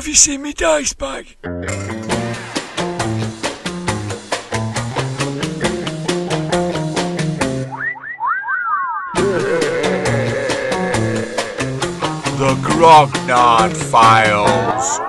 [0.00, 1.36] Have you seen me dice bag?
[1.42, 1.50] The
[12.62, 15.00] Grognard Files.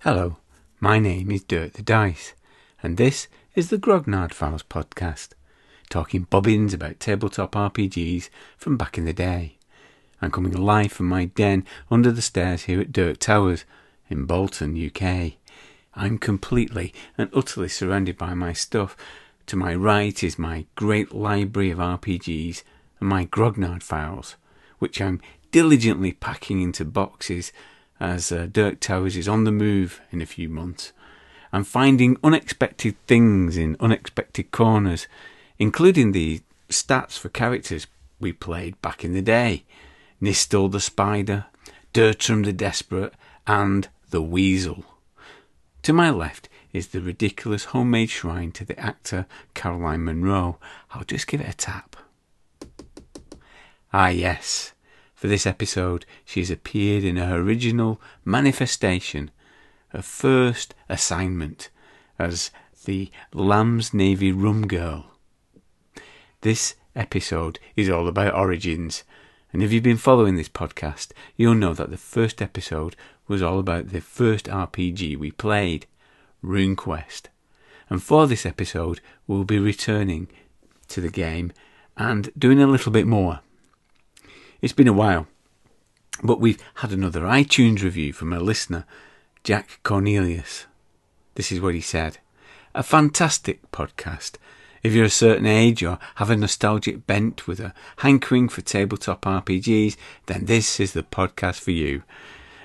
[0.00, 0.36] Hello,
[0.80, 2.34] my name is Dirk the Dice,
[2.82, 5.30] and this is the Grognard Files podcast,
[5.88, 8.28] talking bobbins about tabletop RPGs
[8.58, 9.56] from back in the day.
[10.20, 13.64] I'm coming live from my den under the stairs here at Dirk Towers
[14.08, 15.34] in Bolton, UK.
[15.94, 18.96] I'm completely and utterly surrounded by my stuff.
[19.46, 22.62] To my right is my great library of RPGs
[23.00, 24.36] and my Grognard files,
[24.78, 25.20] which I'm
[25.52, 27.52] diligently packing into boxes
[27.98, 30.92] as uh, Dirk Towers is on the move in a few months.
[31.52, 35.06] I'm finding unexpected things in unexpected corners,
[35.58, 37.86] including the stats for characters
[38.18, 39.64] we played back in the day
[40.20, 41.46] Nistel the Spider,
[41.92, 43.14] Dirtram the Desperate,
[43.46, 44.84] and the Weasel.
[45.82, 50.58] To my left is the ridiculous homemade shrine to the actor Caroline Munro.
[50.90, 51.96] I'll just give it a tap.
[53.92, 54.72] Ah, yes.
[55.14, 59.30] For this episode, she has appeared in her original manifestation,
[59.88, 61.70] her first assignment
[62.18, 62.50] as
[62.84, 65.06] the Lamb's Navy Rum Girl.
[66.42, 69.04] This episode is all about origins,
[69.52, 72.94] and if you've been following this podcast, you'll know that the first episode
[73.28, 75.86] was all about the first RPG we played,
[76.44, 77.22] RuneQuest.
[77.88, 80.28] And for this episode, we'll be returning
[80.88, 81.52] to the game
[81.96, 83.40] and doing a little bit more.
[84.60, 85.26] It's been a while,
[86.22, 88.84] but we've had another iTunes review from a listener,
[89.44, 90.66] Jack Cornelius.
[91.34, 92.18] This is what he said
[92.74, 94.36] A fantastic podcast.
[94.82, 99.22] If you're a certain age or have a nostalgic bent with a hankering for tabletop
[99.22, 102.02] RPGs, then this is the podcast for you.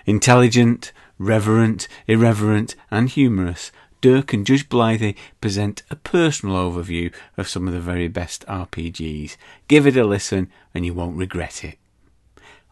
[0.05, 3.71] Intelligent, reverent, irreverent, and humorous,
[4.01, 9.37] Dirk and Judge Blythy present a personal overview of some of the very best RPGs.
[9.67, 11.77] Give it a listen and you won't regret it.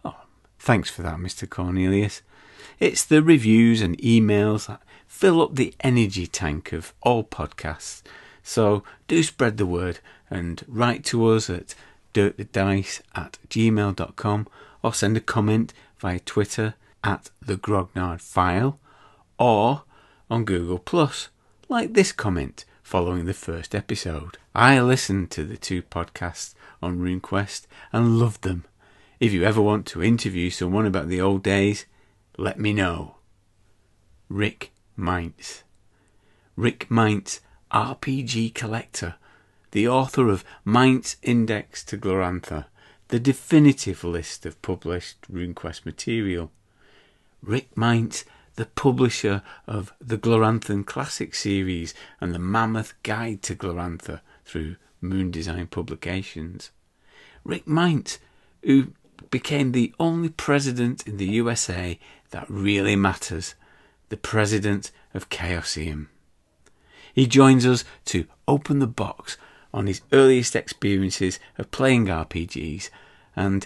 [0.03, 0.15] Oh,
[0.57, 1.47] thanks for that, Mr.
[1.47, 2.23] Cornelius.
[2.79, 8.01] It's the reviews and emails that fill up the energy tank of all podcasts.
[8.41, 9.99] So do spread the word
[10.31, 11.75] and write to us at
[12.15, 14.47] dirkthedice at gmail.com
[14.81, 16.73] or send a comment via Twitter
[17.03, 18.79] at the Grognard File
[19.37, 19.83] or
[20.29, 21.29] on Google Plus,
[21.67, 24.37] like this comment following the first episode.
[24.55, 28.65] I listened to the two podcasts on RuneQuest and loved them.
[29.19, 31.85] If you ever want to interview someone about the old days,
[32.37, 33.17] let me know.
[34.29, 35.63] Rick Meints.
[36.55, 39.15] Rick Meints, RPG collector,
[39.71, 42.65] the author of Meints Index to Glorantha,
[43.09, 46.51] the definitive list of published RuneQuest material.
[47.41, 54.21] Rick Meints, the publisher of the Gloranthan Classic series and the Mammoth Guide to Glorantha
[54.43, 56.71] through Moon Design Publications.
[57.43, 58.19] Rick Meints,
[58.63, 58.93] who
[59.31, 61.99] became the only president in the USA
[62.31, 63.55] that really matters,
[64.09, 66.07] the president of Chaosium.
[67.13, 69.37] He joins us to open the box
[69.73, 72.89] on his earliest experiences of playing RPGs
[73.35, 73.65] and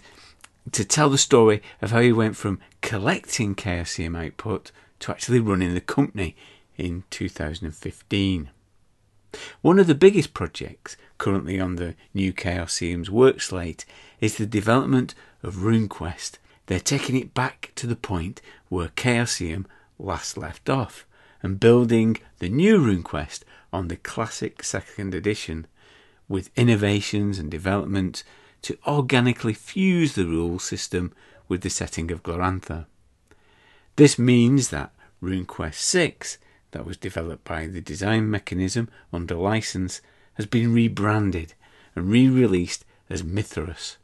[0.71, 5.73] to tell the story of how he went from collecting Chaosium output to actually running
[5.73, 6.35] the company
[6.77, 8.49] in 2015.
[9.61, 13.85] One of the biggest projects currently on the new Chaosium's work slate
[14.21, 16.37] is the development of RuneQuest.
[16.67, 19.65] They're taking it back to the point where Chaosium
[19.99, 21.05] last left off
[21.41, 23.43] and building the new RuneQuest
[23.73, 25.67] on the classic second edition
[26.29, 28.23] with innovations and development
[28.63, 31.13] to organically fuse the rule system
[31.47, 32.85] with the setting of Glorantha.
[33.95, 34.91] This means that
[35.21, 36.37] RuneQuest 6,
[36.71, 40.01] that was developed by the design mechanism under license,
[40.33, 41.53] has been rebranded
[41.95, 43.97] and re released as Mythras.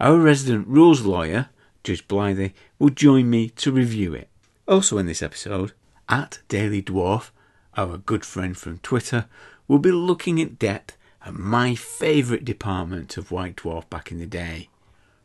[0.00, 1.50] Our resident rules lawyer,
[1.82, 4.28] Judge Blythy, will join me to review it.
[4.66, 5.72] Also, in this episode,
[6.08, 7.30] at Daily Dwarf,
[7.76, 9.26] our good friend from Twitter,
[9.68, 10.96] will be looking at depth
[11.32, 14.68] my favourite department of White Dwarf back in the day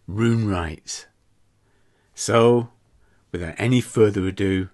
[0.09, 1.05] RuneRites.
[2.15, 2.69] So,
[3.31, 4.69] without any further ado,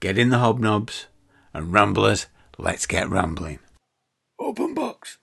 [0.00, 1.06] get in the hobnobs
[1.52, 2.26] and ramblers,
[2.58, 3.58] let's get rambling.
[4.38, 5.18] Open box.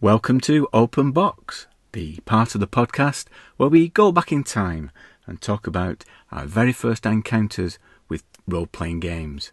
[0.00, 3.26] Welcome to Open Box, the part of the podcast
[3.56, 4.90] where we go back in time
[5.26, 7.78] and talk about our very first encounters
[8.08, 9.50] with role playing games.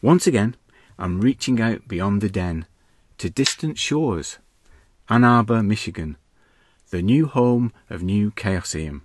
[0.00, 0.56] Once again,
[0.98, 2.66] I'm reaching out beyond the den
[3.22, 4.38] to distant shores.
[5.08, 6.16] Ann Arbor, Michigan,
[6.90, 9.02] the new home of New Chaosium,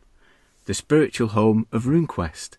[0.66, 2.58] the spiritual home of RuneQuest,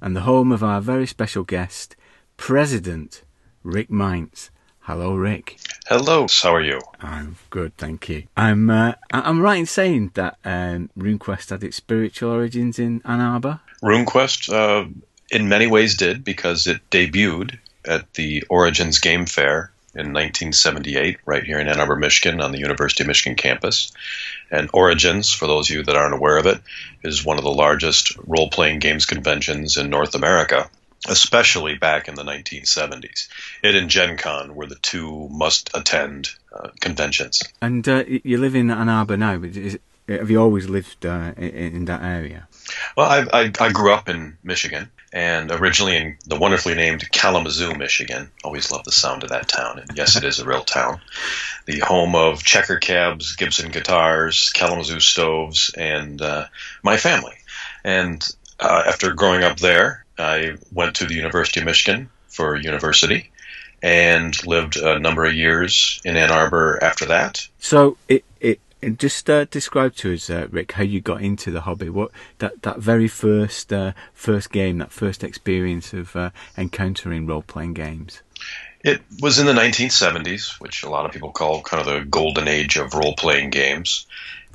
[0.00, 1.94] and the home of our very special guest,
[2.36, 3.22] President
[3.62, 4.50] Rick Meints.
[4.80, 5.60] Hello, Rick.
[5.86, 6.26] Hello.
[6.42, 6.80] How are you?
[7.00, 8.24] I'm good, thank you.
[8.36, 13.20] I'm uh, I'm right in saying that um, RuneQuest had its spiritual origins in Ann
[13.20, 13.60] Arbor.
[13.80, 14.88] RuneQuest, uh,
[15.30, 21.42] in many ways, did because it debuted at the Origins Game Fair in 1978, right
[21.42, 23.92] here in Ann Arbor, Michigan, on the University of Michigan campus.
[24.50, 26.60] And Origins, for those of you that aren't aware of it,
[27.02, 30.70] is one of the largest role playing games conventions in North America,
[31.08, 33.28] especially back in the 1970s.
[33.62, 37.42] It and Gen Con were the two must attend uh, conventions.
[37.60, 39.38] And uh, you live in Ann Arbor now.
[39.38, 39.78] but Is,
[40.08, 42.48] have you always lived uh, in, in that area?
[42.96, 47.74] Well, I, I, I grew up in Michigan and originally in the wonderfully named Kalamazoo,
[47.74, 48.30] Michigan.
[48.44, 49.78] Always love the sound of that town.
[49.80, 51.00] And yes, it is a real town.
[51.66, 56.46] The home of checker cabs, Gibson guitars, Kalamazoo stoves, and uh,
[56.82, 57.34] my family.
[57.82, 58.26] And
[58.60, 63.30] uh, after growing up there, I went to the University of Michigan for university
[63.82, 67.46] and lived a number of years in Ann Arbor after that.
[67.58, 71.50] So it it, it just uh, describe to us, uh, Rick, how you got into
[71.50, 71.88] the hobby.
[71.88, 77.42] What that that very first uh, first game, that first experience of uh, encountering role
[77.42, 78.22] playing games.
[78.82, 82.48] It was in the 1970s, which a lot of people call kind of the golden
[82.48, 84.06] age of role playing games.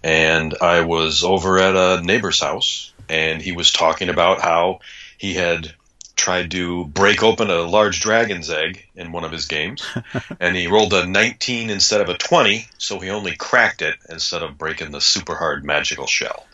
[0.04, 4.80] And I was over at a neighbor's house, and he was talking about how
[5.18, 5.74] he had
[6.16, 9.86] tried to break open a large dragon's egg in one of his games,
[10.40, 14.42] and he rolled a 19 instead of a 20, so he only cracked it instead
[14.42, 16.46] of breaking the super hard magical shell.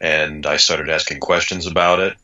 [0.00, 2.16] And I started asking questions about it,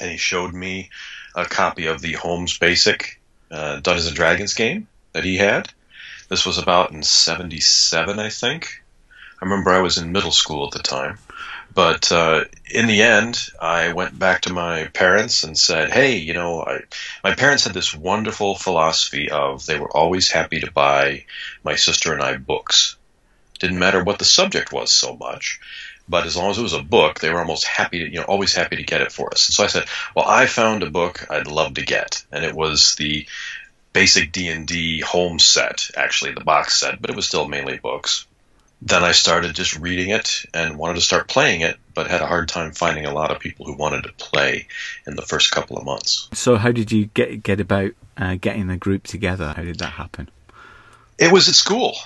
[0.00, 0.90] and he showed me
[1.34, 3.20] a copy of the Holmes Basic
[3.50, 5.68] uh, Dungeons and Dragons game that he had.
[6.28, 8.82] This was about in '77, I think.
[9.40, 11.18] I remember I was in middle school at the time.
[11.74, 16.32] But uh, in the end, I went back to my parents and said, "Hey, you
[16.32, 16.82] know, I,
[17.24, 21.24] my parents had this wonderful philosophy of they were always happy to buy
[21.64, 22.96] my sister and I books.
[23.58, 25.60] Didn't matter what the subject was so much."
[26.06, 28.24] But as long as it was a book, they were almost happy to, you know,
[28.24, 29.48] always happy to get it for us.
[29.48, 32.22] And so I said, well, I found a book I'd love to get.
[32.30, 33.26] And it was the
[33.94, 38.26] basic D&D Holmes set, actually the box set, but it was still mainly books.
[38.86, 42.26] Then I started just reading it and wanted to start playing it, but had a
[42.26, 44.68] hard time finding a lot of people who wanted to play
[45.06, 46.28] in the first couple of months.
[46.34, 49.54] So how did you get get about uh, getting the group together?
[49.56, 50.28] How did that happen?
[51.18, 51.96] It was at school.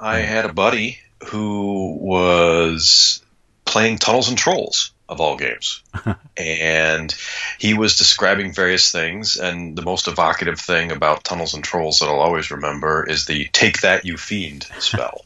[0.00, 3.22] I had a buddy who was
[3.64, 5.82] playing Tunnels and Trolls of all games.
[6.36, 7.14] and
[7.58, 12.06] he was describing various things and the most evocative thing about Tunnels and Trolls that
[12.06, 15.20] I'll always remember is the take that you fiend spell.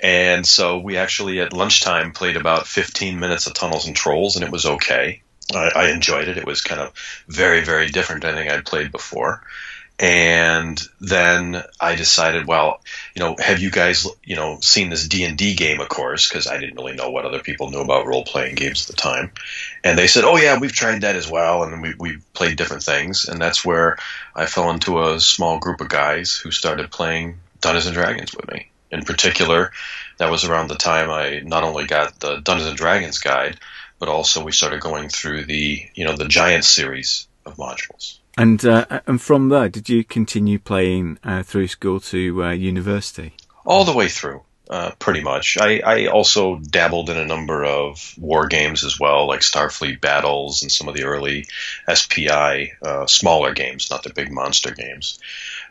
[0.00, 4.44] and so we actually at lunchtime played about 15 minutes of Tunnels and Trolls and
[4.44, 5.22] it was okay.
[5.54, 6.38] I, I enjoyed it.
[6.38, 6.92] It was kind of
[7.28, 9.42] very, very different than anything I'd played before
[10.02, 12.80] and then I decided, well,
[13.14, 15.80] you know, have you guys, you know, seen this D and D game?
[15.80, 18.82] Of course, because I didn't really know what other people knew about role playing games
[18.82, 19.30] at the time.
[19.84, 22.82] And they said, oh yeah, we've tried that as well, and we we played different
[22.82, 23.26] things.
[23.26, 23.96] And that's where
[24.34, 28.50] I fell into a small group of guys who started playing Dungeons and Dragons with
[28.50, 28.71] me.
[28.92, 29.72] In particular,
[30.18, 33.58] that was around the time I not only got the Dungeons and Dragons guide,
[33.98, 38.18] but also we started going through the, you know, the Giant series of modules.
[38.36, 43.34] And uh, and from there, did you continue playing uh, through school to uh, university?
[43.64, 45.58] All the way through, uh, pretty much.
[45.60, 50.62] I, I also dabbled in a number of war games as well, like Starfleet Battles
[50.62, 51.44] and some of the early
[51.92, 55.18] SPI uh, smaller games, not the big monster games.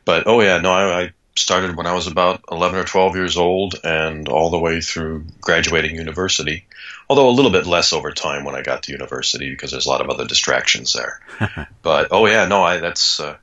[0.05, 3.37] But oh yeah, no, I, I started when I was about 11 or 12 years
[3.37, 6.65] old and all the way through graduating university.
[7.09, 9.89] Although a little bit less over time when I got to university because there's a
[9.89, 11.19] lot of other distractions there.
[11.81, 13.37] but oh yeah, no, I that's uh,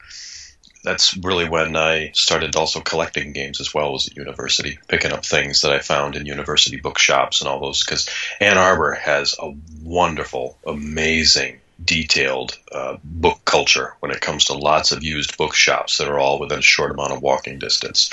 [0.85, 5.25] that's really when I started also collecting games as well as at university, picking up
[5.25, 7.85] things that I found in university bookshops and all those.
[7.85, 8.09] Because
[8.41, 9.53] Ann Arbor has a
[9.83, 16.09] wonderful, amazing, detailed uh, book culture when it comes to lots of used bookshops that
[16.09, 18.13] are all within a short amount of walking distance,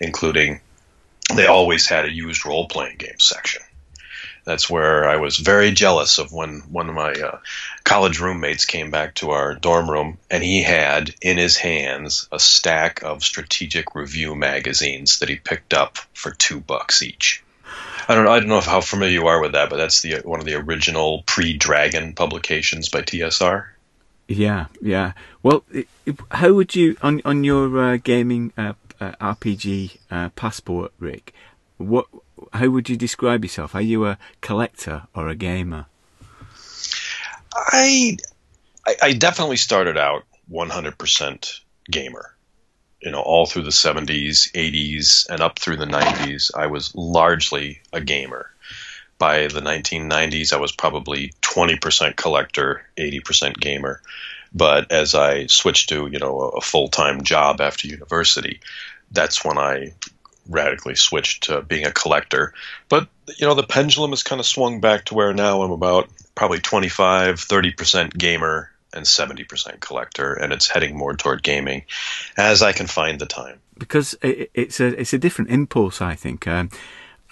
[0.00, 0.60] including
[1.34, 3.62] they always had a used role playing game section.
[4.44, 7.38] That's where I was very jealous of when one of my uh,
[7.82, 12.38] college roommates came back to our dorm room and he had in his hands a
[12.38, 17.43] stack of strategic review magazines that he picked up for two bucks each.
[18.08, 18.32] I don't know.
[18.32, 20.54] I don't know how familiar you are with that, but that's the one of the
[20.54, 23.66] original pre-Dragon publications by TSR.
[24.28, 25.12] Yeah, yeah.
[25.42, 25.64] Well,
[26.30, 31.34] how would you on on your uh, gaming uh, uh, RPG uh, passport, Rick?
[31.78, 32.06] What?
[32.52, 33.74] How would you describe yourself?
[33.74, 35.86] Are you a collector or a gamer?
[37.54, 38.16] I,
[38.86, 42.33] I, I definitely started out 100% gamer.
[43.04, 47.80] You know, all through the 70s, 80s, and up through the 90s, I was largely
[47.92, 48.50] a gamer.
[49.18, 54.00] By the 1990s, I was probably 20% collector, 80% gamer.
[54.54, 58.60] But as I switched to, you know, a full time job after university,
[59.10, 59.92] that's when I
[60.48, 62.54] radically switched to being a collector.
[62.88, 63.08] But,
[63.38, 66.60] you know, the pendulum has kind of swung back to where now I'm about probably
[66.60, 71.84] 25, 30% gamer and 70% collector, and it's heading more toward gaming
[72.36, 73.60] as I can find the time.
[73.78, 76.46] Because it's a it's a different impulse, I think.
[76.46, 76.70] Um,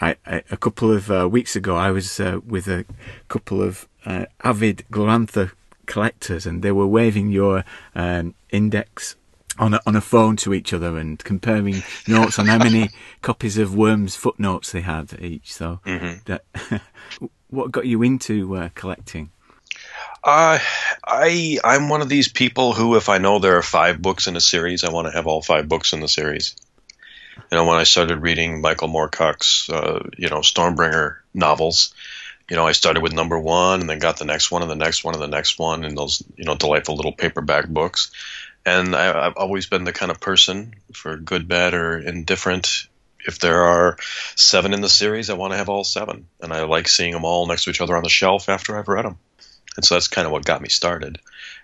[0.00, 2.84] I, I, a couple of uh, weeks ago, I was uh, with a
[3.28, 5.52] couple of uh, avid Glorantha
[5.86, 7.64] collectors, and they were waving your
[7.94, 9.14] um, index
[9.58, 12.90] on a, on a phone to each other and comparing notes on how many
[13.20, 15.52] copies of Wyrms Footnotes they had each.
[15.52, 16.18] So, mm-hmm.
[16.24, 16.44] that,
[17.50, 19.30] what got you into uh, collecting?
[20.24, 20.58] Uh,
[21.04, 24.36] I I'm one of these people who, if I know there are five books in
[24.36, 26.54] a series, I want to have all five books in the series.
[27.50, 31.92] You know, when I started reading Michael Moorcock's, uh, you know, Stormbringer novels,
[32.48, 34.76] you know, I started with number one and then got the next one and the
[34.76, 38.12] next one and the next one and those, you know, delightful little paperback books.
[38.64, 42.86] And I, I've always been the kind of person, for good, bad, or indifferent,
[43.26, 43.96] if there are
[44.36, 46.26] seven in the series, I want to have all seven.
[46.40, 48.88] And I like seeing them all next to each other on the shelf after I've
[48.88, 49.18] read them.
[49.76, 51.18] And so that's kind of what got me started.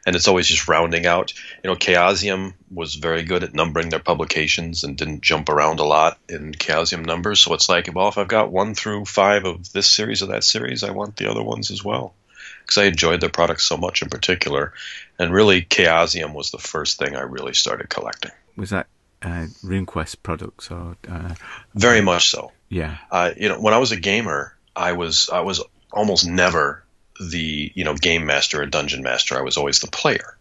[0.06, 1.34] And it's always just rounding out.
[1.62, 5.84] You know, Chaosium was very good at numbering their publications and didn't jump around a
[5.84, 7.40] lot in Chaosium numbers.
[7.40, 10.44] So it's like, well, if I've got one through five of this series or that
[10.44, 12.14] series, I want the other ones as well.
[12.62, 14.72] Because I enjoyed their products so much in particular.
[15.18, 18.32] And really, Chaosium was the first thing I really started collecting.
[18.56, 18.86] Was that
[19.22, 20.96] uh, RuneQuest products or?
[21.06, 21.34] Uh,
[21.74, 22.52] very much so.
[22.68, 22.96] Yeah.
[23.10, 25.62] Uh, you know, when I was a gamer, I was I was
[25.92, 26.84] almost never
[27.20, 29.36] the you know game master or dungeon master.
[29.36, 30.36] I was always the player,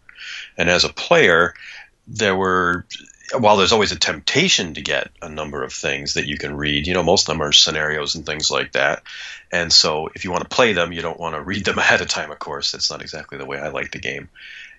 [0.56, 1.54] and as a player,
[2.06, 2.86] there were
[3.36, 6.86] while there's always a temptation to get a number of things that you can read,
[6.86, 9.02] you know, most of them are scenarios and things like that.
[9.52, 12.00] And so if you want to play them, you don't want to read them ahead
[12.00, 12.72] of time, of course.
[12.72, 14.30] That's not exactly the way I like the game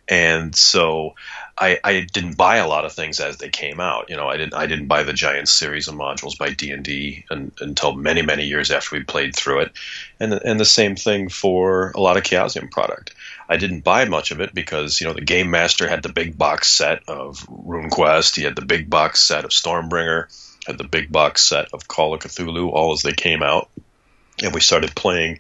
[0.10, 1.13] and so
[1.56, 4.10] I, I didn't buy a lot of things as they came out.
[4.10, 6.84] You know, I didn't I didn't buy the giant series of modules by D and
[6.84, 9.72] D until many many years after we played through it,
[10.20, 13.13] and and the same thing for a lot of Chaosium product.
[13.48, 16.38] I didn't buy much of it because you know the game master had the big
[16.38, 20.28] box set of RuneQuest, he had the big box set of Stormbringer,
[20.66, 23.70] had the big box set of Call of Cthulhu, all as they came out,
[24.42, 25.39] and we started playing,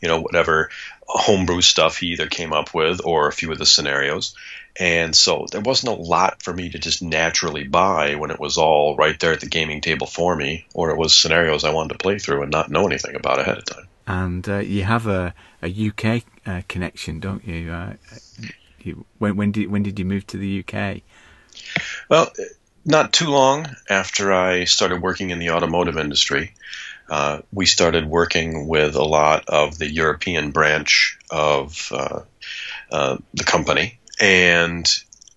[0.00, 0.70] you know, whatever
[1.06, 4.34] homebrew stuff he either came up with or a few of the scenarios.
[4.78, 8.58] And so there wasn't a lot for me to just naturally buy when it was
[8.58, 11.90] all right there at the gaming table for me, or it was scenarios I wanted
[11.90, 13.88] to play through and not know anything about ahead of time.
[14.06, 15.32] And uh, you have a,
[15.62, 17.70] a UK uh, connection, don't you?
[17.70, 17.94] Uh,
[18.80, 19.06] you?
[19.18, 21.02] when, when did when did you move to the UK?
[22.10, 22.32] Well,
[22.84, 26.52] not too long after I started working in the automotive industry
[27.08, 32.20] uh, we started working with a lot of the European branch of uh,
[32.90, 33.98] uh, the company.
[34.20, 34.86] And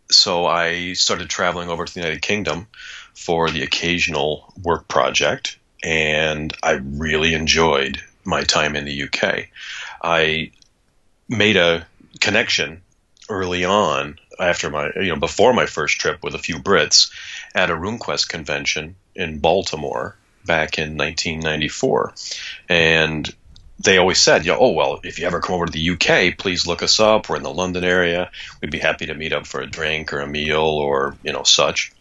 [0.10, 2.68] so I started traveling over to the United Kingdom
[3.14, 5.58] for the occasional work project.
[5.84, 9.48] And I really enjoyed my time in the UK.
[10.02, 10.52] I
[11.28, 11.86] made a
[12.20, 12.82] connection
[13.30, 17.12] early on after my, you know, before my first trip with a few Brits
[17.54, 20.16] at a RuneQuest convention in Baltimore
[20.48, 22.14] back in 1994,
[22.70, 23.34] and
[23.80, 26.38] they always said, you know, oh well, if you ever come over to the UK,
[26.38, 27.30] please look us up.
[27.30, 28.32] We're in the London area.
[28.62, 31.44] We'd be happy to meet up for a drink or a meal or you know
[31.44, 31.92] such.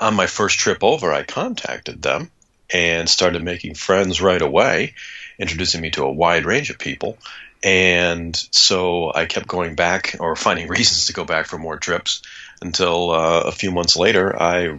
[0.00, 2.30] On my first trip over, I contacted them
[2.72, 4.94] and started making friends right away,
[5.38, 7.16] introducing me to a wide range of people.
[7.62, 12.22] And so I kept going back or finding reasons to go back for more trips
[12.60, 14.78] until uh, a few months later, I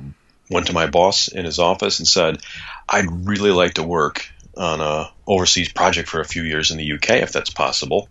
[0.51, 2.39] went to my boss in his office and said,
[2.88, 6.93] I'd really like to work on a overseas project for a few years in the
[6.93, 8.10] UK if that's possible.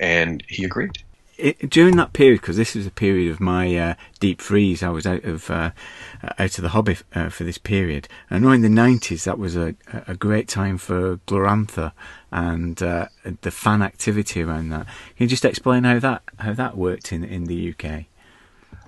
[0.00, 0.98] And he agreed.
[1.36, 4.90] It, during that period, because this was a period of my uh, deep freeze, I
[4.90, 5.70] was out of uh,
[6.38, 8.06] out of the hobby uh, for this period.
[8.30, 9.74] I know in the nineties that was a,
[10.06, 11.92] a great time for Glorantha
[12.30, 13.08] and uh,
[13.40, 14.86] the fan activity around that.
[14.86, 18.04] Can you just explain how that how that worked in in the UK?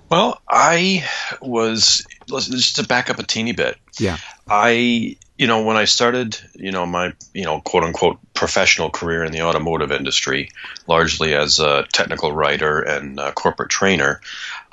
[0.09, 1.05] Well, I
[1.41, 3.77] was just to back up a teeny bit.
[3.99, 4.17] Yeah.
[4.47, 9.23] I, you know, when I started, you know, my, you know, quote unquote professional career
[9.23, 10.49] in the automotive industry,
[10.87, 14.21] largely as a technical writer and corporate trainer,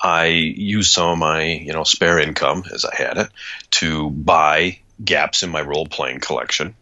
[0.00, 3.28] I used some of my, you know, spare income as I had it
[3.72, 6.74] to buy gaps in my role playing collection.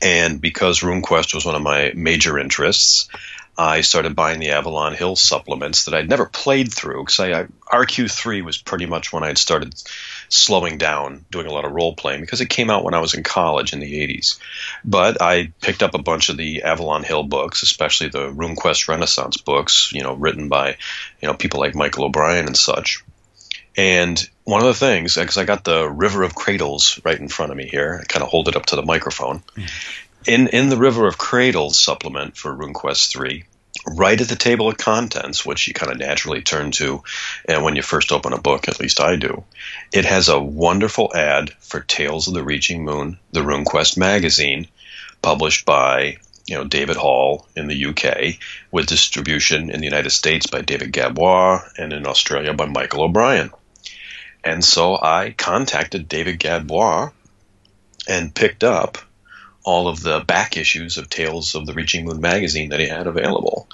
[0.00, 3.08] And because RuneQuest was one of my major interests,
[3.58, 7.46] I started buying the Avalon Hill supplements that I'd never played through because I, I
[7.84, 9.74] RQ3 was pretty much when I had started
[10.28, 13.14] slowing down, doing a lot of role playing because it came out when I was
[13.14, 14.38] in college in the 80s.
[14.84, 19.38] But I picked up a bunch of the Avalon Hill books, especially the RuneQuest Renaissance
[19.38, 20.76] books, you know, written by,
[21.20, 23.02] you know, people like Michael O'Brien and such.
[23.76, 27.52] And one of the things, because I got the River of Cradles right in front
[27.52, 29.42] of me here, I kind of hold it up to the microphone.
[30.28, 33.44] In in the River of Cradles supplement for RuneQuest 3,
[33.86, 37.02] right at the table of contents, which you kind of naturally turn to
[37.46, 39.44] and when you first open a book, at least I do,
[39.90, 44.68] it has a wonderful ad for Tales of the Reaching Moon, the RuneQuest magazine,
[45.22, 48.38] published by you know David Hall in the UK,
[48.70, 53.50] with distribution in the United States by David Gadbois and in Australia by Michael O'Brien.
[54.44, 57.12] And so I contacted David Gadbois
[58.06, 58.98] and picked up
[59.68, 63.06] all of the back issues of Tales of the Reaching Moon magazine that he had
[63.06, 63.68] available.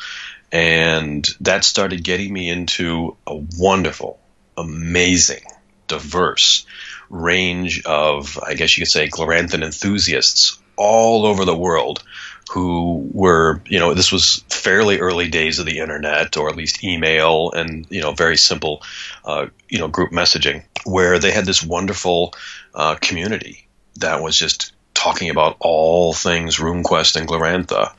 [0.51, 4.19] And that started getting me into a wonderful,
[4.57, 5.45] amazing,
[5.87, 6.67] diverse
[7.11, 12.03] range of, I guess you could say, Gloranthan enthusiasts all over the world
[12.51, 16.83] who were, you know, this was fairly early days of the internet, or at least
[16.83, 18.83] email and, you know, very simple,
[19.25, 22.35] uh, you know, group messaging, where they had this wonderful
[22.75, 23.69] uh, community
[24.01, 27.93] that was just talking about all things RuneQuest and Glorantha.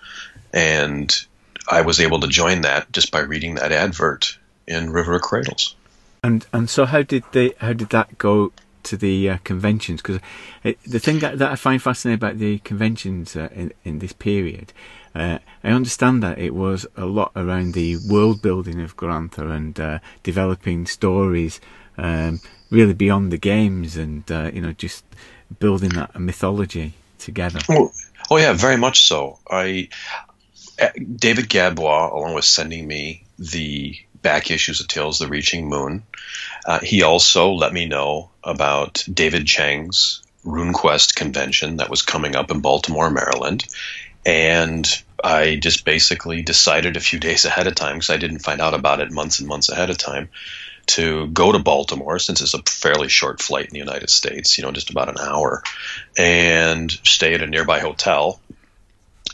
[0.53, 1.13] And
[1.69, 4.37] I was able to join that just by reading that advert
[4.67, 5.75] in River of Cradles.
[6.23, 8.51] And and so how did they how did that go
[8.83, 10.01] to the uh, conventions?
[10.01, 10.19] Because
[10.63, 14.73] the thing that, that I find fascinating about the conventions uh, in in this period,
[15.13, 19.79] uh, I understand that it was a lot around the world building of Glorantha and
[19.79, 21.61] uh, developing stories
[21.97, 25.03] um, really beyond the games, and uh, you know just
[25.59, 27.59] building that mythology together.
[27.69, 27.91] Oh,
[28.29, 29.39] oh yeah, very much so.
[29.49, 29.89] I
[31.15, 36.03] David Gadbois, along with sending me the back issues of Tales of the Reaching Moon,
[36.65, 42.51] uh, he also let me know about David Chang's RuneQuest convention that was coming up
[42.51, 43.65] in Baltimore, Maryland,
[44.25, 44.87] and
[45.23, 48.73] I just basically decided a few days ahead of time because I didn't find out
[48.73, 50.29] about it months and months ahead of time
[50.87, 54.63] to go to Baltimore since it's a fairly short flight in the United States, you
[54.63, 55.63] know, just about an hour,
[56.17, 58.39] and stay at a nearby hotel.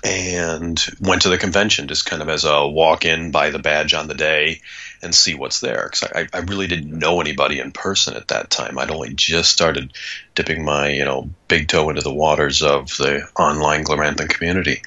[0.04, 3.94] And went to the convention just kind of as a walk in, buy the badge
[3.94, 4.62] on the day,
[5.04, 5.88] and see what's there.
[5.92, 8.80] Because I, I really didn't know anybody in person at that time.
[8.80, 9.94] I'd only just started
[10.34, 14.82] dipping my you know big toe into the waters of the online Gloranthan community,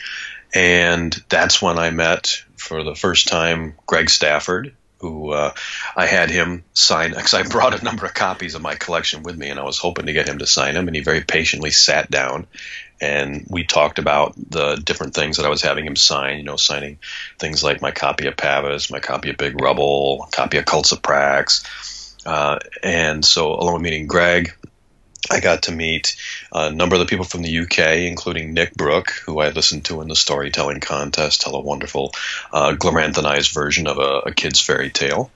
[0.53, 4.75] and that's when I met for the first time Greg Stafford,
[5.05, 5.53] who uh,
[5.95, 9.37] I had him sign because I brought a number of copies of my collection with
[9.37, 10.89] me, and I was hoping to get him to sign them.
[10.89, 12.47] And he very patiently sat down,
[13.01, 16.39] and we talked about the different things that I was having him sign.
[16.39, 16.99] You know, signing
[17.39, 21.03] things like my copy of Pavis, my copy of Big Rubble, copy of Cults of
[21.03, 21.65] Prax.
[22.27, 24.55] Uh, and so, along with meeting Greg,
[25.31, 26.17] I got to meet
[26.53, 30.03] a number of the people from the UK, including Nick Brooke, who I listened to
[30.03, 32.13] in the storytelling contest tell a wonderful
[32.53, 35.31] uh, version of a, a kid's fairy tale.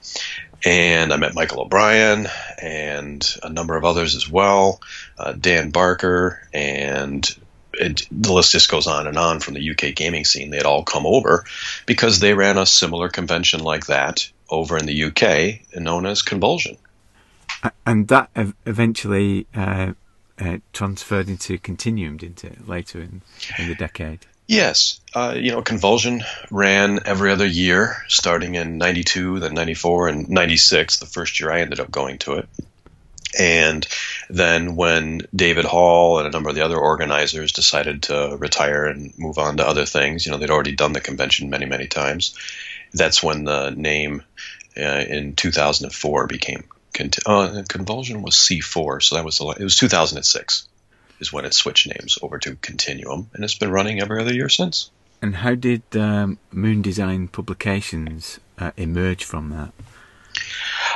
[0.63, 2.27] And I met Michael O'Brien
[2.61, 4.81] and a number of others as well,
[5.17, 7.27] uh, Dan Barker, and
[7.73, 10.49] it, the list just goes on and on from the UK gaming scene.
[10.49, 11.45] They had all come over
[11.85, 16.77] because they ran a similar convention like that over in the UK known as Convulsion
[17.85, 18.29] and that
[18.65, 19.93] eventually uh,
[20.39, 22.67] uh, transferred into Continuum, didn't it?
[22.67, 23.21] Later in,
[23.57, 24.19] in the decade.
[24.47, 30.29] Yes, uh, you know, Convulsion ran every other year, starting in '92, then '94, and
[30.29, 30.97] '96.
[30.97, 32.49] The first year I ended up going to it.
[33.37, 33.85] And
[34.29, 39.13] then when David Hall and a number of the other organizers decided to retire and
[39.19, 42.35] move on to other things, you know, they'd already done the convention many, many times.
[42.91, 44.23] That's when the name
[44.75, 46.63] uh, in 2004 became
[47.25, 50.67] uh, Convulsion was C4, so that was it was 2006
[51.19, 54.49] is when it switched names over to Continuum, and it's been running every other year
[54.49, 54.89] since.
[55.21, 59.73] And how did um, Moon Design Publications uh, emerge from that?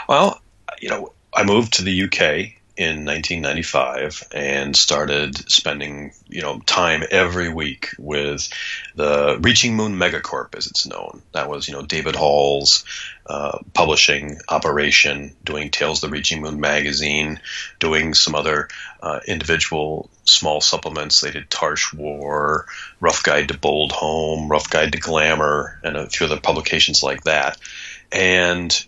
[0.07, 0.41] Well,
[0.79, 7.03] you know, I moved to the UK in 1995 and started spending you know time
[7.11, 8.49] every week with
[8.95, 11.21] the Reaching Moon Megacorp as it's known.
[11.33, 12.83] That was you know David Hall's
[13.25, 17.39] uh, publishing operation, doing Tales of the Reaching Moon magazine,
[17.79, 18.67] doing some other
[19.01, 21.21] uh, individual small supplements.
[21.21, 22.65] They did Tarsh War,
[22.99, 27.57] Rough Guide to Boldhome, Rough Guide to Glamour, and a few other publications like that.
[28.11, 28.85] And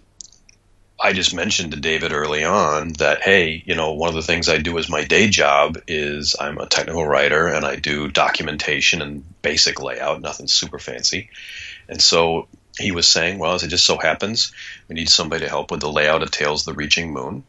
[0.99, 4.47] I just mentioned to David early on that, hey, you know, one of the things
[4.47, 9.01] I do as my day job is I'm a technical writer and I do documentation
[9.01, 11.29] and basic layout, nothing super fancy.
[11.89, 14.51] And so he was saying, well, as it just so happens,
[14.87, 17.43] we need somebody to help with the layout of Tales of the Reaching Moon.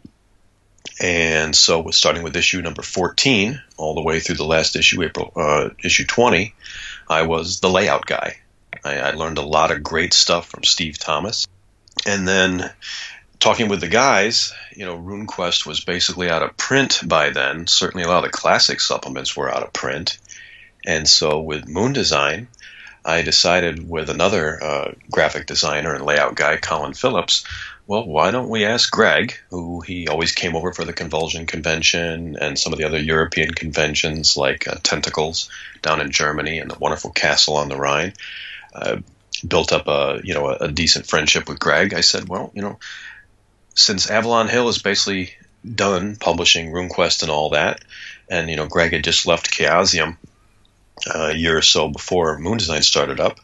[1.00, 5.32] And so, starting with issue number 14, all the way through the last issue, April
[5.36, 6.54] uh, issue 20,
[7.08, 8.38] I was the layout guy.
[8.84, 11.46] I, I learned a lot of great stuff from Steve Thomas.
[12.06, 12.70] And then
[13.40, 17.66] talking with the guys, you know, RuneQuest was basically out of print by then.
[17.66, 20.18] Certainly, a lot of the classic supplements were out of print.
[20.86, 22.48] And so, with Moon Design,
[23.06, 27.44] I decided with another uh, graphic designer and layout guy, Colin Phillips,
[27.86, 32.36] well, why don't we ask Greg, who he always came over for the Convulsion Convention
[32.40, 35.48] and some of the other European conventions like uh, Tentacles
[35.82, 38.12] down in Germany and the wonderful Castle on the Rhine.
[38.74, 38.96] Uh,
[39.46, 41.94] built up a you know a, a decent friendship with Greg.
[41.94, 42.78] I said, well, you know,
[43.76, 45.30] since Avalon Hill is basically
[45.64, 47.82] done publishing RuneQuest and all that,
[48.28, 50.16] and you know Greg had just left Chaosium
[51.06, 53.38] a year or so before Moon Design started up.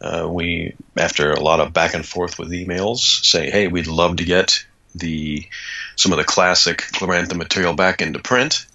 [0.00, 4.16] Uh, we, after a lot of back and forth with emails, say, hey, we'd love
[4.16, 5.46] to get the
[5.96, 8.66] some of the classic Glorantha material back into print,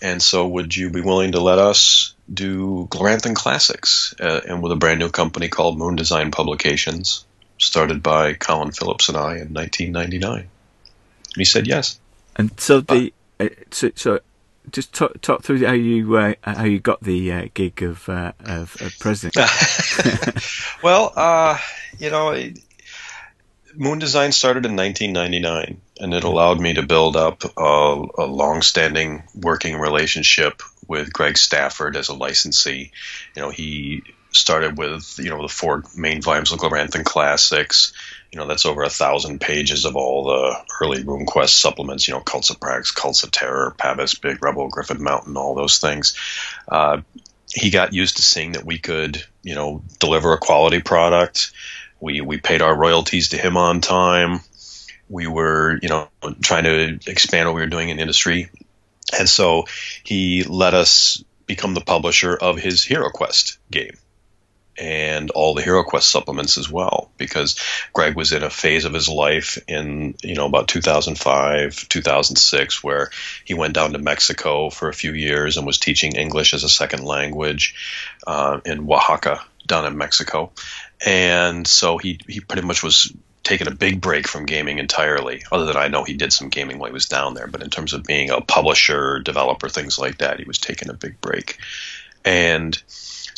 [0.00, 4.72] and so would you be willing to let us do Gloranthan Classics, uh, and with
[4.72, 7.24] a brand new company called Moon Design Publications,
[7.58, 10.38] started by Colin Phillips and I in 1999.
[10.38, 10.48] And
[11.34, 11.98] he said yes.
[12.36, 14.20] And so the uh, so, so
[14.72, 18.32] just talk, talk through how you uh, how you got the uh, gig of, uh,
[18.40, 19.36] of, of president.
[20.82, 21.58] well, uh,
[21.98, 22.36] you know,
[23.74, 29.22] Moon Design started in 1999, and it allowed me to build up a, a long-standing
[29.34, 32.92] working relationship with Greg Stafford as a licensee.
[33.36, 37.92] You know, he started with you know the four main volumes of Gloranthan Classics
[38.32, 42.20] you know, that's over a thousand pages of all the early RuneQuest supplements, you know,
[42.20, 46.16] Cults of Prax, Cults of Terror, Pavis, Big Rubble, Griffin Mountain, all those things.
[46.68, 47.00] Uh,
[47.50, 51.52] he got used to seeing that we could, you know, deliver a quality product.
[52.00, 54.40] We, we paid our royalties to him on time.
[55.08, 56.08] We were, you know,
[56.42, 58.50] trying to expand what we were doing in industry.
[59.18, 59.64] And so
[60.04, 63.96] he let us become the publisher of his Hero Quest game
[64.78, 67.58] and all the Hero Quest supplements as well, because
[67.92, 73.10] Greg was in a phase of his life in you know about 2005, 2006, where
[73.44, 76.68] he went down to Mexico for a few years and was teaching English as a
[76.68, 77.74] second language
[78.26, 80.52] uh, in Oaxaca down in Mexico,
[81.04, 83.12] and so he he pretty much was
[83.42, 85.42] taking a big break from gaming entirely.
[85.50, 87.70] Other than I know he did some gaming while he was down there, but in
[87.70, 91.58] terms of being a publisher, developer, things like that, he was taking a big break,
[92.24, 92.80] and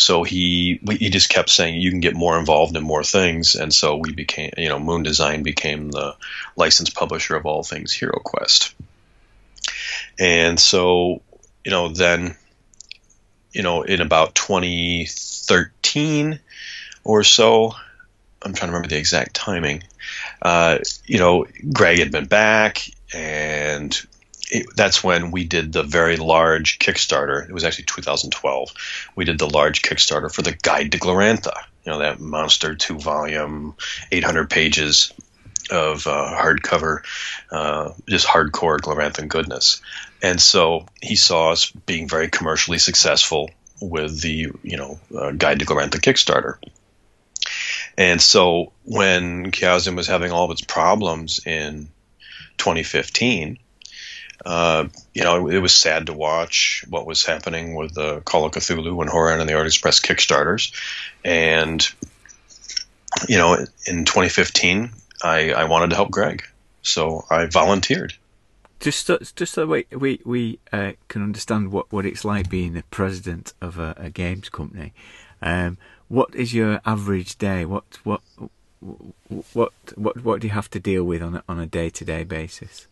[0.01, 3.73] so he he just kept saying you can get more involved in more things, and
[3.73, 6.17] so we became you know Moon Design became the
[6.57, 8.75] licensed publisher of all things Hero Quest.
[10.19, 11.21] And so
[11.65, 12.35] you know then
[13.53, 16.41] you know in about 2013
[17.05, 17.75] or so,
[18.43, 19.83] I'm trying to remember the exact timing.
[20.41, 24.01] Uh, you know, Greg had been back, and
[24.51, 27.49] it, that's when we did the very large Kickstarter.
[27.49, 28.73] It was actually 2012.
[29.15, 31.55] We did the large Kickstarter for the Guide to Glorantha.
[31.85, 33.75] You know that monster two volume,
[34.13, 35.13] 800 pages
[35.71, 37.03] of uh, hardcover,
[37.51, 39.81] uh, just hardcore Gloranthan goodness.
[40.23, 45.61] And so he saw us being very commercially successful with the you know uh, Guide
[45.61, 46.59] to Glorantha Kickstarter.
[47.97, 51.89] And so when Chaosium was having all of its problems in
[52.59, 53.59] 2015
[54.45, 58.45] uh, you know, it, it, was sad to watch what was happening with the Call
[58.47, 60.73] of Cthulhu and Horror on the Orient Express Kickstarters.
[61.25, 61.87] And,
[63.29, 63.55] you know,
[63.87, 64.91] in 2015,
[65.23, 66.45] I, I wanted to help Greg.
[66.83, 68.15] So I volunteered.
[68.79, 72.73] Just so, just so we we, we uh, can understand what, what it's like being
[72.73, 74.95] the president of a, a games company.
[75.43, 75.77] Um,
[76.09, 77.67] what is your average day?
[77.67, 78.23] What what
[79.53, 82.05] what what what do you have to deal with on a, on a day to
[82.07, 82.87] day basis?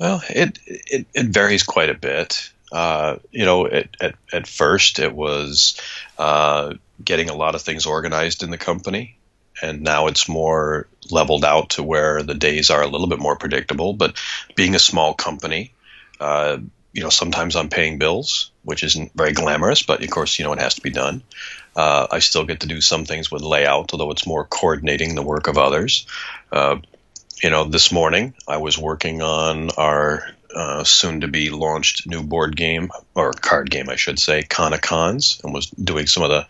[0.00, 2.50] Well, it it, it varies quite a bit.
[2.72, 5.78] Uh, you know, at, at, at first it was
[6.18, 9.18] uh, getting a lot of things organized in the company,
[9.60, 13.36] and now it's more leveled out to where the days are a little bit more
[13.36, 13.92] predictable.
[13.92, 14.16] But
[14.56, 15.74] being a small company,
[16.18, 16.58] uh,
[16.94, 20.52] you know, sometimes I'm paying bills, which isn't very glamorous, but of course, you know,
[20.54, 21.22] it has to be done.
[21.76, 25.22] Uh, I still get to do some things with layout, although it's more coordinating the
[25.22, 26.06] work of others.
[26.50, 26.76] Uh,
[27.42, 30.24] you know, this morning I was working on our
[30.54, 35.40] uh, soon to be launched new board game or card game, I should say, Cons,
[35.44, 36.46] and was doing some of the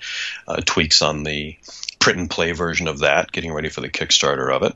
[0.48, 1.56] uh, tweaks on the
[1.98, 4.74] print and play version of that, getting ready for the Kickstarter of it.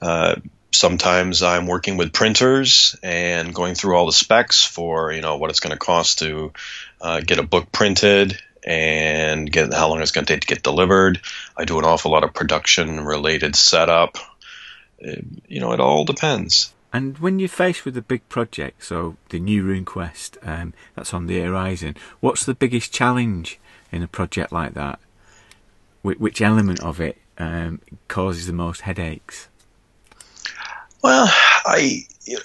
[0.00, 0.36] Uh,
[0.72, 5.50] sometimes I'm working with printers and going through all the specs for you know what
[5.50, 6.52] it's going to cost to
[7.00, 10.62] uh, get a book printed and get how long it's going to take to get
[10.62, 11.20] delivered.
[11.56, 14.16] I do an awful lot of production related setup.
[15.02, 16.72] It, you know, it all depends.
[16.92, 21.26] And when you're faced with a big project, so the new RuneQuest um, that's on
[21.26, 23.58] the horizon, what's the biggest challenge
[23.90, 24.98] in a project like that?
[26.02, 29.48] Wh- which element of it um, causes the most headaches?
[31.02, 31.26] Well,
[31.64, 32.42] I you know,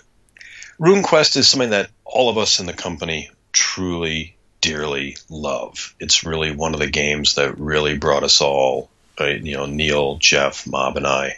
[0.79, 5.93] RuneQuest is something that all of us in the company truly, dearly love.
[5.99, 8.89] It's really one of the games that really brought us all.
[9.19, 11.37] Uh, you know, Neil, Jeff, Mob, and I.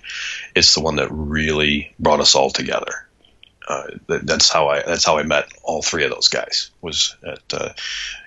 [0.56, 3.08] It's the one that really brought us all together.
[3.68, 6.72] Uh, that's how I that's how I met all three of those guys.
[6.82, 7.70] Was at uh,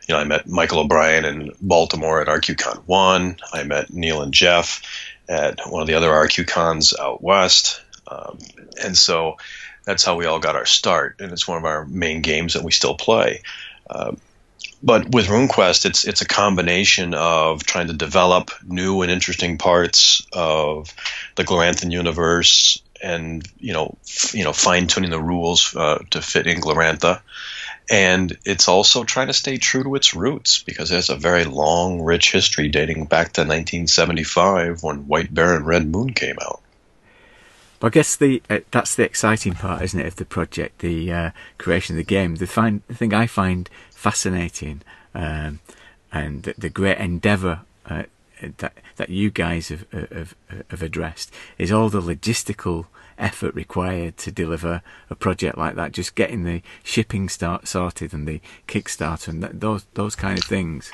[0.06, 3.36] you know I met Michael O'Brien in Baltimore at RQCon one.
[3.52, 4.82] I met Neil and Jeff
[5.28, 8.38] at one of the other RQCons out west, um,
[8.84, 9.36] and so
[9.84, 11.16] that's how we all got our start.
[11.18, 13.42] And it's one of our main games that we still play.
[13.90, 14.12] Uh,
[14.82, 20.26] but with RuneQuest, it's it's a combination of trying to develop new and interesting parts
[20.32, 20.92] of
[21.36, 26.20] the Gloranthan universe, and you know, f- you know, fine tuning the rules uh, to
[26.20, 27.20] fit in Glorantha.
[27.90, 31.44] And it's also trying to stay true to its roots because it has a very
[31.44, 36.62] long, rich history dating back to 1975 when White Bear and Red Moon came out.
[37.84, 41.30] I guess the uh, that's the exciting part, isn't it, of the project, the uh,
[41.58, 42.36] creation of the game.
[42.36, 43.68] The, find, the thing I find
[44.02, 44.82] fascinating
[45.14, 45.60] um,
[46.10, 48.02] and the, the great endeavour uh,
[48.58, 50.34] that that you guys have, have,
[50.70, 52.86] have addressed is all the logistical
[53.16, 55.92] effort required to deliver a project like that.
[55.92, 60.44] Just getting the shipping start sorted and the Kickstarter and that, those those kind of
[60.44, 60.90] things.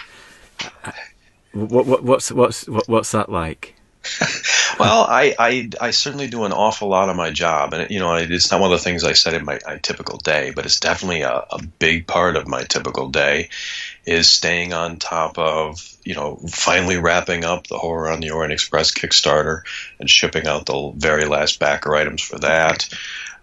[0.84, 0.92] Uh,
[1.52, 3.74] what, what, what's what's what, what's that like?
[4.78, 8.14] well, I, I, I certainly do an awful lot of my job, and you know,
[8.14, 10.80] it's not one of the things I said in my, my typical day, but it's
[10.80, 13.48] definitely a, a big part of my typical day
[14.04, 18.52] is staying on top of you know finally wrapping up the Horror on the Orient
[18.52, 19.62] Express Kickstarter
[19.98, 22.88] and shipping out the very last backer items for that,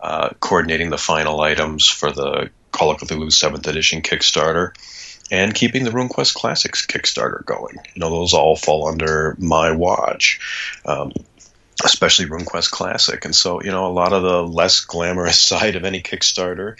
[0.01, 4.73] uh, coordinating the final items for the Call of Cthulhu Seventh Edition Kickstarter
[5.31, 7.77] and keeping the RuneQuest Classics Kickstarter going.
[7.93, 10.39] You know, those all fall under my watch.
[10.85, 11.11] Um,
[11.83, 13.25] especially RuneQuest Classic.
[13.25, 16.77] And so, you know, a lot of the less glamorous side of any Kickstarter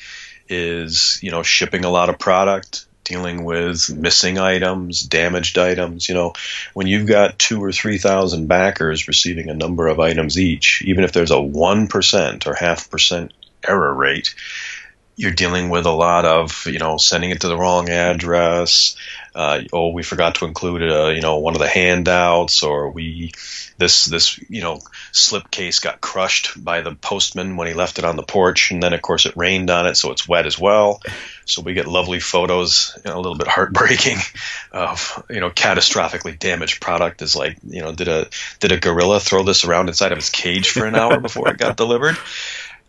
[0.48, 6.08] is, you know, shipping a lot of product, dealing with missing items, damaged items.
[6.08, 6.34] You know,
[6.74, 11.04] when you've got two or three thousand backers receiving a number of items each, even
[11.04, 13.34] if there's a one percent or half percent
[13.68, 14.36] error rate,
[15.16, 18.96] you're dealing with a lot of you know sending it to the wrong address.
[19.34, 23.32] Uh, oh, we forgot to include uh, you know one of the handouts, or we
[23.78, 24.80] this this you know
[25.12, 28.82] slip case got crushed by the postman when he left it on the porch, and
[28.82, 31.02] then of course it rained on it, so it's wet as well.
[31.46, 34.18] So we get lovely photos, you know, a little bit heartbreaking
[34.72, 37.22] of you know catastrophically damaged product.
[37.22, 38.28] Is like you know did a
[38.60, 41.58] did a gorilla throw this around inside of his cage for an hour before it
[41.58, 42.18] got delivered?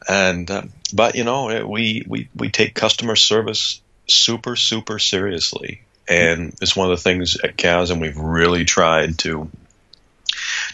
[0.09, 6.55] And uh, but you know we we we take customer service super super seriously, and
[6.61, 7.57] it's one of the things at
[7.91, 9.51] and we've really tried to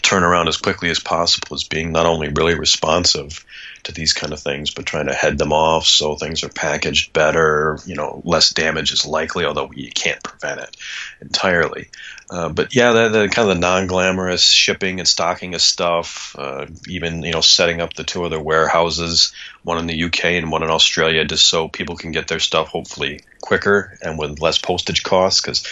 [0.02, 3.44] turn around as quickly as possible as being not only really responsive
[3.84, 7.12] to these kind of things, but trying to head them off so things are packaged
[7.12, 7.78] better.
[7.84, 10.76] You know, less damage is likely, although you can't prevent it
[11.20, 11.88] entirely.
[12.30, 16.66] Uh, but yeah, the, the, kind of the non-glamorous shipping and stocking of stuff, uh,
[16.88, 19.32] even you know setting up the two other warehouses,
[19.64, 22.68] one in the UK and one in Australia, just so people can get their stuff
[22.68, 25.40] hopefully quicker and with less postage costs.
[25.40, 25.66] Because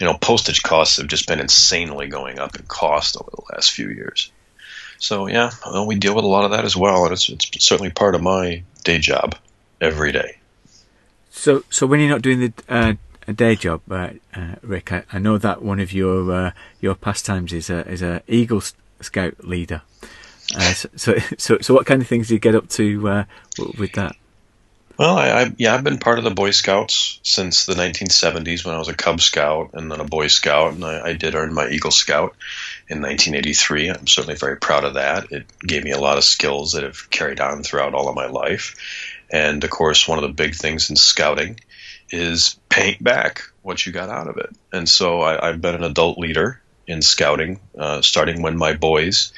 [0.00, 3.70] you know postage costs have just been insanely going up in cost over the last
[3.70, 4.32] few years.
[4.98, 7.64] So yeah, well, we deal with a lot of that as well, and it's it's
[7.64, 9.36] certainly part of my day job
[9.80, 10.38] every day.
[11.30, 12.94] So so when you're not doing the uh,
[13.32, 17.52] day job, uh, uh, Rick, I, I, know that one of your uh, your pastimes
[17.52, 18.62] is a is a Eagle
[19.00, 19.82] Scout leader.
[20.56, 23.24] Uh, so, so, so so what kind of things do you get up to uh,
[23.78, 24.16] with that?
[24.98, 28.74] Well, I, I, yeah, I've been part of the Boy Scouts since the 1970s when
[28.74, 31.54] I was a Cub Scout and then a Boy Scout, and I, I did earn
[31.54, 32.34] my Eagle Scout
[32.88, 33.88] in 1983.
[33.90, 35.30] I'm certainly very proud of that.
[35.30, 38.26] It gave me a lot of skills that have carried on throughout all of my
[38.26, 38.74] life.
[39.30, 41.60] And of course, one of the big things in scouting
[42.10, 44.50] is paying back what you got out of it.
[44.72, 49.32] And so I, have been an adult leader in scouting, uh, starting when my boys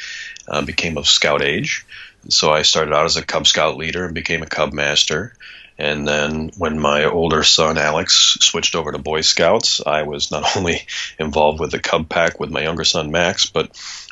[0.47, 1.85] uh, became of scout age.
[2.29, 5.35] So I started out as a Cub Scout leader and became a Cub Master.
[5.81, 10.45] And then when my older son Alex switched over to Boy Scouts, I was not
[10.57, 10.83] only
[11.19, 13.71] involved with the Cub Pack with my younger son Max, but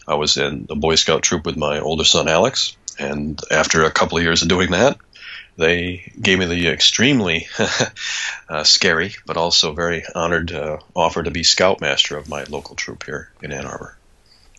[0.09, 2.75] I was in the Boy Scout troop with my older son Alex.
[2.99, 4.97] And after a couple of years of doing that,
[5.59, 7.49] they gave me the extremely
[8.49, 13.05] uh, scary, but also very honored uh, offer to be scoutmaster of my local troop
[13.05, 13.95] here in Ann Arbor.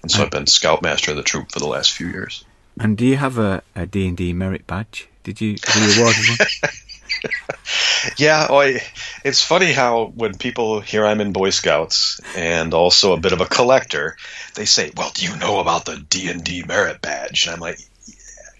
[0.03, 2.45] And so I've been scoutmaster of the troop for the last few years.
[2.79, 5.09] And do you have a, a D&D merit badge?
[5.23, 6.69] Did you, were you awarded one?
[8.17, 8.81] yeah, oh, I,
[9.23, 13.41] it's funny how when people hear I'm in Boy Scouts and also a bit of
[13.41, 14.17] a collector,
[14.55, 17.59] they say, "Well, do you know about the D and D merit badge?" And I'm
[17.59, 17.79] like,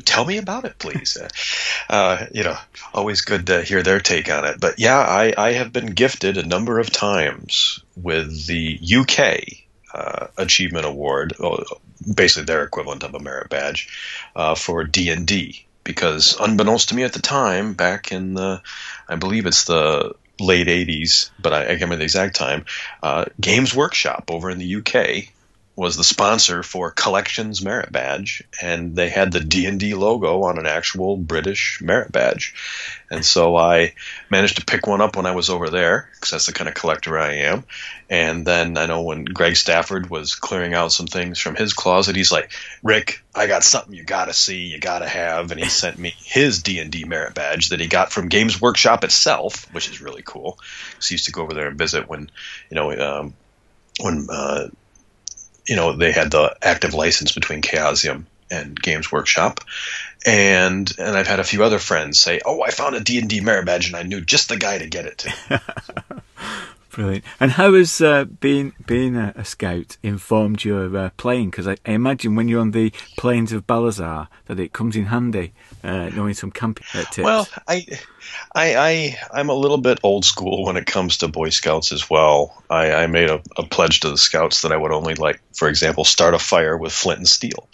[0.06, 1.18] "Tell me about it, please."
[1.90, 2.58] uh, you know,
[2.94, 4.60] always good to hear their take on it.
[4.60, 9.42] But yeah, I, I have been gifted a number of times with the UK
[9.94, 11.34] uh, Achievement Award,
[12.16, 13.90] basically their equivalent of a merit badge,
[14.36, 18.62] uh, for D and D because unbeknownst to me at the time, back in the,
[19.08, 22.66] I believe it's the late 80s, but I, I can't remember the exact time,
[23.02, 25.34] uh, Games Workshop over in the UK
[25.80, 30.44] was the sponsor for Collections Merit Badge, and they had the D and D logo
[30.44, 32.54] on an actual British merit badge,
[33.10, 33.94] and so I
[34.30, 36.76] managed to pick one up when I was over there because that's the kind of
[36.76, 37.64] collector I am.
[38.10, 42.18] And then I know when Greg Stafford was clearing out some things from his closet,
[42.18, 42.52] he's like,
[42.84, 46.62] "Rick, I got something you gotta see, you gotta have," and he sent me his
[46.62, 50.24] D and D merit badge that he got from Games Workshop itself, which is really
[50.26, 50.58] cool.
[51.00, 52.30] So he used to go over there and visit when,
[52.70, 52.92] you know.
[52.92, 53.36] Um,
[54.02, 54.68] when uh,
[55.70, 59.62] you know, they had the active license between Chaosium and Games Workshop.
[60.26, 63.66] And and I've had a few other friends say, "Oh, I found a D&D merit
[63.66, 65.62] badge and I knew just the guy to get it to."
[66.90, 67.24] Brilliant.
[67.40, 71.52] And how has uh, being being a, a, scout informed your uh, playing?
[71.52, 75.06] Because I, I, imagine when you're on the plains of Balazar, that it comes in
[75.06, 77.26] handy uh, knowing some camping uh, tips.
[77.26, 77.86] Well, I,
[78.54, 82.10] I, I, I'm a little bit old school when it comes to Boy Scouts as
[82.10, 82.64] well.
[82.70, 85.68] I, I made a, a pledge to the Scouts that I would only like, for
[85.68, 87.70] example, start a fire with flint and steel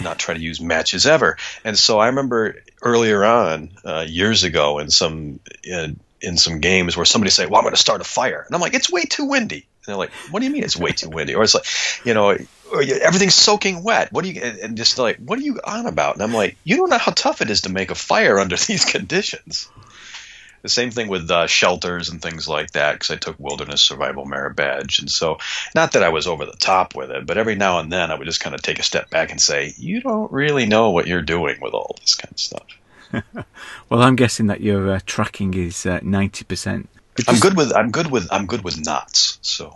[0.00, 1.36] not try to use matches ever.
[1.64, 6.96] And so I remember earlier on, uh, years ago, in some in, in some games
[6.96, 9.04] where somebody say, "Well, I'm going to start a fire," and I'm like, "It's way
[9.04, 11.66] too windy." They're like, "What do you mean it's way too windy?" Or it's like,
[12.04, 12.36] you know,
[12.72, 14.12] everything's soaking wet.
[14.12, 16.14] What do you and just like, what are you on about?
[16.14, 18.56] And I'm like, you don't know how tough it is to make a fire under
[18.56, 19.68] these conditions.
[20.62, 24.24] The same thing with uh, shelters and things like that, because I took Wilderness Survival
[24.24, 25.38] Merit Badge, and so
[25.76, 28.16] not that I was over the top with it, but every now and then I
[28.16, 31.06] would just kind of take a step back and say, "You don't really know what
[31.06, 32.66] you're doing with all this kind of stuff."
[33.88, 36.88] well, I'm guessing that your uh, tracking is uh, ninety uh, percent.
[37.28, 39.38] I'm good with I'm good with I'm good with knots.
[39.42, 39.74] So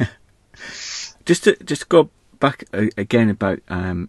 [1.24, 4.08] just to just go back again about um,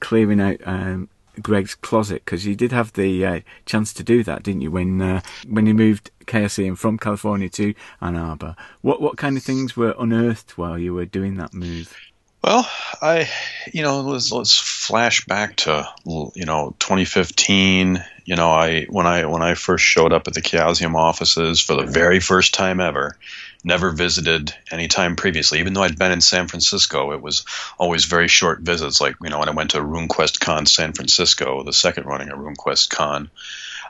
[0.00, 1.08] clearing out um,
[1.40, 4.70] Greg's closet because you did have the uh, chance to do that, didn't you?
[4.70, 9.42] When uh, when you moved KSE from California to Ann Arbor, what what kind of
[9.42, 11.94] things were unearthed while you were doing that move?
[12.42, 12.66] Well,
[13.02, 13.28] I,
[13.70, 18.02] you know, let's, let's flash back to you know 2015.
[18.30, 21.74] You know, I when I when I first showed up at the Chaosium offices for
[21.74, 23.16] the very first time ever,
[23.64, 25.58] never visited any time previously.
[25.58, 27.44] Even though I'd been in San Francisco, it was
[27.76, 29.00] always very short visits.
[29.00, 32.38] Like you know, when I went to RuneQuest Con San Francisco, the second running of
[32.38, 33.32] RuneQuest Con,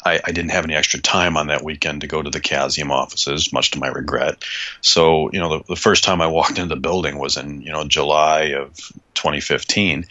[0.06, 2.90] I, I, didn't have any extra time on that weekend to go to the Chaosium
[2.90, 4.42] offices, much to my regret.
[4.80, 7.72] So, you know, the, the first time I walked into the building was in, you
[7.72, 8.74] know, July of
[9.12, 10.06] 2015.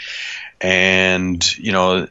[0.62, 2.08] And, you know,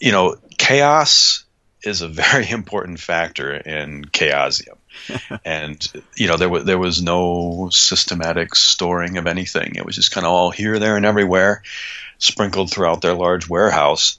[0.00, 1.44] you know, chaos
[1.82, 4.76] is a very important factor in Chaosium.
[5.44, 9.76] and you know there was there was no systematic storing of anything.
[9.76, 11.62] It was just kind of all here, there, and everywhere,
[12.18, 14.18] sprinkled throughout their large warehouse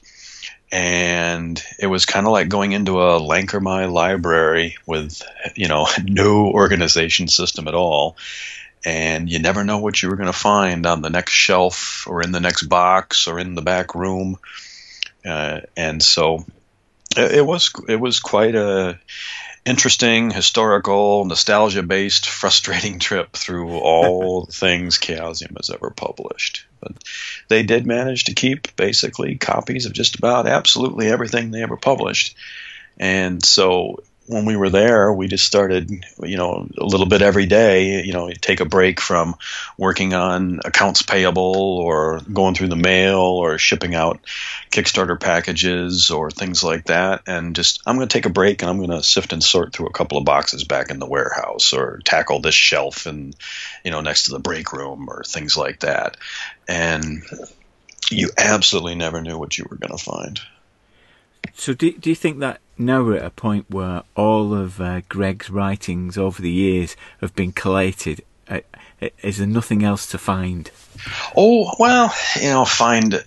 [0.71, 5.21] and it was kind of like going into a Lhankor Mhy library with
[5.55, 8.15] you know no organization system at all
[8.83, 12.21] and you never know what you were going to find on the next shelf or
[12.21, 14.37] in the next box or in the back room
[15.25, 16.45] uh, and so
[17.17, 18.99] it was it was quite a
[19.65, 26.65] interesting, historical, nostalgia based, frustrating trip through all the things Chaosium has ever published.
[26.79, 26.93] But
[27.47, 32.35] they did manage to keep basically copies of just about absolutely everything they ever published.
[32.97, 35.91] And so when we were there, we just started,
[36.23, 39.35] you know, a little bit every day, you know, take a break from
[39.77, 44.21] working on accounts payable or going through the mail or shipping out
[44.71, 47.23] Kickstarter packages or things like that.
[47.27, 49.73] And just, I'm going to take a break and I'm going to sift and sort
[49.73, 53.35] through a couple of boxes back in the warehouse or tackle this shelf and,
[53.83, 56.15] you know, next to the break room or things like that.
[56.69, 57.21] And
[58.09, 60.39] you absolutely never knew what you were going to find.
[61.55, 65.01] So, do, do you think that now we're at a point where all of uh,
[65.07, 68.23] Greg's writings over the years have been collated?
[68.47, 68.61] Uh,
[69.21, 70.69] is there nothing else to find?
[71.35, 73.23] Oh, well, you know, find.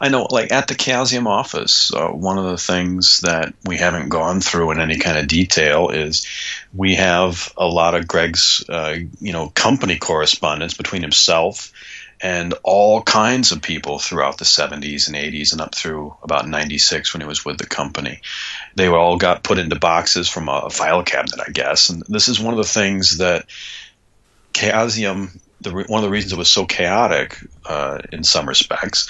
[0.00, 4.08] I know, like at the Chaosium office, uh, one of the things that we haven't
[4.08, 6.26] gone through in any kind of detail is
[6.72, 11.72] we have a lot of Greg's, uh, you know, company correspondence between himself
[12.20, 17.14] and all kinds of people throughout the 70s and 80s and up through about 96
[17.14, 18.20] when he was with the company.
[18.74, 21.90] They all got put into boxes from a file cabinet, I guess.
[21.90, 23.46] And this is one of the things that
[24.52, 29.08] Chaosium, the, one of the reasons it was so chaotic uh, in some respects,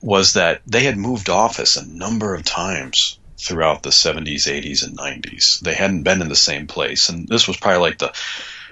[0.00, 4.98] was that they had moved office a number of times throughout the 70s, 80s, and
[4.98, 5.60] 90s.
[5.60, 7.08] They hadn't been in the same place.
[7.08, 8.12] And this was probably like the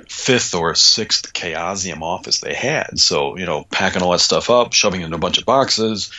[0.09, 2.99] fifth or sixth Chaosium office they had.
[2.99, 6.11] So, you know, packing all that stuff up, shoving it in a bunch of boxes,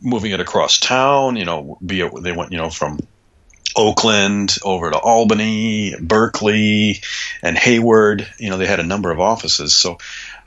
[0.00, 2.98] moving it across town, you know, be it, they went, you know, from
[3.76, 7.00] Oakland over to Albany, Berkeley,
[7.42, 8.26] and Hayward.
[8.38, 9.74] You know, they had a number of offices.
[9.74, 9.98] So,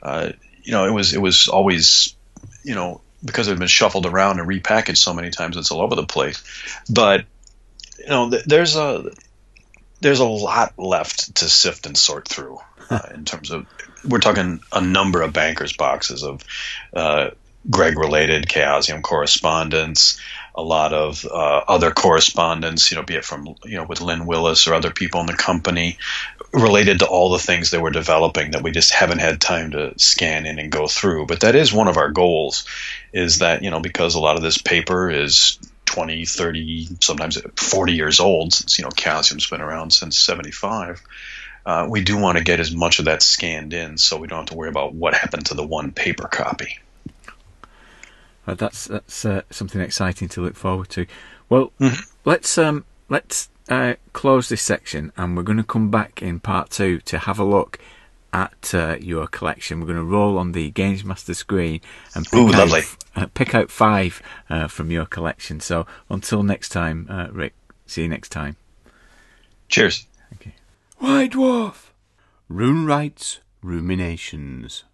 [0.02, 0.30] uh,
[0.62, 2.14] you know, it was, it was always,
[2.62, 5.80] you know, because it had been shuffled around and repackaged so many times, it's all
[5.80, 6.42] over the place.
[6.88, 7.24] But,
[7.98, 9.10] you know, th- there's a,
[10.00, 12.58] there's a lot left to sift and sort through
[12.90, 13.66] uh, in terms of
[14.08, 16.44] we're talking a number of bankers boxes of
[16.94, 17.30] uh,
[17.68, 20.20] Greg related Chaosium correspondence,
[20.54, 24.26] a lot of uh, other correspondence, you know, be it from you know with Lynn
[24.26, 25.98] Willis or other people in the company
[26.52, 29.98] related to all the things they were developing that we just haven't had time to
[29.98, 31.26] scan in and go through.
[31.26, 32.64] But that is one of our goals,
[33.12, 35.58] is that you know because a lot of this paper is
[35.88, 41.02] 20, 30, sometimes 40 years old, since, you know, Chaosium's been around since 75.
[41.64, 44.40] Uh, we do want to get as much of that scanned in so we don't
[44.40, 46.78] have to worry about what happened to the one paper copy.
[48.46, 51.06] Well, that's that's uh, something exciting to look forward to.
[51.50, 52.00] Well, mm-hmm.
[52.24, 56.70] let's um, let's uh, close this section, and we're going to come back in part
[56.70, 57.78] two to have a look
[58.32, 59.80] at uh, your collection.
[59.80, 61.80] We're going to roll on the Games Master screen
[62.14, 65.60] and pick, Ooh, out, uh, pick out five uh, from your collection.
[65.60, 67.54] So until next time, uh, Rick,
[67.86, 68.56] see you next time.
[69.68, 70.06] Cheers.
[70.34, 70.54] Okay.
[70.98, 71.90] White Dwarf.
[72.50, 74.84] RuneRites Ruminations.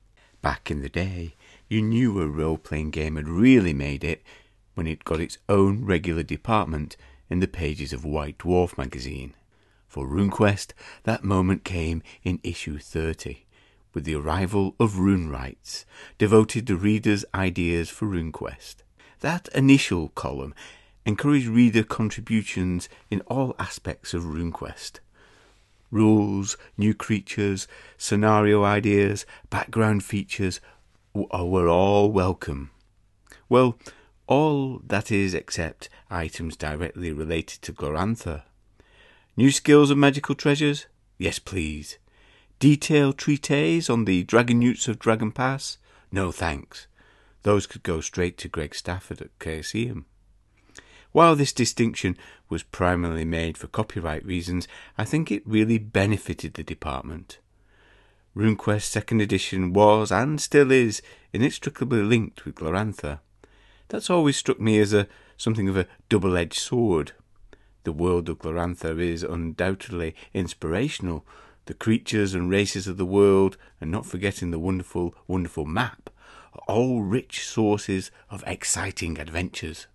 [0.42, 1.34] Back in the day,
[1.68, 4.22] you knew a role playing game had really made it
[4.74, 6.96] when it got its own regular department
[7.30, 9.34] in the pages of White Dwarf magazine.
[9.94, 10.72] For RuneQuest,
[11.04, 13.46] that moment came in issue 30,
[13.92, 15.84] with the arrival of RuneRites,
[16.18, 18.78] devoted to readers' ideas for RuneQuest.
[19.20, 20.52] That initial column
[21.06, 24.98] encouraged reader contributions in all aspects of RuneQuest.
[25.92, 30.60] Rules, new creatures, scenario ideas, background features
[31.14, 32.72] uh, were all welcome.
[33.48, 33.78] Well,
[34.26, 38.42] all that is except items directly related to Glorantha.
[39.36, 40.86] New skills and magical treasures?
[41.18, 41.98] Yes, please.
[42.60, 45.78] Detailed treatise on the dragon newts of Dragon Pass?
[46.12, 46.86] No, thanks.
[47.42, 50.04] Those could go straight to Greg Stafford at Chaosium.
[51.10, 52.16] While this distinction
[52.48, 57.38] was primarily made for copyright reasons, I think it really benefited the department.
[58.36, 63.20] RuneQuest Second Edition was, and still is, inextricably linked with Glorantha.
[63.88, 67.12] That's always struck me as a something of a double-edged sword.
[67.84, 71.24] The world of Glorantha is undoubtedly inspirational.
[71.66, 76.10] The creatures and races of the world, and not forgetting the wonderful, wonderful map,
[76.54, 79.86] are all rich sources of exciting adventures.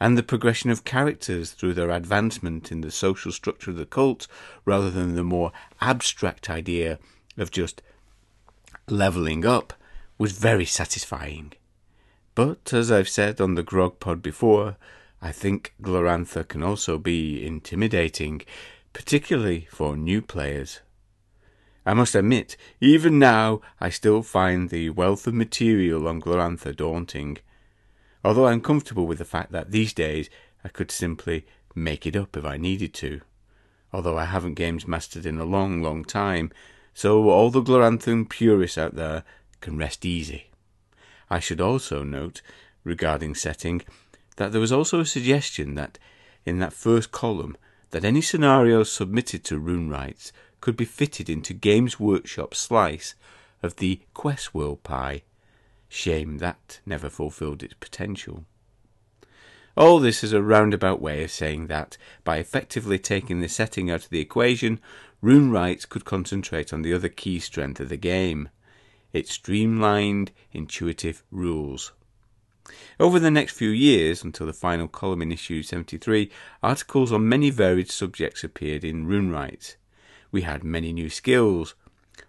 [0.00, 4.26] And the progression of characters through their advancement in the social structure of the cult,
[4.64, 6.98] rather than the more abstract idea
[7.36, 7.80] of just
[8.88, 9.72] levelling up,
[10.18, 11.52] was very satisfying.
[12.34, 14.76] But, as I've said on the Grog Pod before,
[15.20, 18.42] I think Glorantha can also be intimidating,
[18.92, 20.80] particularly for new players.
[21.84, 27.38] I must admit, even now, I still find the wealth of material on Glorantha daunting,
[28.24, 30.28] although I'm comfortable with the fact that these days
[30.62, 33.22] I could simply make it up if I needed to,
[33.92, 36.52] although I haven't games mastered in a long, long time,
[36.94, 39.24] so all the Gloranthan purists out there
[39.60, 40.50] can rest easy.
[41.30, 42.42] I should also note,
[42.84, 43.82] regarding setting,
[44.38, 45.98] that there was also a suggestion that
[46.46, 47.56] in that first column
[47.90, 50.30] that any scenarios submitted to RuneRites
[50.60, 53.16] could be fitted into Games Workshop slice
[53.62, 55.22] of the Quest World pie.
[55.88, 58.44] Shame that never fulfilled its potential.
[59.76, 64.04] All this is a roundabout way of saying that, by effectively taking the setting out
[64.04, 64.80] of the equation,
[65.22, 68.50] RuneRites could concentrate on the other key strength of the game
[69.12, 71.92] its streamlined, intuitive rules.
[73.00, 76.30] Over the next few years, until the final column in issue 73,
[76.62, 79.76] articles on many varied subjects appeared in RuneRites.
[80.30, 81.74] We had many new skills,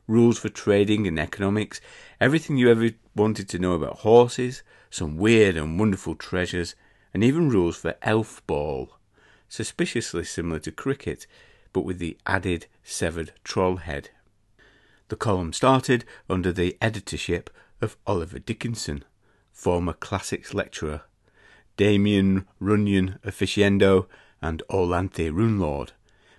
[0.08, 1.82] rules for trading and economics,
[2.22, 6.76] everything you ever wanted to know about horses, some weird and wonderful treasures,
[7.14, 8.98] and even rules for elf ball,
[9.48, 11.28] suspiciously similar to cricket,
[11.74, 14.10] but with the added severed troll head.
[15.10, 17.50] The column started under the editorship
[17.82, 19.04] of Oliver Dickinson,
[19.60, 21.02] former classics lecturer,
[21.76, 24.08] Damien Runyon officiendo,
[24.42, 25.90] and Orlanthe Runelord,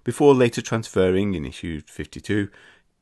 [0.04, 2.48] before later transferring in issue 52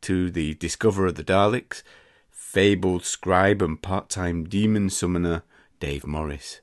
[0.00, 1.84] to the discoverer of the Daleks,
[2.32, 5.44] fabled scribe and part-time demon summoner
[5.78, 6.62] Dave Morris.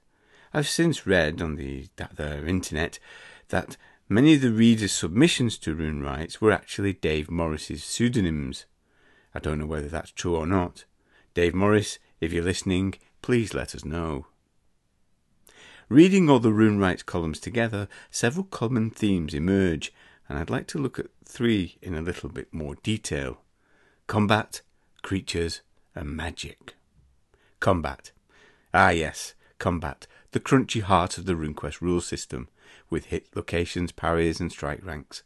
[0.54, 3.00] I've since read on the the internet
[3.48, 3.78] that
[4.10, 8.66] many of the readers' submissions to RuneRites were actually Dave Morris's pseudonyms.
[9.34, 10.84] I don't know whether that's true or not.
[11.34, 12.96] Dave Morris, if you're listening,
[13.26, 14.28] please let us know.
[15.90, 19.92] Reading all the RuneRites columns together, several common themes emerge,
[20.30, 23.40] and I'd like to look at three in a little bit more detail
[24.06, 24.62] combat,
[25.02, 25.62] creatures,
[25.96, 26.76] and magic.
[27.60, 28.12] Combat.
[28.76, 32.48] Ah, yes, combat, the crunchy heart of the RuneQuest rule system,
[32.92, 35.24] with hit locations, parries, and strike ranks.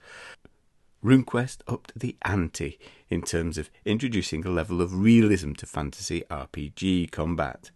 [1.03, 2.79] RuneQuest upped the ante
[3.09, 7.71] in terms of introducing a level of realism to fantasy RPG combat,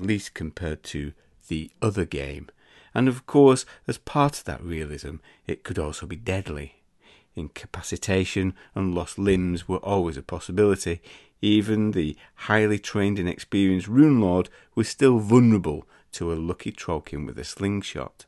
[0.00, 1.12] least compared to
[1.48, 2.48] the other game.
[2.94, 6.82] And of course, as part of that realism, it could also be deadly.
[7.36, 11.00] Incapacitation and lost limbs were always a possibility.
[11.40, 17.26] Even the highly trained and experienced Rune Lord was still vulnerable to a lucky Trollkin
[17.26, 18.26] with a slingshot.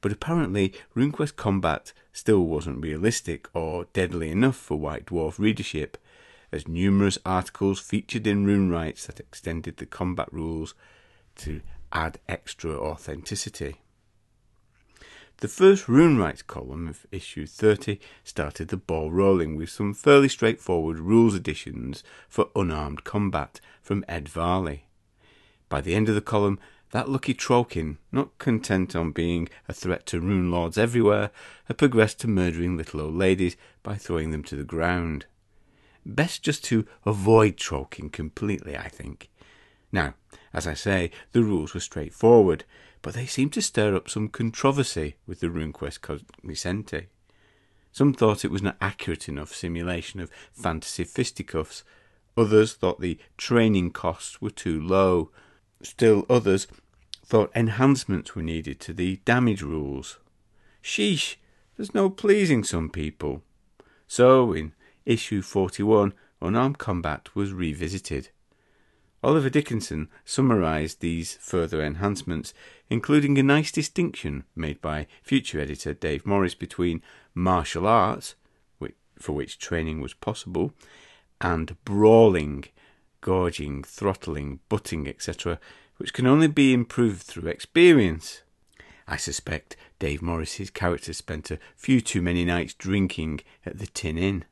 [0.00, 5.98] But apparently, RuneQuest combat still wasn't realistic or deadly enough for White Dwarf readership,
[6.52, 10.74] as numerous articles featured in RuneRites that extended the combat rules
[11.36, 13.76] to add extra authenticity.
[15.38, 20.28] The first Rune Rights column of issue 30 started the ball rolling with some fairly
[20.28, 24.84] straightforward rules additions for unarmed combat from Ed Varley.
[25.68, 26.60] By the end of the column,
[26.92, 31.30] that lucky Trollkin, not content on being a threat to rune lords everywhere,
[31.64, 35.26] had progressed to murdering little old ladies by throwing them to the ground.
[36.04, 39.30] Best just to avoid Trollkin completely, I think.
[39.92, 40.14] Now,
[40.52, 42.64] as I say, the rules were straightforward,
[43.02, 47.06] but they seemed to stir up some controversy with the RuneQuest cognoscenti.
[47.92, 51.84] Some thought it was not accurate enough simulation of fantasy fisticuffs.
[52.36, 55.30] Others thought the training costs were too low.
[55.82, 56.66] Still others
[57.24, 60.18] thought enhancements were needed to the damage rules.
[60.82, 61.36] Sheesh,
[61.76, 63.42] there's no pleasing some people.
[64.06, 64.72] So, in
[65.04, 68.30] issue 41, unarmed combat was revisited.
[69.22, 72.52] Oliver Dickinson summarised these further enhancements,
[72.90, 77.02] including a nice distinction made by future editor Dave Morris between
[77.34, 78.34] martial arts,
[79.22, 80.72] for which training was possible,
[81.40, 82.64] and brawling,
[83.20, 85.58] gorging, throttling, butting, etc.,
[85.96, 88.42] which can only be improved through experience.
[89.06, 94.18] I suspect Dave Morris's character spent a few too many nights drinking at the Tin
[94.18, 94.44] Inn.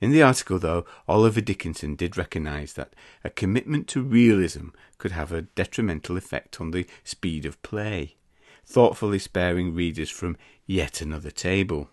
[0.00, 2.94] In the article, though, Oliver Dickinson did recognise that
[3.24, 8.16] a commitment to realism could have a detrimental effect on the speed of play,
[8.64, 10.36] thoughtfully sparing readers from
[10.66, 11.90] yet another table.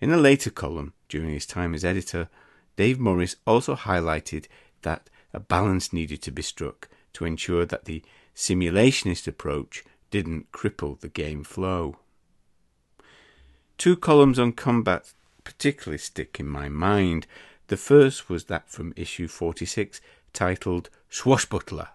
[0.00, 2.28] In a later column, during his time as editor,
[2.76, 4.46] Dave Morris also highlighted
[4.82, 8.02] that a balance needed to be struck to ensure that the
[8.34, 11.96] simulationist approach didn't cripple the game flow.
[13.78, 15.12] Two columns on combat
[15.50, 17.26] particularly stick in my mind.
[17.66, 20.00] The first was that from issue 46
[20.32, 21.88] titled Swashbuckler.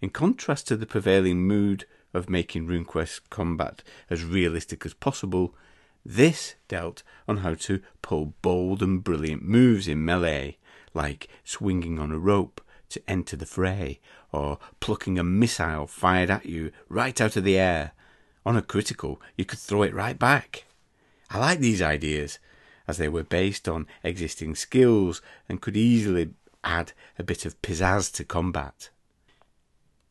[0.00, 5.54] In contrast to the prevailing mood of making RuneQuest combat as realistic as possible,
[6.02, 10.56] this dealt on how to pull bold and brilliant moves in melee,
[10.94, 14.00] like swinging on a rope to enter the fray,
[14.32, 17.92] or plucking a missile fired at you right out of the air.
[18.46, 20.64] On a critical, you could throw it right back.
[21.30, 22.38] I like these ideas,
[22.86, 26.30] as they were based on existing skills and could easily
[26.64, 28.90] add a bit of pizzazz to combat.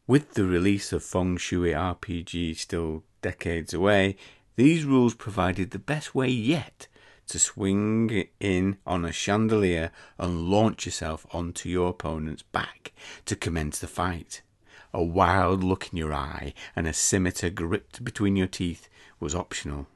[0.07, 4.17] With the release of Feng Shui RPG still decades away,
[4.55, 6.87] these rules provided the best way yet
[7.27, 12.91] to swing in on a chandelier and launch yourself onto your opponent's back
[13.25, 14.41] to commence the fight.
[14.93, 18.89] A wild look in your eye and a scimitar gripped between your teeth
[19.21, 19.87] was optional.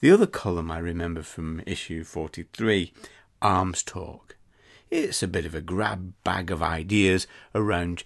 [0.00, 2.90] The other column I remember from issue 43,
[3.42, 4.34] Arms Talk.
[4.90, 8.04] It's a bit of a grab bag of ideas around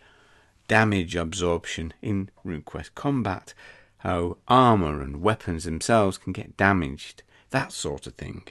[0.67, 3.55] damage absorption in RuneQuest combat,
[3.99, 8.43] how armour and weapons themselves can get damaged, that sort of thing.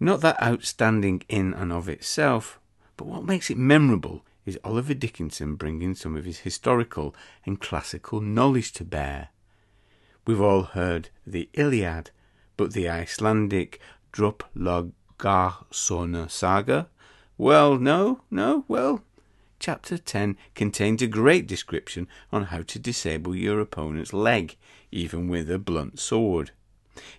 [0.00, 2.58] Not that outstanding in and of itself,
[2.96, 7.14] but what makes it memorable is Oliver Dickinson bringing some of his historical
[7.44, 9.28] and classical knowledge to bear.
[10.26, 12.10] We've all heard the Iliad,
[12.56, 13.80] but the Icelandic
[14.12, 16.88] Droplaugarsona saga?
[17.38, 19.02] Well, no, no, well,
[19.62, 24.56] Chapter 10 contains a great description on how to disable your opponent's leg,
[24.90, 26.50] even with a blunt sword.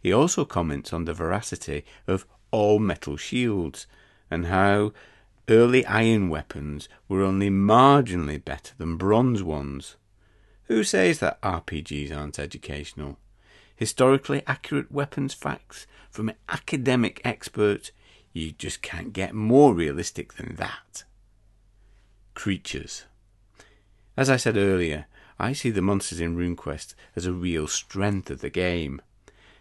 [0.01, 3.87] He also comments on the veracity of all metal shields
[4.29, 4.91] and how
[5.47, 9.95] early iron weapons were only marginally better than bronze ones.
[10.65, 13.19] Who says that RPGs aren't educational?
[13.83, 17.91] Historically accurate weapons facts from an academic experts,
[18.31, 21.03] you just can't get more realistic than that
[22.33, 23.03] creatures.
[24.15, 25.07] As I said earlier,
[25.37, 29.01] I see the monsters in RuneQuest as a real strength of the game.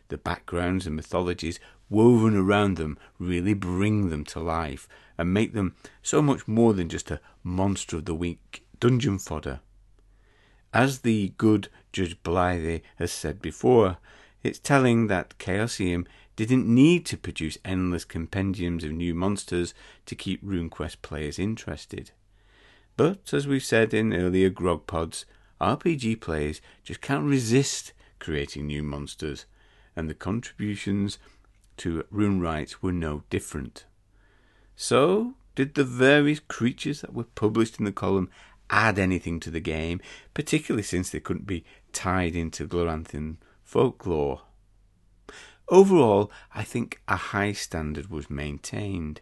[0.06, 1.58] The backgrounds and mythologies
[1.90, 4.86] woven around them really bring them to life
[5.18, 9.58] and make them so much more than just a monster of the week dungeon fodder.
[10.72, 13.98] As the good Judge Blythy has said before,
[14.42, 19.74] it's telling that Chaosium didn't need to produce endless compendiums of new monsters
[20.06, 22.10] to keep RuneQuest players interested.
[22.96, 25.26] But as we've said in earlier grog pods,
[25.60, 29.46] RPG players just can't resist creating new monsters,
[29.94, 31.18] and the contributions
[31.76, 33.84] to rune RuneRites were no different.
[34.76, 38.30] So, did the various creatures that were published in the column
[38.70, 40.00] add anything to the game,
[40.34, 44.42] particularly since they couldn't be tied into Gloranthan folklore?
[45.68, 49.20] Overall, I think a high standard was maintained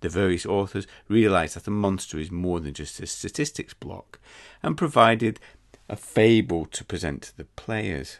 [0.00, 4.18] the various authors realized that a monster is more than just a statistics block
[4.62, 5.38] and provided
[5.88, 8.18] a fable to present to the players.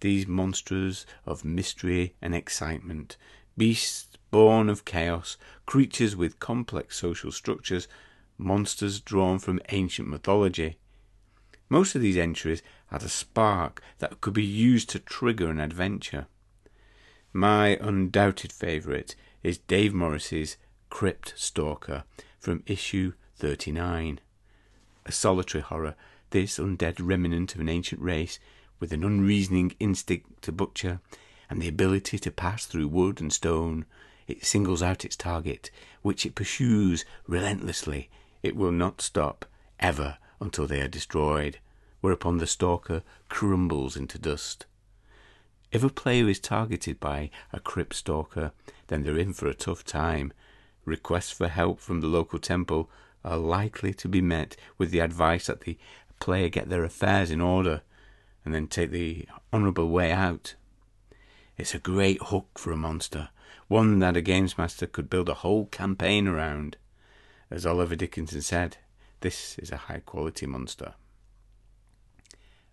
[0.00, 3.16] These monsters of mystery and excitement,
[3.56, 7.88] beasts born of chaos, creatures with complex social structures,
[8.36, 10.76] monsters drawn from ancient mythology.
[11.68, 16.26] Most of these entries had a spark that could be used to trigger an adventure.
[17.32, 20.56] My undoubted favourite is Dave Morris's
[20.88, 22.04] Crypt Stalker
[22.38, 24.20] from issue 39.
[25.04, 25.94] A solitary horror,
[26.30, 28.38] this undead remnant of an ancient race
[28.80, 31.00] with an unreasoning instinct to butcher
[31.48, 33.84] and the ability to pass through wood and stone,
[34.26, 35.70] it singles out its target,
[36.02, 38.10] which it pursues relentlessly.
[38.42, 39.44] It will not stop,
[39.78, 41.58] ever, until they are destroyed,
[42.06, 44.64] whereupon the stalker crumbles into dust.
[45.72, 48.52] If a player is targeted by a crypt stalker,
[48.86, 50.32] then they're in for a tough time,
[50.84, 52.88] requests for help from the local temple
[53.24, 55.76] are likely to be met with the advice that the
[56.20, 57.82] player get their affairs in order
[58.44, 60.54] and then take the honourable way out.
[61.58, 63.30] It's a great hook for a monster,
[63.66, 66.76] one that a games master could build a whole campaign around.
[67.50, 68.76] As Oliver Dickinson said,
[69.22, 70.94] this is a high quality monster.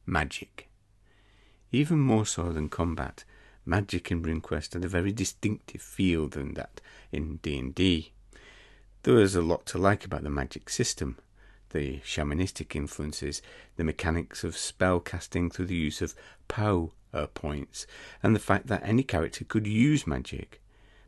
[0.05, 0.69] Magic.
[1.71, 3.23] Even more so than combat,
[3.65, 6.81] magic in RuneQuest had a very distinctive feel than that
[7.11, 8.11] in D&D.
[9.03, 11.17] There was a lot to like about the magic system,
[11.69, 13.41] the shamanistic influences,
[13.75, 16.15] the mechanics of spell casting through the use of
[16.47, 16.89] power
[17.33, 17.87] points,
[18.21, 20.61] and the fact that any character could use magic.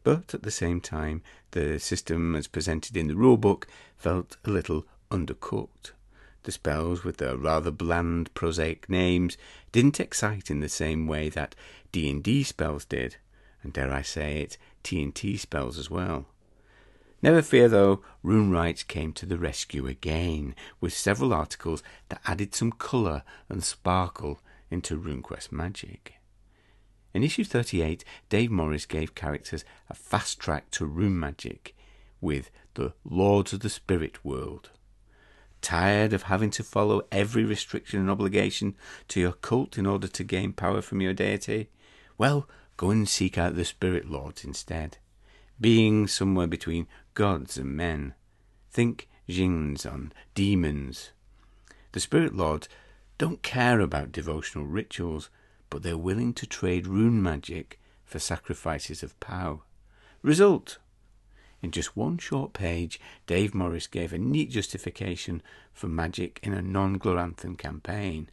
[0.03, 1.21] But at the same time,
[1.51, 3.65] the system as presented in the rulebook
[3.97, 5.91] felt a little undercooked.
[6.45, 9.35] The spells, with their rather bland, prosaic names,
[9.71, 11.55] didn't excite in the same way that
[11.91, 13.15] D&D spells did,
[13.63, 16.27] and dare I say it, T&T spells as well.
[17.23, 22.71] Never fear though, RuneRites came to the rescue again, with several articles that added some
[22.71, 24.39] colour and sparkle
[24.69, 26.13] into RuneQuest magic.
[27.11, 31.75] In issue 38, Dave Morris gave characters a fast track to rune magic
[32.21, 34.69] with the Lords of the Spirit World.
[35.66, 38.76] Tired of having to follow every restriction and obligation
[39.07, 41.70] to your cult in order to gain power from your deity?
[42.20, 42.47] Well,
[42.78, 44.99] go and seek out the Spirit Lords instead,
[45.59, 46.86] being somewhere between
[47.16, 48.13] gods and men.
[48.70, 51.13] Think jinns on demons.
[51.93, 52.70] The Spirit Lords
[53.18, 55.32] don't care about devotional rituals,
[55.72, 59.61] but they're willing to trade rune magic for sacrifices of power.
[60.22, 60.78] Result
[61.66, 65.41] in just one short page, Dave Morris gave a neat justification
[65.74, 68.30] for magic in a non Gloranthan campaign,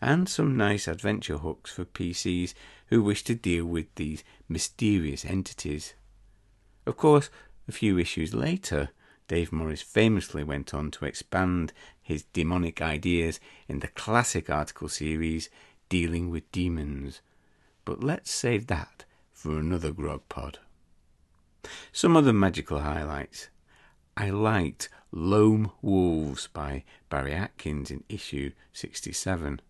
[0.00, 2.54] and some nice adventure hooks for PCs
[2.86, 5.94] who wish to deal with these mysterious entities.
[6.86, 7.28] Of course,
[7.66, 8.90] a few issues later,
[9.26, 15.50] Dave Morris famously went on to expand his demonic ideas in the classic article series
[15.88, 17.20] dealing with demons.
[17.84, 20.60] But let's save that for another grog pod.
[21.92, 23.48] Some other magical highlights.
[24.16, 29.60] I liked Loam Wolves by Barry Atkins in issue 67,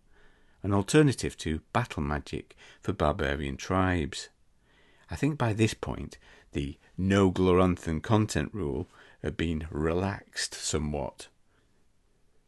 [0.62, 4.28] an alternative to Battle Magic for barbarian tribes.
[5.10, 6.18] I think by this point
[6.52, 8.88] the no Gloranthan content rule
[9.22, 11.28] had been relaxed somewhat.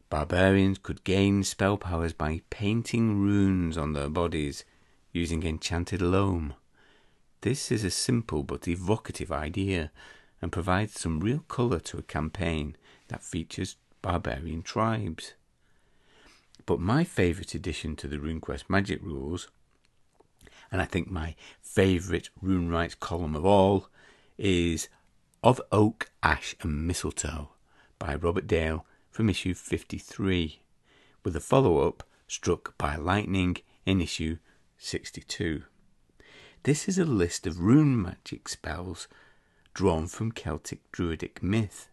[0.09, 4.63] Barbarians could gain spell powers by painting runes on their bodies
[5.11, 6.53] using enchanted loam.
[7.43, 9.91] This is a simple but evocative idea
[10.41, 12.77] and provides some real colour to a campaign
[13.09, 15.33] that features barbarian tribes.
[16.65, 19.49] But my favourite addition to the RuneQuest Magic rules,
[20.71, 23.89] and I think my favourite RuneRites column of all,
[24.37, 24.87] is
[25.43, 27.49] Of Oak, Ash and Mistletoe
[27.99, 30.61] by Robert Dale from issue 53,
[31.25, 34.37] with a follow up struck by lightning in issue
[34.77, 35.63] 62.
[36.63, 39.09] This is a list of rune magic spells
[39.73, 41.89] drawn from Celtic Druidic myth.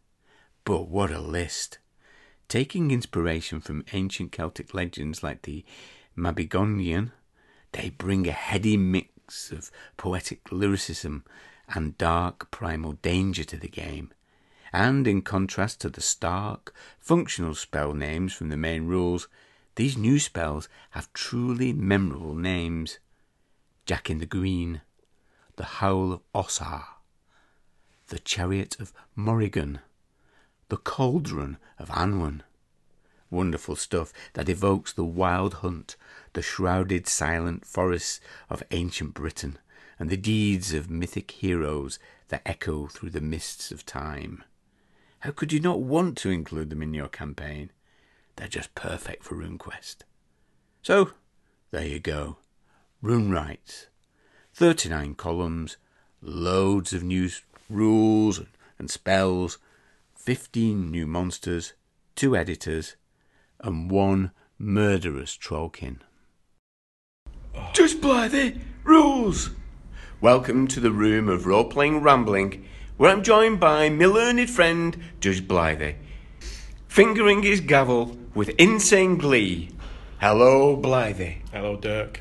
[0.64, 1.78] But what a list!
[2.46, 5.64] Taking inspiration from ancient Celtic legends like the
[6.16, 7.10] Mabinogion,
[7.72, 11.24] they bring a heady mix of poetic lyricism
[11.68, 14.12] and dark primal danger to the game.
[14.72, 19.26] And in contrast to the stark, functional spell names from the main rules,
[19.74, 23.00] these new spells have truly memorable names.
[23.90, 24.82] Jack in the Green,
[25.56, 26.84] the Howl of Ossar,
[28.06, 29.80] the Chariot of Morrigan,
[30.68, 32.42] the Cauldron of Anwen.
[33.30, 35.96] Wonderful stuff that evokes the wild hunt,
[36.34, 39.58] the shrouded silent forests of ancient Britain,
[39.98, 44.44] and the deeds of mythic heroes that echo through the mists of time.
[45.18, 47.72] How could you not want to include them in your campaign?
[48.36, 50.02] They're just perfect for RuneQuest.
[50.80, 51.10] So,
[51.72, 52.36] there you go.
[53.02, 53.86] RuneRites.
[54.52, 55.78] 39 columns,
[56.20, 57.30] loads of new
[57.70, 58.42] rules
[58.78, 59.56] and spells,
[60.16, 61.72] 15 new monsters,
[62.14, 62.96] two editors,
[63.60, 66.00] and one murderous trollkin.
[67.72, 69.48] Judge Blythy, rules!
[70.20, 72.66] Welcome to the room of role playing rambling,
[72.98, 75.94] where I'm joined by my learned friend, Judge Blythy,
[76.86, 79.70] fingering his gavel with insane glee.
[80.20, 81.38] Hello, Blythy.
[81.50, 82.20] Hello, Dirk.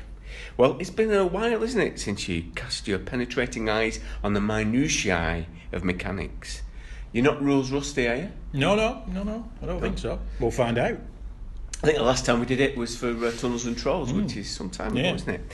[0.60, 4.42] Well, it's been a while, isn't it, since you cast your penetrating eyes on the
[4.42, 6.60] minutiae of mechanics.
[7.12, 8.30] You're not rules rusty, are you?
[8.52, 9.50] No, no, no, no.
[9.62, 10.18] I don't think so.
[10.38, 10.98] We'll find out.
[11.82, 14.36] I think the last time we did it was for uh, Tunnels and Trolls, which
[14.36, 15.50] is some time ago, isn't it?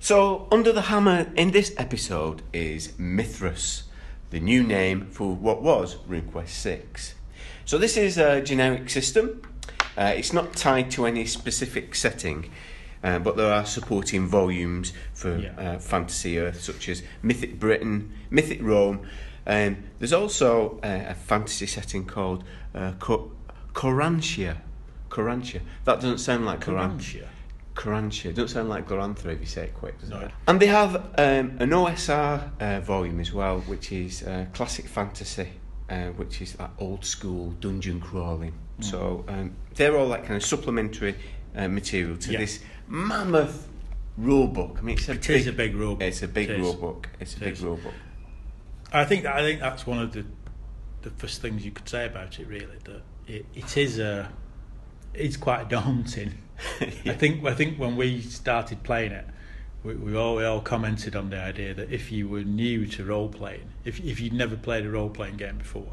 [0.00, 3.84] So, under the hammer in this episode is Mythras,
[4.30, 7.14] the new name for what was RuneQuest 6.
[7.66, 9.42] So, this is a generic system.
[9.96, 12.50] Uh, it's not tied to any specific setting,
[13.02, 15.52] uh, but there are supporting volumes for Yeah.
[15.58, 19.06] uh, Fantasy Earth, such as Mythic Britain, Mythic Rome.
[19.46, 22.44] Um, there's also uh, a fantasy setting called
[22.74, 23.30] uh, Cor-
[23.74, 24.58] Corantia.
[25.08, 25.60] Corantia.
[25.84, 27.26] That doesn't sound like Coran- Corantia?
[27.74, 28.34] Corantia.
[28.34, 30.18] Doesn't sound like Glorantha if you say it quick, does No.
[30.20, 30.30] it?
[30.46, 35.48] And they have um, an OSR uh, volume as well, which is uh, classic fantasy,
[35.88, 38.52] uh, which is that old school dungeon crawling.
[38.80, 38.84] Mm.
[38.84, 41.14] So um, they're all that kind of supplementary
[41.56, 42.40] uh, material to Yeah.
[42.40, 42.60] this
[42.90, 43.68] mammoth
[44.16, 44.76] rule book.
[44.78, 46.02] I mean, it's a It big, is a big rule book.
[46.02, 47.08] It's a big It rule book.
[47.20, 47.62] It's a It big is.
[47.62, 47.94] rule book.
[48.92, 50.24] I think I think that's one of the
[51.02, 52.46] the first things you could say about it.
[52.46, 54.30] Really, that it, it is a
[55.14, 56.34] it's quite daunting.
[56.80, 59.26] I think I think when we started playing it,
[59.84, 63.04] we, we all we all commented on the idea that if you were new to
[63.04, 65.92] role playing, if if you'd never played a role playing game before,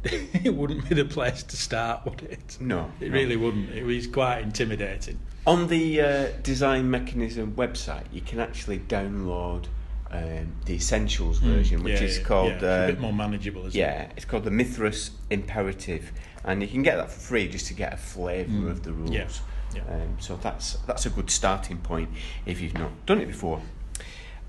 [0.44, 2.56] it wouldn't be the place to start, would it?
[2.60, 3.14] No, it no.
[3.14, 3.70] really wouldn't.
[3.70, 5.18] It was quite intimidating.
[5.46, 9.66] On the uh, Design Mechanism website, you can actually download
[10.10, 12.00] um, the Essentials version, which Mm.
[12.00, 12.84] Yeah, is yeah, called yeah.
[12.84, 13.82] A bit um, more manageable, isn't it?
[13.82, 16.12] yeah, it's called the Mythras Imperative,
[16.44, 19.10] and you can get that for free just to get a flavour of the rules.
[19.10, 19.14] Mm.
[19.74, 19.94] Yeah, yeah.
[19.94, 22.08] Um, so that's that's a good starting point
[22.46, 23.60] if you've not done it before.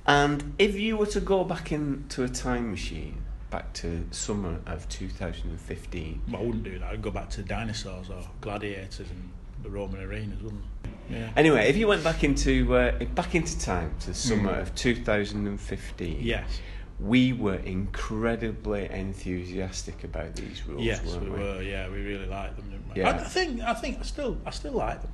[0.08, 3.22] And if you were to go back into a time machine,
[3.52, 6.88] back to summer of 2015, Well, I wouldn't do that.
[6.92, 9.30] I'd go back to dinosaurs or gladiators and
[9.62, 11.14] the Roman arenas, wouldn't I?
[11.14, 11.30] Yeah.
[11.36, 16.18] Anyway, if you went back into uh, back into time to the summer of 2015,
[16.22, 16.62] Yes.
[17.00, 20.84] we were incredibly enthusiastic about these rules.
[20.84, 21.62] Yes, weren't we we were.
[21.62, 23.02] Yeah, we really liked them, didn't we?
[23.02, 23.10] Yeah.
[23.10, 23.62] I, I think.
[23.62, 24.00] I think.
[24.00, 24.38] I still.
[24.46, 25.12] I still like them.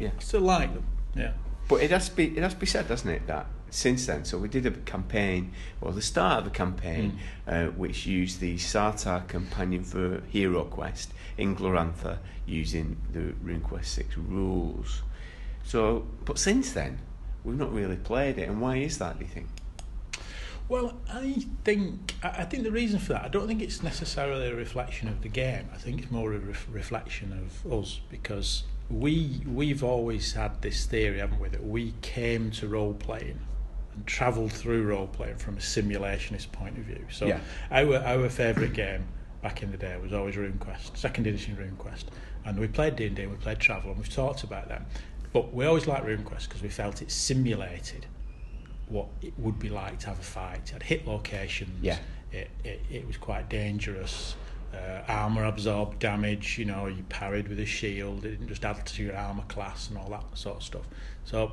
[0.00, 0.84] Yeah, I still like them.
[1.14, 1.32] Yeah.
[1.68, 4.24] but it has to be it has to be said, doesn't it, that since then,
[4.24, 8.56] so we did a campaign, well, the start of a campaign, uh, which used the
[8.56, 15.02] Sartar Companion for Hero Quest in Glorantha using the RuneQuest six rules.
[15.64, 16.98] So, but since then,
[17.44, 19.18] we've not really played it, and why is that?
[19.18, 19.48] Do you think?
[20.68, 24.54] Well, I think I think the reason for that I don't think it's necessarily a
[24.54, 25.68] reflection of the game.
[25.72, 30.84] I think it's more a ref- reflection of us because we we've always had this
[30.84, 33.40] theory, haven't we, that we came to role playing
[34.06, 37.04] travelled through role playing from a simulationist point of view.
[37.10, 37.40] So Yeah.
[37.70, 39.06] our our favourite game
[39.42, 42.04] back in the day was always RuneQuest, second edition RuneQuest,
[42.44, 44.82] and we played D and D, we played Travel, and we've talked about that.
[45.32, 48.06] But we always liked RuneQuest because we felt it simulated
[48.88, 50.60] what it would be like to have a fight.
[50.64, 51.82] It had hit locations.
[51.82, 51.98] Yeah.
[52.32, 54.34] It, it, it was quite dangerous.
[54.74, 56.58] Uh, armor absorbed damage.
[56.58, 58.24] You know, you parried with a shield.
[58.24, 60.82] It didn't just add to your armor class and all that sort of stuff.
[61.24, 61.52] So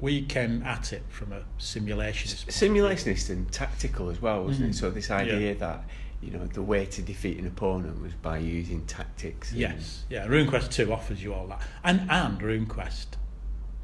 [0.00, 2.44] we came at it from a simulationist.
[2.44, 2.82] point of view.
[2.82, 4.70] simulationist and tactical as well, wasn't Mhm.
[4.70, 4.74] it?
[4.76, 5.54] So this idea Yeah.
[5.54, 5.84] that
[6.22, 9.50] you know the way to defeat an opponent was by using tactics.
[9.52, 10.26] and- Yes, yeah.
[10.26, 13.06] RuneQuest two offers you all that, and and RuneQuest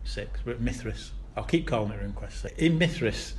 [0.04, 1.10] six, but Mythras.
[1.36, 2.54] I'll keep calling it RuneQuest six.
[2.58, 3.34] In Mythras,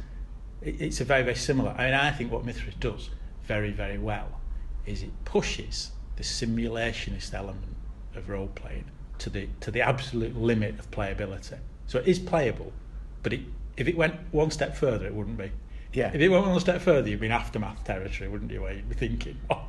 [0.61, 1.71] it, it's a very very similar.
[1.71, 3.09] I mean, I think what Mythras does
[3.43, 4.39] very very well
[4.85, 7.75] is it pushes the simulationist element
[8.15, 8.85] of role playing
[9.19, 11.57] to the to the absolute limit of playability.
[11.87, 12.71] So it is playable,
[13.23, 13.41] but it,
[13.77, 15.51] if it went one step further, it wouldn't be.
[15.93, 16.11] Yeah.
[16.13, 18.61] If it went one step further, you'd be in aftermath territory, wouldn't you?
[18.61, 19.61] Where you'd be thinking, oh,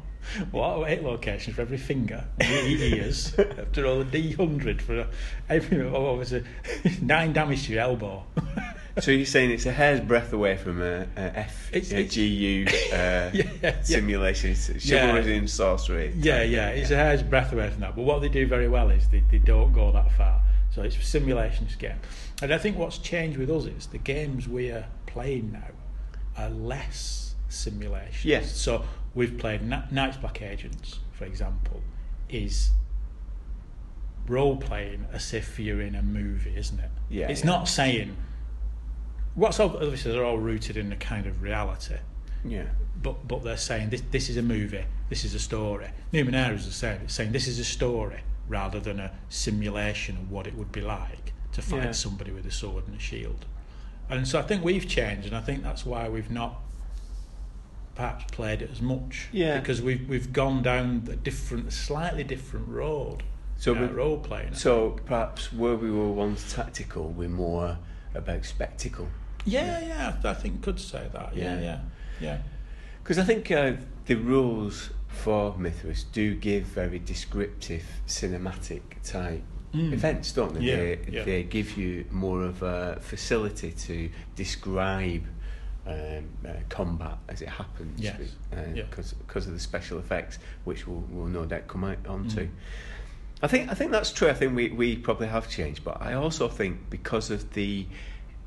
[0.52, 5.06] what are eight locations for every finger, eight ears, after all the D hundred for
[5.50, 6.44] every what was it,
[7.02, 8.24] nine damage to your elbow.
[9.00, 12.14] So you're saying it's a hair's breadth away from a, a F, It's- a it's-
[12.14, 13.82] GU uh, Yeah, yeah.
[13.82, 15.16] simulation, it's Yeah.
[15.16, 16.12] and sorcery.
[16.16, 17.96] yeah, yeah, it's a hair's breadth away from that.
[17.96, 20.40] But what they do very well is they, they don't go that far.
[20.74, 22.00] So it's a simulations game.
[22.42, 25.70] And I think what's changed with us is the games we're playing now
[26.36, 28.28] are less simulation.
[28.28, 28.56] Yes.
[28.56, 31.80] So we've played Na- Night's Black Agents, for example,
[32.28, 32.70] is
[34.26, 36.90] role playing as if you're in a movie, isn't it?
[37.08, 37.46] Yeah, It's yeah.
[37.46, 38.16] not saying
[39.36, 41.96] what's ob- obviously they're all rooted in a kind of reality
[42.44, 42.64] yeah,
[43.02, 45.88] but but they're saying this this is a movie, this is a story.
[46.12, 47.00] Numenera is the same.
[47.02, 50.80] It's saying this is a story rather than a simulation of what it would be
[50.80, 51.92] like to fight Yeah.
[51.92, 53.46] somebody with a sword and a shield.
[54.10, 56.60] And so I think we've changed, and I think that's why we've not
[57.94, 59.28] perhaps played it as much.
[59.32, 59.58] Yeah.
[59.60, 63.22] because we've we've gone down a different, slightly different road.
[63.56, 64.54] So So we- role playing.
[64.54, 67.78] So perhaps where we were once tactical, we're more
[68.14, 69.08] about spectacle.
[69.46, 71.36] yeah, yeah, I th- I think could say that.
[71.36, 71.60] Yeah, Yeah.
[71.62, 71.78] yeah,
[72.20, 72.38] yeah.
[73.02, 73.74] Because I think uh,
[74.06, 79.42] the rules for Mythras do give very descriptive, cinematic type
[79.74, 79.92] Mm.
[79.92, 80.60] events, don't they?
[80.60, 81.24] Yeah, they, yeah.
[81.24, 85.24] they give you more of a facility to describe
[85.86, 88.00] um, uh, combat as it happens.
[88.00, 88.20] Yes,
[88.52, 88.84] yeah.
[88.88, 92.42] Because of the special effects, which we'll, we'll no doubt come out onto.
[92.42, 92.50] Mm.
[93.42, 94.28] I think I think that's true.
[94.28, 97.86] I think we, we probably have changed, but I also think because of the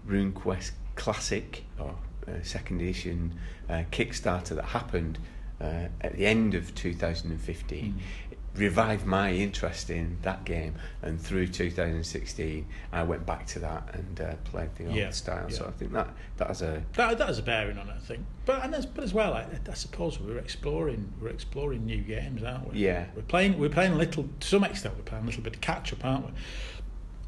[0.07, 1.93] RuneQuest Classic or
[2.27, 3.37] uh, second edition
[3.69, 5.19] uh, Kickstarter that happened
[5.61, 8.31] uh, at the end of 2015, Mm.
[8.31, 10.75] it revived my interest in that game.
[11.01, 15.49] And through 2016, I went back to that and uh, played the old Yeah, style.
[15.49, 15.65] So.
[15.67, 18.25] I think that that has a That, that has a bearing on it, I think.
[18.45, 22.43] But and as, but as well, I, I suppose we're exploring we're exploring new games,
[22.43, 22.79] aren't we?
[22.79, 23.05] Yeah.
[23.15, 25.61] We're playing we're playing a little to some extent we're playing a little bit of
[25.61, 26.31] catch up, aren't we?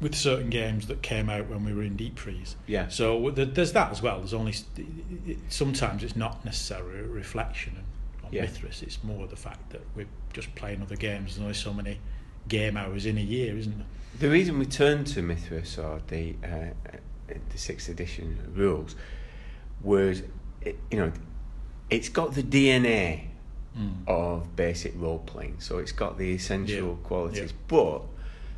[0.00, 2.56] With certain games that came out when we were in deep freeze.
[2.66, 2.88] Yeah.
[2.88, 4.18] So there's that as well.
[4.18, 4.54] There's only
[5.48, 7.76] sometimes it's not necessarily a reflection
[8.30, 8.44] Yeah.
[8.46, 8.82] Mythras.
[8.82, 11.34] It's more the fact that we're just playing other games.
[11.36, 11.98] There's only so many
[12.48, 13.86] game hours in a year, isn't there?
[14.18, 16.70] The reason we turned to Mythras or the uh,
[17.50, 18.96] the sixth edition rules
[19.82, 20.22] was,
[20.64, 21.12] you know,
[21.90, 23.26] it's got the DNA
[23.78, 24.08] Mm.
[24.08, 27.56] of basic role playing, so it's got the essential Yeah, qualities, yeah.
[27.68, 28.02] but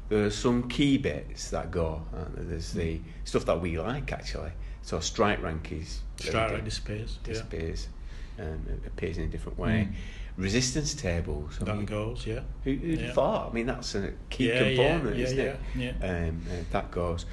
[0.08, 2.00] there are some key bits that go.
[2.14, 2.44] There?
[2.46, 3.02] There's the Mm.
[3.24, 4.52] stuff that we like actually.
[4.80, 7.18] So strike rank is Straight away disappears.
[7.26, 7.74] yeah.
[8.38, 9.88] Um, appears in a different way.
[9.90, 9.94] Mm.
[10.38, 11.58] Resistance tables.
[11.60, 12.40] I That mean, goes, yeah.
[12.64, 13.12] who, who'd Yeah.
[13.12, 13.50] thought?
[13.50, 15.60] I mean, that's a key yeah, component, yeah, isn't it?
[15.76, 15.92] yeah,
[16.28, 17.26] Um, uh, that goes.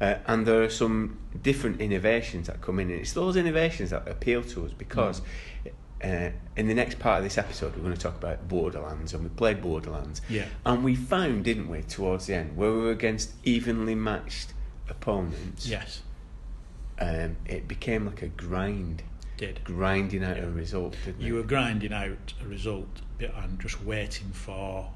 [0.00, 4.06] Uh, and there are some different innovations that come in, and it's those innovations that
[4.08, 6.28] appeal to us because Mm.
[6.28, 9.22] uh, in the next part of this episode, we're going to talk about Borderlands, and
[9.24, 10.20] we played Borderlands.
[10.28, 10.44] Yeah.
[10.66, 14.52] And we found, didn't we, towards the end, where we were against evenly matched
[14.88, 16.02] opponents, Yes,
[17.00, 19.02] um, it became like a grind,
[19.36, 19.60] did.
[19.64, 20.44] grinding out Yeah.
[20.44, 21.40] a result, didn't You it?
[21.42, 24.90] were grinding out a result and just waiting for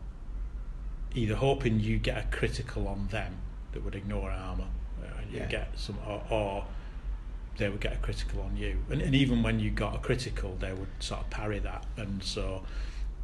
[1.15, 3.37] either hoping you get a critical on them
[3.73, 4.67] that would ignore armor,
[5.03, 5.47] uh, and you Yeah.
[5.47, 6.67] get some, or, or
[7.57, 8.79] they would get a critical on you.
[8.91, 11.85] And, and even when you got a critical, they would sort of parry that.
[11.97, 12.65] And so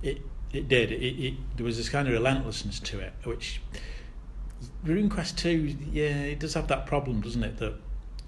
[0.03, 0.21] it
[0.53, 0.93] it did.
[0.93, 3.61] It, it there was this kind of relentlessness to it, which
[4.85, 7.59] RuneQuest two, yeah, it does have that problem, doesn't it?
[7.59, 7.75] That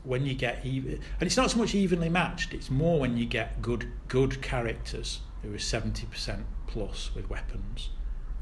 [0.07, 2.55] when you get even, and it's not so much evenly matched.
[2.55, 7.91] It's more when you get good good characters who are seventy percent plus with weapons,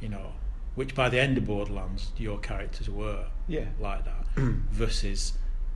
[0.00, 0.32] you know,
[0.74, 3.66] which by the end of Borderlands your characters were Yeah.
[3.80, 4.26] like that,
[4.70, 5.32] versus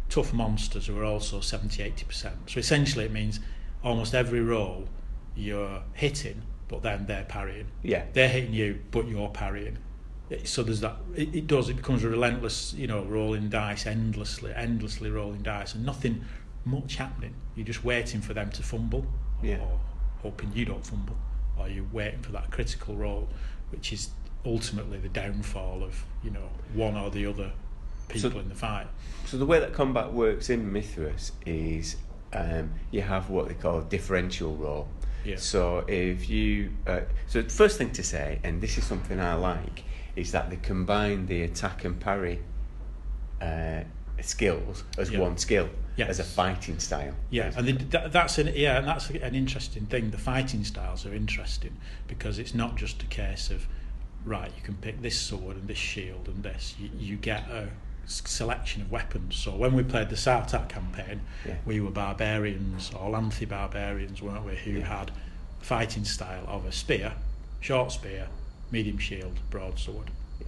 [0.09, 2.37] tough monsters who are also 70 80 percent.
[2.47, 3.41] So essentially, it means
[3.83, 4.89] almost every roll
[5.37, 7.69] you're hitting, but then they're parrying.
[7.83, 8.05] Yeah.
[8.13, 9.79] They're hitting you, but you're parrying.
[10.45, 10.97] So there's that.
[11.15, 11.69] It, it does.
[11.69, 16.25] It becomes a relentless, you know, rolling dice, endlessly, endlessly rolling dice, and nothing
[16.65, 17.35] much happening.
[17.57, 19.07] You're just waiting for them to fumble,
[19.43, 19.59] Yeah.
[19.61, 19.81] or
[20.23, 21.17] hoping you don't fumble,
[21.59, 23.29] or you're waiting for that critical roll,
[23.71, 24.11] which is
[24.45, 27.53] ultimately the downfall of you know one or the other
[28.09, 28.87] people So- in the fight.
[29.25, 31.97] So the way that combat works in Mythras is
[32.33, 34.89] um, you have what they call a differential roll.
[35.25, 35.37] Yeah.
[35.37, 39.35] So if you, uh, so the first thing to say, and this is something I
[39.35, 39.85] like,
[40.19, 42.41] is that they combine the attack and parry
[43.41, 43.83] uh,
[44.21, 45.21] skills as Yeah.
[45.21, 46.09] one skill, Yes.
[46.11, 47.15] as a fighting style.
[47.31, 50.11] Yeah, and the, that, that's an yeah, and that's an interesting thing.
[50.11, 51.77] The fighting styles are interesting
[52.09, 53.67] because it's not just a case of
[54.25, 54.51] right.
[54.57, 56.75] You can pick this sword and this shield and this.
[56.81, 57.69] You, you get a
[58.07, 59.37] selection of weapons.
[59.37, 61.57] So when we played the Sartak campaign, Yeah.
[61.65, 64.57] we were barbarians or Lanthi barbarians, weren't we?
[64.57, 64.99] Who Yeah.
[64.99, 65.13] had
[65.61, 67.13] fighting style of a spear,
[67.61, 68.29] short spear,
[68.71, 70.11] medium shield, broadsword.
[70.41, 70.47] Yeah.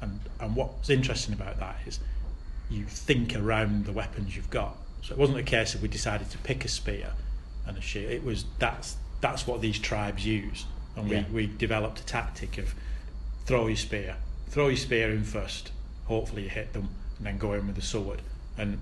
[0.00, 2.00] And and what's interesting about that is
[2.70, 4.76] you think around the weapons you've got.
[5.02, 7.12] So it wasn't a case of we decided to pick a spear
[7.66, 8.10] and a shield.
[8.10, 11.24] It was that's that's what these tribes use, and Yeah.
[11.30, 12.74] we, we developed a tactic of
[13.46, 14.16] throw your spear,
[14.48, 15.70] throw your spear in first.
[16.06, 16.88] Hopefully you hit them,
[17.18, 18.22] and then go in with the sword.
[18.58, 18.78] And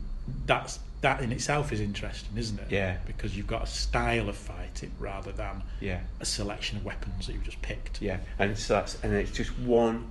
[0.46, 2.66] that's that in itself is interesting, isn't it?
[2.70, 2.96] Yeah.
[3.06, 6.00] Because you've got a style of fighting rather than Yeah.
[6.18, 8.00] a selection of weapons that you've just picked.
[8.00, 10.06] Yeah, and so that's and it's just one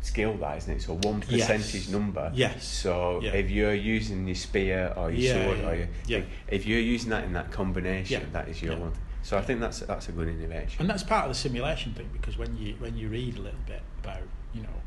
[0.00, 0.82] skill that isn't it?
[0.82, 1.48] So one Yes.
[1.48, 2.32] percentage number.
[2.34, 2.64] Yes.
[2.64, 3.32] So Yeah.
[3.32, 6.20] if you're using your spear or your Yeah, sword yeah, or your, yeah.
[6.48, 8.92] if you're using that in that combination, that is your one.
[9.22, 10.80] So I think that's that's a good innovation.
[10.80, 13.60] And that's part of the simulation thing because when you when you read a little
[13.66, 14.22] bit about
[14.54, 14.78] you know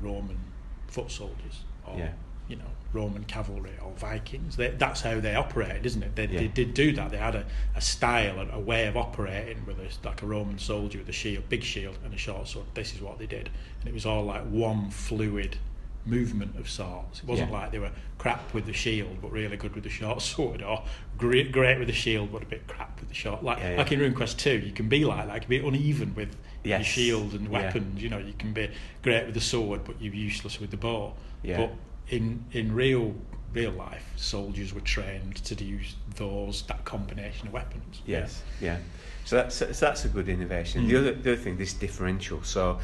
[0.00, 0.38] Roman
[0.86, 2.12] foot soldiers or Yeah.
[2.48, 6.14] You know Roman cavalry or Vikings, they, that's how they operated, isn't it?
[6.14, 6.40] They, Yeah.
[6.40, 7.10] they did do that.
[7.10, 10.58] They had a, a style and a way of operating with a, like a Roman
[10.58, 12.66] soldier with a shield, big shield and a short sword.
[12.74, 15.56] This is what they did, and it was all like one fluid
[16.06, 17.20] movement of sorts.
[17.20, 17.58] It wasn't Yeah.
[17.58, 20.84] like they were crap with the shield but really good with the short sword, or
[21.18, 23.42] great great with the shield but a bit crap with the short.
[23.42, 23.78] Like Yeah, yeah.
[23.78, 25.34] like in RuneQuest two, you can be like that.
[25.34, 28.02] You can be uneven with your shield and weapons.
[28.02, 28.70] You know, you can be
[29.02, 31.14] great with the sword but you're useless with the bow.
[31.42, 31.56] Yeah.
[31.56, 31.70] But
[32.08, 33.14] in in real
[33.52, 38.02] real life, soldiers were trained to use those that combination of weapons.
[38.06, 38.78] Yes, yeah.
[39.24, 40.84] So that's so that's a good innovation.
[40.84, 40.88] Mm.
[40.88, 42.42] The other the other thing, this differential.
[42.42, 42.78] So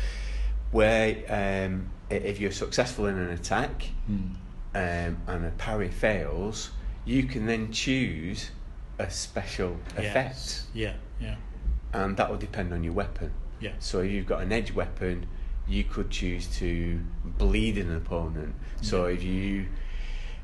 [0.71, 4.35] where um, if you're successful in an attack Mm.
[4.75, 6.71] um, and a parry fails,
[7.05, 8.51] you can then choose
[8.99, 10.95] a special effect, Yeah.
[11.21, 11.37] Yeah.
[11.93, 13.33] and that will depend on your weapon.
[13.61, 13.73] Yeah.
[13.79, 15.27] So if you've got an edge weapon,
[15.69, 18.55] you could choose to bleed an opponent.
[18.83, 19.67] So if you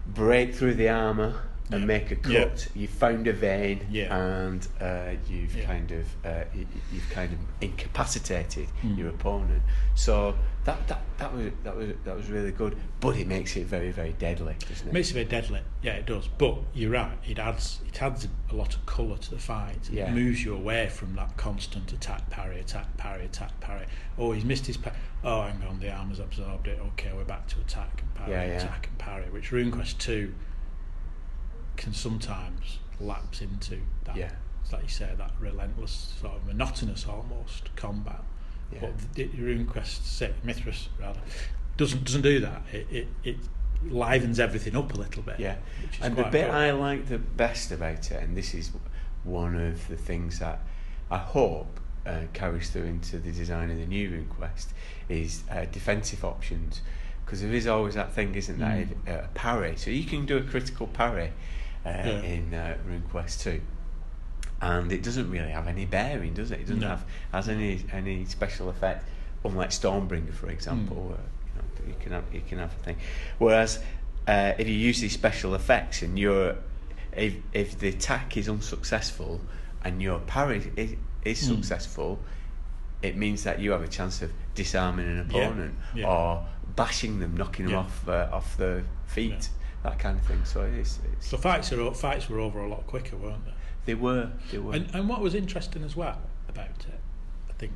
[0.06, 1.42] break through the armor
[1.72, 1.86] and Yeah.
[1.86, 2.44] make a Yeah.
[2.44, 4.16] cut, you found a vein, Yeah.
[4.16, 5.64] and uh, you've Yeah.
[5.66, 8.98] kind of uh, y- y- you've kind of incapacitated Mm.
[8.98, 9.62] your opponent.
[9.94, 13.66] So that, that that was that was that was really good, but it makes it
[13.66, 14.92] very very deadly, doesn't it?
[14.92, 15.60] Makes it very deadly.
[15.82, 16.28] Yeah, it does.
[16.28, 17.16] But you're right.
[17.26, 19.88] It adds it adds a lot of colour to the fight.
[19.90, 20.08] Yeah.
[20.08, 23.86] It moves you away from that constant attack, parry, attack, parry, attack, parry.
[24.18, 24.96] Oh, he's missed his parry.
[25.24, 26.78] Oh, hang on, the arm has absorbed it.
[26.92, 28.56] Okay, we're back to attack and parry, Yeah, yeah.
[28.58, 29.24] attack and parry.
[29.30, 30.34] Which RuneQuest two
[31.76, 34.16] can sometimes lapse into that.
[34.16, 34.32] Yeah.
[34.72, 38.22] Like you say, that relentless sort of monotonous almost combat.
[38.72, 38.80] Yeah.
[38.80, 41.20] But the RuneQuest six, Mythras rather,
[41.76, 42.62] doesn't doesn't do that.
[42.72, 43.36] It, it it
[43.84, 45.38] livens everything up a little bit.
[45.38, 45.56] Yeah,
[46.02, 46.50] and the bit good.
[46.50, 48.72] I like the best about it, and this is
[49.22, 50.60] one of the things that
[51.10, 54.66] I hope uh, carries through into the design of the new RuneQuest,
[55.08, 56.80] is uh, defensive options.
[57.24, 58.88] Because there is always that thing, isn't there?
[59.06, 59.24] Mm.
[59.24, 59.76] A parry.
[59.76, 61.32] So you can do a critical parry
[61.86, 62.22] uh, Yeah.
[62.22, 63.60] in uh, RuneQuest 2.
[64.60, 66.60] And it doesn't really have any bearing, does it?
[66.60, 66.88] It doesn't No.
[66.88, 69.06] have has any any special effect,
[69.44, 70.96] unlike Stormbringer, for example.
[70.96, 71.08] Mm.
[71.08, 71.18] Where,
[71.54, 72.96] you, know, you can have you can have a thing.
[73.38, 73.78] Whereas
[74.26, 76.56] uh, if you use these special effects and you're
[77.12, 79.40] if if the attack is unsuccessful
[79.84, 81.56] and your parry is, is Mm.
[81.56, 82.18] successful,
[83.02, 86.06] it means that you have a chance of disarming an opponent yeah.
[86.08, 89.55] or bashing them, knocking them off uh, off the feet, Yeah.
[89.86, 90.44] That kind of thing.
[90.44, 93.52] So it's, it's So fights are fights were over a lot quicker, weren't they?
[93.86, 97.00] they were they were And and what was interesting as well about it,
[97.48, 97.72] I think,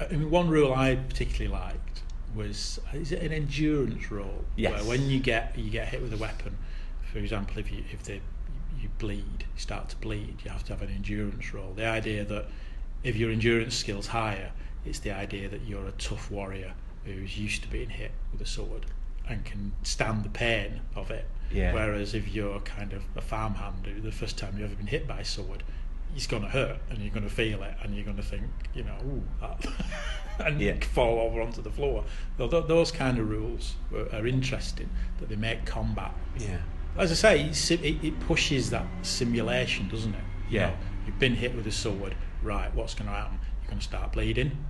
[0.00, 2.02] I mean, one rule I particularly liked
[2.34, 4.44] was is it an endurance rule?
[4.56, 4.72] Yes.
[4.72, 6.56] Where when you get you get hit with a weapon,
[7.12, 8.20] for example, if you if they
[8.80, 11.72] you bleed, you start to bleed, you have to have an endurance roll.
[11.74, 12.46] The idea that
[13.02, 14.52] if your endurance skill's higher,
[14.86, 16.72] it's the idea that you're a tough warrior
[17.04, 18.86] who's used to being hit with a sword
[19.28, 21.26] and can stand the pain of it.
[21.52, 21.72] Yeah.
[21.74, 25.20] Whereas if you're kind of a farmhand the first time you've ever been hit by
[25.20, 25.62] a sword,
[26.14, 28.44] it's going to hurt and you're going to feel it and you're going to think,
[28.74, 29.22] you know, ooh,
[30.44, 30.74] and Yeah.
[30.92, 32.04] fall over onto the floor.
[32.36, 33.74] Tho- tho- Those kind of rules
[34.12, 34.88] are interesting
[35.18, 36.58] that they make combat Yeah.
[36.96, 40.24] as I say, it, sim- it, it pushes that simulation, doesn't it?
[40.48, 40.66] You Yeah.
[40.70, 40.76] know,
[41.06, 43.38] you've been hit with a sword, right, what's going to happen?
[43.62, 44.64] You're going to start bleeding,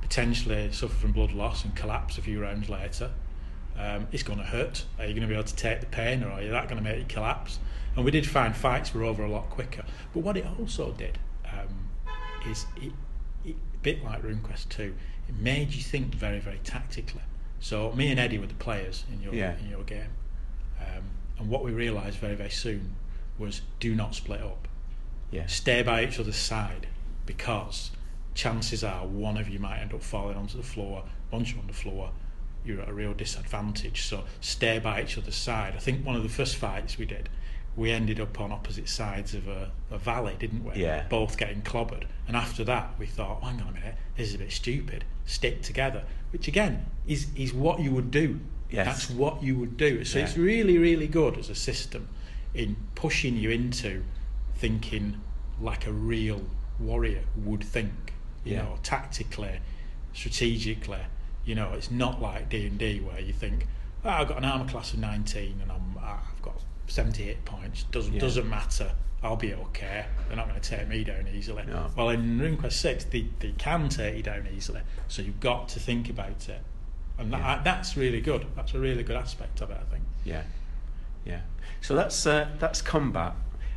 [0.00, 3.10] potentially suffer from blood loss and collapse a few rounds later.
[3.78, 4.84] Um, it's going to hurt.
[4.98, 6.82] Are you going to be able to take the pain or are you that going
[6.82, 7.58] to make you collapse?
[7.96, 9.84] And we did find fights were over a lot quicker.
[10.12, 11.88] But what it also did um,
[12.46, 12.92] is it,
[13.44, 14.94] it, a bit like RuneQuest 2,
[15.28, 17.22] it made you think very, very tactically.
[17.58, 19.56] So me and Eddie were the players in your Yeah.
[19.58, 20.12] in your game.
[20.80, 21.04] Um,
[21.38, 22.96] and what we realised very, very soon
[23.38, 24.68] was do not split up.
[25.30, 25.46] Yeah.
[25.46, 26.86] Stay by each other's side
[27.26, 27.90] because
[28.34, 31.04] chances are one of you might end up falling onto the floor.
[31.30, 32.10] Once you're on the floor,
[32.64, 34.02] you're at a real disadvantage.
[34.02, 35.74] So stay by each other's side.
[35.76, 37.28] I think one of the first fights we did,
[37.76, 40.74] we ended up on opposite sides of a, a valley, didn't we?
[40.82, 41.06] Yeah.
[41.08, 42.04] Both getting clobbered.
[42.26, 45.04] And after that, we thought, hang on a minute, this is a bit stupid.
[45.26, 46.02] Stick together.
[46.32, 48.40] Which again is, is what you would do.
[48.70, 48.86] Yes.
[48.86, 50.04] That's what you would do.
[50.04, 50.24] So Yeah.
[50.26, 52.08] it's really, really good as a system
[52.54, 54.04] in pushing you into
[54.56, 55.20] thinking
[55.60, 56.42] like a real
[56.78, 58.12] warrior would think.
[58.44, 58.62] You Yeah.
[58.62, 59.60] know, tactically,
[60.12, 61.00] strategically.
[61.44, 63.66] You know, it's not like D and D where you think,
[64.04, 67.84] oh, I've got an armor class of nineteen and I'm I've got seventy eight points.
[67.84, 68.20] Doesn't Yeah.
[68.20, 68.92] doesn't matter.
[69.22, 70.06] I'll be okay.
[70.28, 71.64] They're not going to take me down easily.
[71.66, 71.90] No.
[71.94, 74.80] Well, in RuneQuest Six, they, they can take you down easily.
[75.08, 76.62] So you've got to think about it,
[77.18, 77.60] and that, Yeah.
[77.62, 78.46] that's really good.
[78.56, 80.04] That's a really good aspect of it, I think.
[80.24, 80.44] Yeah,
[81.26, 81.40] yeah.
[81.82, 83.34] So that's uh, that's combat,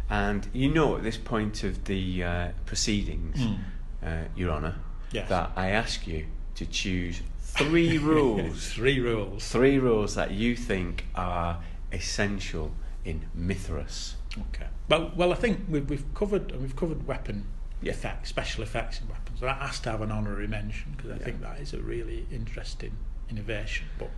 [0.10, 3.60] and you know at this point of the uh, proceedings, Mm.
[4.02, 4.76] uh, Your Honour,
[5.12, 5.28] Yes.
[5.28, 7.22] that I ask you to choose
[7.58, 9.48] three rules, Three rules.
[9.48, 12.72] three rules that you think are essential
[13.06, 14.14] in Mythras.
[14.50, 14.68] Okay.
[14.90, 17.46] Well, well, I think we've, we've covered we've covered weapon
[17.82, 17.92] Yeah.
[17.92, 19.40] effects, special effects in weapons.
[19.42, 21.24] That has to have an honorary mention because I Yeah.
[21.24, 22.96] think that is a really interesting
[23.30, 23.88] innovation.
[24.00, 24.10] But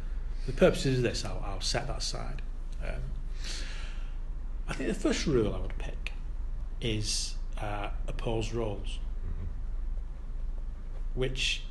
[0.45, 2.41] for the purposes of this, I'll, I'll set that aside.
[2.83, 3.01] Um,
[4.67, 6.13] I think the first rule I would pick
[6.81, 8.99] is uh, oppose rolls,
[11.13, 11.63] which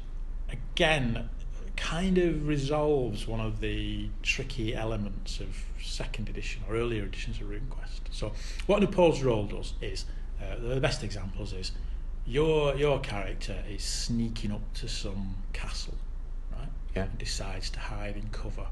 [0.50, 1.28] again
[1.77, 7.49] kind of resolves one of the tricky elements of second edition or earlier editions of
[7.49, 8.01] RuneQuest.
[8.11, 8.33] So,
[8.66, 10.05] what opposed roll does is
[10.41, 11.72] uh, the best examples is
[12.27, 15.95] your your character is sneaking up to some castle,
[16.53, 16.68] right?
[16.95, 17.05] Yeah.
[17.05, 18.66] And decides to hide in cover,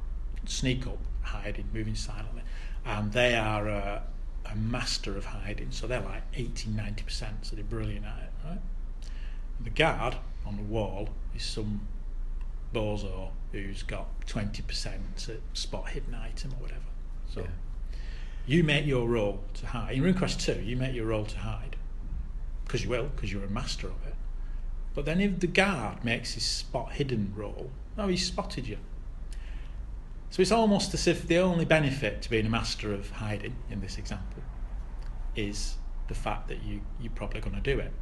[0.47, 2.43] sneak up, hiding, moving silently,
[2.85, 4.03] and they are a,
[4.47, 5.71] a master of hiding.
[5.71, 7.35] So they're like 80, 90 percent.
[7.43, 8.61] So they're brilliant at it, right?
[9.61, 11.87] The guard on the wall is some
[12.73, 16.81] bozo who's got 20% at spot hidden item or whatever.
[17.29, 17.47] So Yeah.
[18.47, 19.97] you make your roll to hide.
[19.97, 21.77] In RuneQuest 2, you make your roll to hide.
[22.65, 24.15] Because you will, because you're a master of it.
[24.95, 28.79] But then if the guard makes his spot hidden roll, oh, he's spotted you.
[30.31, 33.83] So it's almost as if the only benefit to being a master of hiding in
[33.83, 34.43] this example
[35.37, 35.77] is
[36.09, 37.93] the fact that you, you're probably going to do it.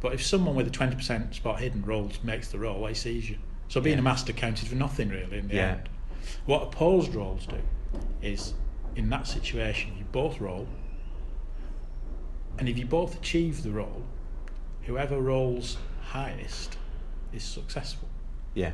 [0.00, 3.38] But if someone with a 20% spot hidden rolls makes the roll, he sees you.
[3.70, 4.00] So being Yeah.
[4.00, 5.70] a master counted for nothing really in the Yeah.
[5.74, 5.88] end.
[6.44, 7.60] What opposed rolls do
[8.20, 8.54] is
[8.96, 10.66] in that situation you both roll
[12.58, 14.02] and if you both achieve the roll,
[14.82, 16.78] whoever rolls highest
[17.32, 18.08] is successful.
[18.54, 18.72] Yeah,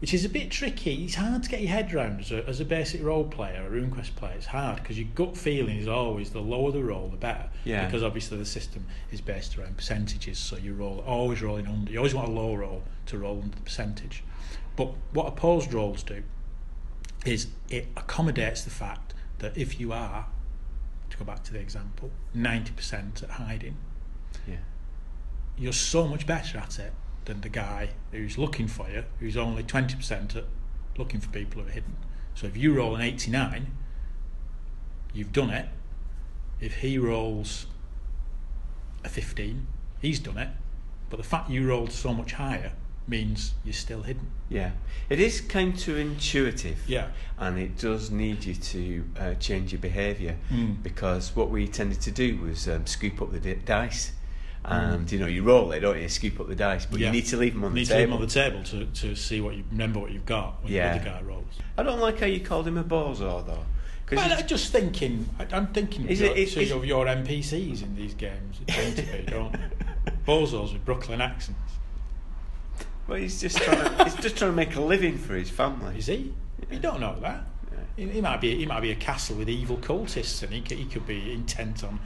[0.00, 1.04] Which is a bit tricky.
[1.04, 3.70] It's hard to get your head around as a, as a basic role player, a
[3.70, 4.34] RuneQuest player.
[4.36, 7.50] It's hard because your gut feeling is always the lower the roll, the better.
[7.64, 7.84] Yeah.
[7.84, 11.90] Because obviously the system is based around percentages, so you roll always rolling under.
[11.90, 14.22] You always want a low roll to roll under the percentage.
[14.76, 16.22] But what opposed rolls do
[17.26, 20.26] is it accommodates the fact that if you are,
[21.10, 23.76] to go back to the example, 90% at hiding,
[24.46, 24.58] yeah,
[25.56, 26.92] you're so much better at it
[27.28, 30.44] than the guy who's looking for you, who's only 20% at
[30.96, 31.94] looking for people who are hidden.
[32.34, 33.70] So if you roll an 89,
[35.12, 35.68] you've done it.
[36.60, 37.66] If he rolls
[39.04, 39.66] a 15,
[40.00, 40.48] he's done it.
[41.10, 42.72] But the fact you rolled so much higher
[43.06, 44.30] means you're still hidden.
[44.50, 44.72] yeah.
[45.08, 46.76] It is counterintuitive.
[46.86, 47.08] Yeah.
[47.38, 50.82] and it does need you to uh, change your behaviour Mm.
[50.82, 54.12] because what we tended to do was um, scoop up the di- dice.
[54.64, 56.08] And you know, you roll it, don't you?
[56.08, 57.00] Scoop up the dice, but.
[57.00, 57.06] Yeah.
[57.06, 58.16] you need to leave them on You need the to leave table.
[58.18, 58.62] them on the table
[58.94, 60.92] to, to see what you remember what you've got when Yeah.
[60.98, 61.54] the other guy rolls.
[61.78, 63.64] I don't like how you called him a bozo though.
[64.10, 65.28] Well, I'm just thinking.
[65.52, 68.60] I'm thinking of Is your, it- is- is- of your NPCs in these games.
[68.66, 70.12] Tend to be, don't they?
[70.26, 71.58] Bozos with Brooklyn accents.
[73.06, 75.96] Well, he's just trying to, he's just trying to make a living for his family.
[75.98, 76.34] Is he?
[76.70, 77.44] You don't know that.
[77.96, 78.54] He, he might be.
[78.56, 82.00] He might be a castle with evil cultists, and he he could be intent on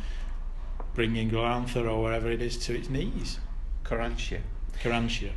[0.95, 3.39] bringing Glantha or wherever it is to its knees.
[3.85, 4.41] Karantia.
[4.83, 5.31] Karantia.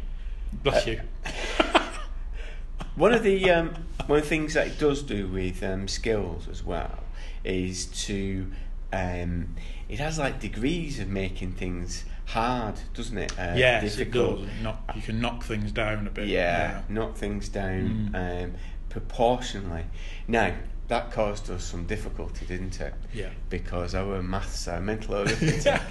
[0.53, 1.01] Bless you.
[2.95, 3.75] One of the um,
[4.07, 6.99] one of the things that it does do with um, skills as well
[7.43, 8.49] is to
[8.93, 9.55] um,
[9.89, 13.37] it has like degrees of making things hard, doesn't it?
[13.37, 14.41] Uh, yes, it difficult.
[14.45, 14.49] does.
[14.63, 16.27] Knock, you can knock things down a bit.
[16.27, 18.43] Yeah, knock things down Mm.
[18.45, 18.53] um,
[18.89, 19.83] proportionally.
[20.29, 20.53] Now
[20.87, 22.93] that caused us some difficulty, didn't it?
[23.13, 23.29] Yeah.
[23.49, 25.81] Because our maths, our mental arithmetic.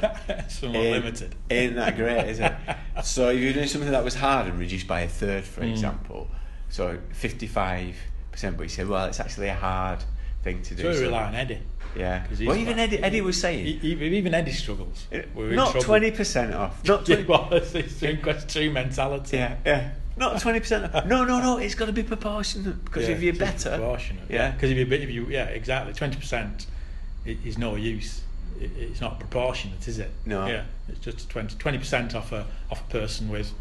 [0.50, 1.34] Somewhat ain't- limited.
[1.50, 2.52] Ain't that great, is it?
[3.04, 5.70] so if you're doing something that was hard and reduced by a third, for Mm.
[5.72, 6.28] example,
[6.68, 7.94] so 55%,
[8.56, 10.02] but you said, well, it's actually a hard
[10.42, 10.82] thing to do.
[10.82, 11.60] So we rely on Eddie.
[11.96, 12.26] yeah.
[12.40, 15.06] Well, even Eddie, Eddie was saying, Even, even Eddie struggles.
[15.34, 15.88] We're not trouble.
[15.88, 16.84] 20% off.
[16.84, 19.38] Not 20 well, it's, it's in quest two mentality.
[19.38, 19.90] Yeah, yeah.
[20.16, 23.70] Not 20% No, no, no, it's got to be proportionate because Yeah, if you're better.
[23.70, 24.30] proportionate.
[24.30, 24.52] Yeah.
[24.52, 26.66] because if you if you yeah exactly twenty percent
[27.26, 28.22] is no use.
[28.60, 30.10] It, it's not proportionate, is it?
[30.24, 30.46] No.
[30.46, 33.52] Yeah, it's just 20 percent off a off a person with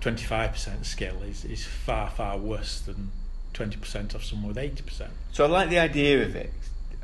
[0.00, 3.10] twenty five percent skill is is far far worse than
[3.52, 5.10] twenty percent off someone with eighty percent.
[5.32, 6.52] So I like the idea of it.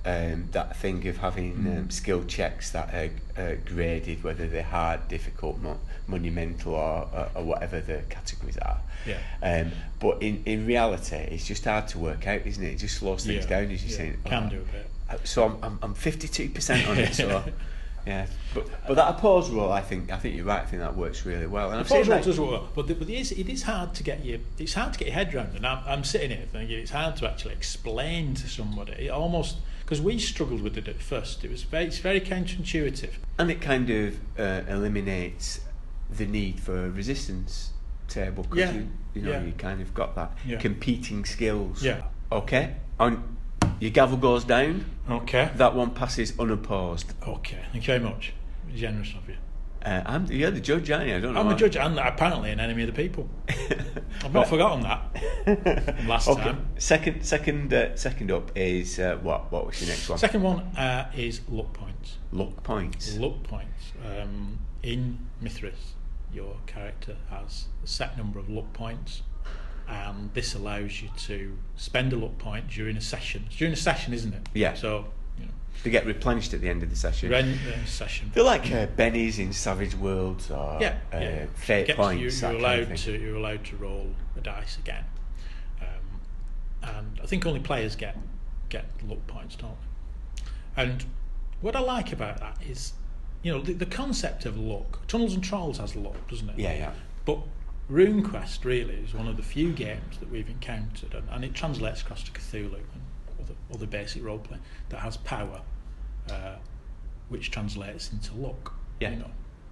[0.05, 1.79] Um, that thing of having Mm.
[1.79, 2.93] um, skill checks that
[3.39, 8.81] are graded, whether they're hard, difficult, mo- monumental, or, or, or whatever the categories are.
[9.07, 9.19] Yeah.
[9.43, 9.71] Um,
[10.01, 12.73] but in, in reality, it's just hard to work out, isn't it?
[12.73, 14.15] It just slows things Yeah, down, as you yeah, say.
[14.25, 14.91] can do a bit.
[15.09, 17.15] Uh, So I'm I'm, I'm 52% on it.
[17.15, 17.45] So
[18.07, 20.63] yeah, but but that oppose role, I think I think you're right.
[20.63, 21.71] I think that works really well.
[21.71, 23.95] And I've Proposal seen that- does work, but, the, but it, is, it is hard
[23.95, 24.41] to get you.
[24.59, 27.17] It's hard to get your head around, and I'm, I'm sitting here thinking it's hard
[27.19, 29.07] to actually explain to somebody.
[29.07, 29.59] It almost
[29.93, 31.45] because we struggled with it at first.
[31.45, 33.11] It was very, it's very counterintuitive.
[33.39, 35.61] and it kind of uh, eliminates
[36.09, 37.73] the need for a resistance
[38.09, 39.43] table because Yeah, you, you know yeah.
[39.45, 40.57] you kind of got that Yeah.
[40.57, 41.83] competing skills.
[41.85, 42.05] Yeah.
[42.31, 42.77] Okay.
[42.99, 43.37] On
[43.81, 44.87] your gavel goes down.
[45.11, 45.51] Okay.
[45.57, 47.13] That one passes unopposed.
[47.29, 47.59] Okay.
[47.73, 48.33] Thank you very much.
[48.75, 49.37] Generous of you.
[49.85, 51.17] Uh, I'm you're the judge, aren't you?
[51.17, 51.41] I don't know.
[51.41, 51.55] I'm why.
[51.55, 53.29] a judge and apparently an enemy of the people.
[54.25, 55.97] I've not forgotten that.
[55.97, 56.43] from last okay.
[56.43, 56.69] time.
[56.79, 59.51] Second, second, uh, second up is uh, what?
[59.51, 60.19] What was your next one?
[60.19, 62.19] Second one uh, is luck points.
[62.31, 63.17] Luck points.
[63.17, 63.93] Luck points.
[64.07, 65.95] Um, in Mythras,
[66.33, 69.23] your character has a set number of luck points,
[69.89, 73.45] and this allows you to spend a luck point during a session.
[73.47, 74.49] It's during a session, isn't it?
[74.55, 74.75] Yeah.
[74.75, 75.07] So,
[75.41, 75.51] know,
[75.85, 77.31] They get replenished at the end of the session.
[77.31, 77.57] rent
[77.87, 78.31] session.
[78.35, 81.47] They're like uh, bennies in Savage Worlds or yeah, uh, yeah.
[81.55, 82.21] fate Gets- points.
[82.43, 83.13] You, you're allowed to.
[83.21, 85.05] You're allowed to roll a dice again,
[85.81, 86.21] um,
[86.83, 88.17] and I think only players get
[88.69, 89.77] get luck points, don't
[90.37, 90.43] they?
[90.83, 91.05] And
[91.61, 92.95] what I like about that is,
[93.43, 95.07] you know, the, the concept of luck.
[95.07, 96.59] Tunnels and Trolls has luck, doesn't it?
[96.59, 96.93] Yeah, yeah.
[97.27, 97.39] But
[97.91, 102.01] RuneQuest really is one of the few games that we've encountered, and, and it translates
[102.01, 103.03] across to Cthulhu and
[103.43, 104.59] other, other basic role play
[104.91, 105.61] that has power,
[106.31, 106.57] uh,
[107.29, 108.75] which translates into luck.
[109.01, 109.11] Yeah.
[109.11, 109.31] You know,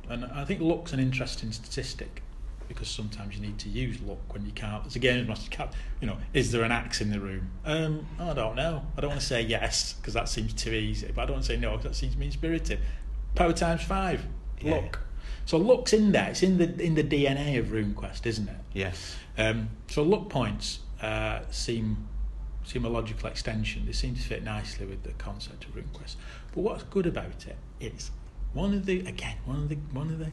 [0.08, 2.22] and I think luck's an interesting statistic
[2.70, 4.86] because sometimes you need to use luck when you can't.
[4.86, 5.70] As a games master, you can't.
[6.00, 7.50] You know, is there an axe in the room?
[7.64, 8.82] Um, I don't know.
[8.96, 11.46] I don't want to say yes because that seems too easy, but I don't want
[11.46, 12.78] to say no because that seems mean spirited.
[13.34, 14.24] Power times five.
[14.60, 14.76] Yeah.
[14.76, 15.00] Luck.
[15.46, 16.30] So luck's in there.
[16.30, 18.56] It's in the in the DNA of RuneQuest, isn't it?
[18.72, 19.16] Yes.
[19.36, 22.08] Um, so luck points uh, seem
[22.70, 23.84] seem a logical extension.
[23.84, 26.14] They seem to fit nicely with the concept of RuneQuest.
[26.54, 28.10] But what's good about it is
[28.52, 30.30] one of the again one of the one of the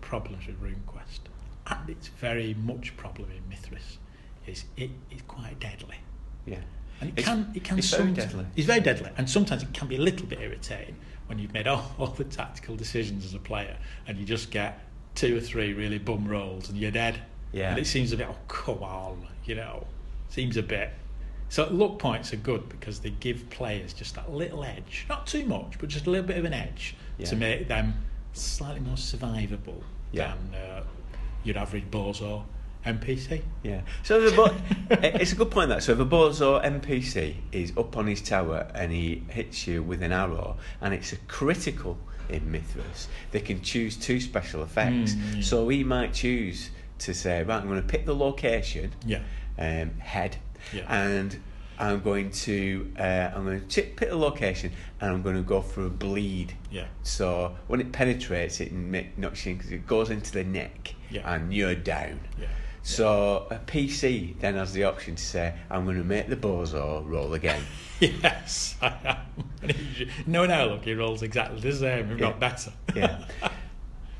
[0.00, 1.20] problems with RuneQuest,
[1.66, 3.98] and it's very much problem in Mythras,
[4.46, 5.96] is it is quite deadly.
[6.44, 6.58] Yeah.
[7.00, 8.46] And it It's- can it can it's very deadly.
[8.54, 11.66] It's very deadly, and sometimes it can be a little bit irritating when you've made
[11.66, 13.76] all, all the tactical decisions as a player,
[14.06, 14.80] and you just get
[15.16, 17.20] two or three really bum rolls, and you're dead.
[17.52, 17.70] Yeah.
[17.70, 19.86] And it seems a bit, oh come on, you know,
[20.28, 20.92] seems a bit.
[21.56, 25.46] So look points are good because they give players just that little edge, not too
[25.46, 27.24] much, but just a little bit of an edge Yeah.
[27.28, 27.94] to make them
[28.34, 30.34] slightly more survivable Yeah.
[30.50, 30.84] than uh,
[31.44, 32.42] your average bozo
[32.84, 33.40] NPC.
[33.62, 33.80] Yeah.
[34.02, 34.54] So the bo-
[34.90, 35.82] it's a good point that.
[35.82, 40.02] So if a bozo NPC is up on his tower and he hits you with
[40.02, 41.96] an arrow and it's a critical
[42.28, 45.14] in Mythras, they can choose two special effects.
[45.14, 45.40] Mm, yeah.
[45.40, 46.68] So he might choose
[46.98, 49.20] to say, right, I'm going to pick the location, Yeah.
[49.58, 50.36] um, head,
[50.72, 50.84] Yeah.
[50.88, 51.38] and
[51.78, 55.42] I'm going to uh, I'm going to ch- pick the location and I'm going to
[55.42, 56.54] go for a bleed.
[56.70, 56.86] Yeah.
[57.02, 61.30] So when it penetrates, it knocks you in because it goes into the neck Yeah.
[61.34, 62.20] and you're down.
[62.40, 62.46] Yeah.
[62.82, 67.02] So a PC then has the option to say, "I'm going to make the bozo
[67.06, 67.62] roll again."
[67.98, 69.70] Yes, I am.
[70.26, 72.26] no, no, look, he rolls exactly the same, if Yeah.
[72.26, 72.72] not better.
[72.94, 73.24] yeah.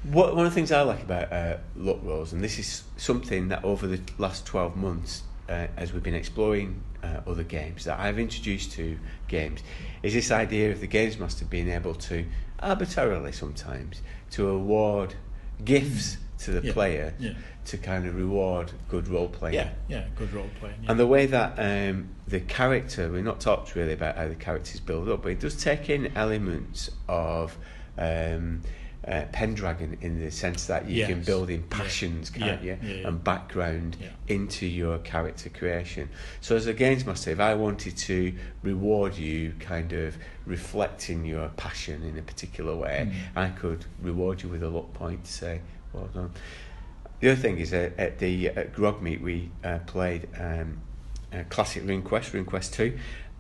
[0.04, 3.48] What, one of the things I like about uh, luck rolls, and this is something
[3.48, 7.98] that over the last 12 months, uh, as we've been exploring uh, other games, that
[7.98, 8.98] I've introduced to
[9.28, 9.62] games,
[10.02, 12.24] is this idea of the games master being able to,
[12.60, 14.02] arbitrarily sometimes,
[14.32, 15.14] to award
[15.64, 16.64] gifts to the Mm.
[16.64, 17.32] Yeah, player yeah.
[17.66, 19.54] to kind of reward good role playing.
[19.54, 20.76] Yeah, yeah, good role playing.
[20.82, 20.90] Yeah.
[20.90, 24.80] And the way that um, the character, we've not talked really about how the characters
[24.80, 27.56] build up, but it does take in elements of
[27.96, 28.60] um,
[29.06, 31.66] uh, Pendragon in the sense that you can build in Yeah.
[31.70, 33.96] passions, can't Yeah, you, yeah, and background
[34.26, 36.08] into your character creation.
[36.40, 41.48] So as a games master, if I wanted to reward you, kind of reflecting your
[41.56, 43.14] passion in a particular way, Mm.
[43.36, 45.60] I could reward you with a luck point to say,
[45.92, 46.30] well done.
[47.20, 50.78] The other thing is uh, at the at Grog Meet we uh, played um,
[51.32, 52.98] a classic RuneQuest, RuneQuest two,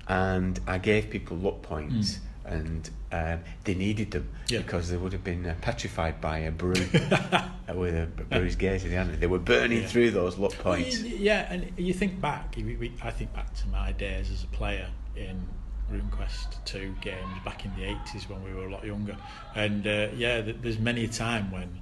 [0.08, 4.58] and I gave people luck points, and um, they needed them Yeah.
[4.58, 6.74] because they would have been uh, petrified by a brew
[7.10, 9.14] uh, with a bruised gaze in the hand.
[9.14, 9.86] They were burning Yeah.
[9.88, 11.02] through those luck points.
[11.02, 14.48] Yeah, and you think back, we, we, I think back to my days as a
[14.48, 15.46] player in
[15.92, 19.16] RuneQuest 2 games back in the 80s when we were a lot younger.
[19.54, 21.80] And uh, yeah, th- there's many a time when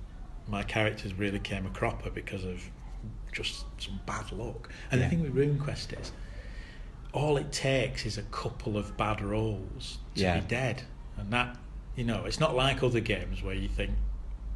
[0.48, 2.62] my characters really came a cropper because of
[3.32, 4.70] just some bad luck.
[4.90, 5.08] And Yeah.
[5.08, 6.12] the thing with RuneQuest is,
[7.14, 10.40] all it takes is a couple of bad rolls to Yeah.
[10.40, 10.82] be dead.
[11.16, 11.56] And that,
[11.96, 13.92] you know, it's not like other games where you think,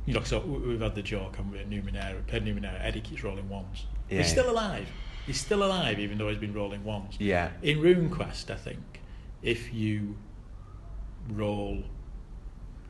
[0.06, 3.00] you know, so we- we've had the joke, haven't we, at Numenera, at Numenera, Eddie
[3.00, 3.86] keeps rolling ones.
[4.10, 4.18] Yeah.
[4.18, 4.88] He's still alive.
[5.26, 7.16] He's still alive, even though he's been rolling ones.
[7.20, 7.50] Yeah.
[7.62, 9.02] In RuneQuest, I think,
[9.42, 10.16] if you
[11.28, 11.84] roll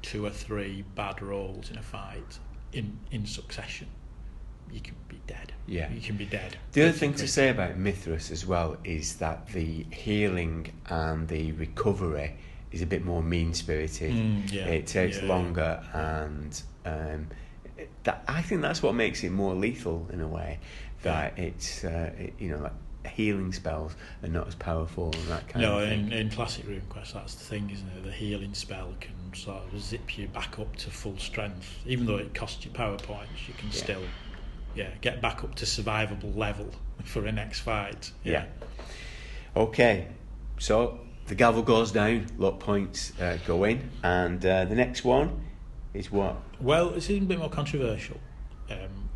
[0.00, 2.38] two or three bad rolls in a fight
[2.72, 3.88] in, in succession,
[4.72, 5.52] you can be dead.
[5.66, 5.90] Yeah.
[5.90, 6.56] You can be dead.
[6.72, 11.52] The other thing to say about Mythras as well is that the healing and the
[11.52, 12.36] recovery
[12.72, 14.12] is a bit more mean spirited.
[14.12, 15.28] Mm, yeah, It takes yeah, yeah.
[15.28, 17.28] longer, and um,
[18.04, 20.58] that I think that's what makes it more lethal in a way.
[21.02, 22.72] That it's uh, it, you know like
[23.12, 26.06] healing spells are not as powerful and that kind No, of thing.
[26.08, 28.04] in, in classic RuneQuest, that's the thing, isn't it?
[28.04, 32.16] The healing spell can sort of zip you back up to full strength, even though
[32.16, 33.30] it costs you power points.
[33.48, 33.74] You can Yeah.
[33.74, 34.02] still,
[34.78, 36.68] yeah, get back up to survivable level
[37.04, 38.12] for a next fight.
[38.22, 38.44] Yeah.
[39.56, 40.06] Okay,
[40.58, 45.28] so the gavel goes down, lot points uh, go in, and uh, the next one
[45.94, 48.18] is what Well, it's even a bit more controversial.
[48.70, 49.08] Um,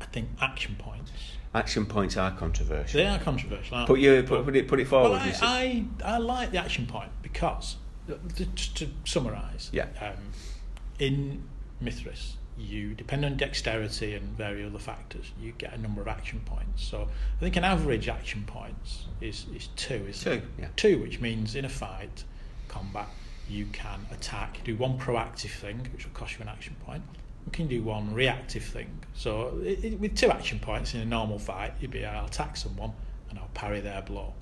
[0.00, 1.10] I think action points.
[1.54, 2.98] action points are controversial.
[3.00, 3.76] They are controversial.
[3.76, 5.10] Aren't Put your put, put it put it forward.
[5.10, 7.76] Well, I, I, I like the action point because,
[8.10, 9.88] uh, just to summarise, Yeah.
[10.00, 10.32] um,
[10.98, 11.42] in
[11.82, 16.40] Mythras, you depend on dexterity and various other factors, you get a number of action
[16.44, 16.84] points.
[16.84, 20.68] So I think an average action points is, is two, is Two, yeah.
[20.76, 22.24] Two, which means in a fight,
[22.68, 23.08] combat,
[23.48, 27.02] you can attack, do one proactive thing, which will cost you an action point.
[27.46, 28.88] You can do one reactive thing.
[29.14, 32.56] So it, it, with two action points in a normal fight, you'd be I'll attack
[32.56, 32.92] someone
[33.30, 34.34] and I'll parry their blow.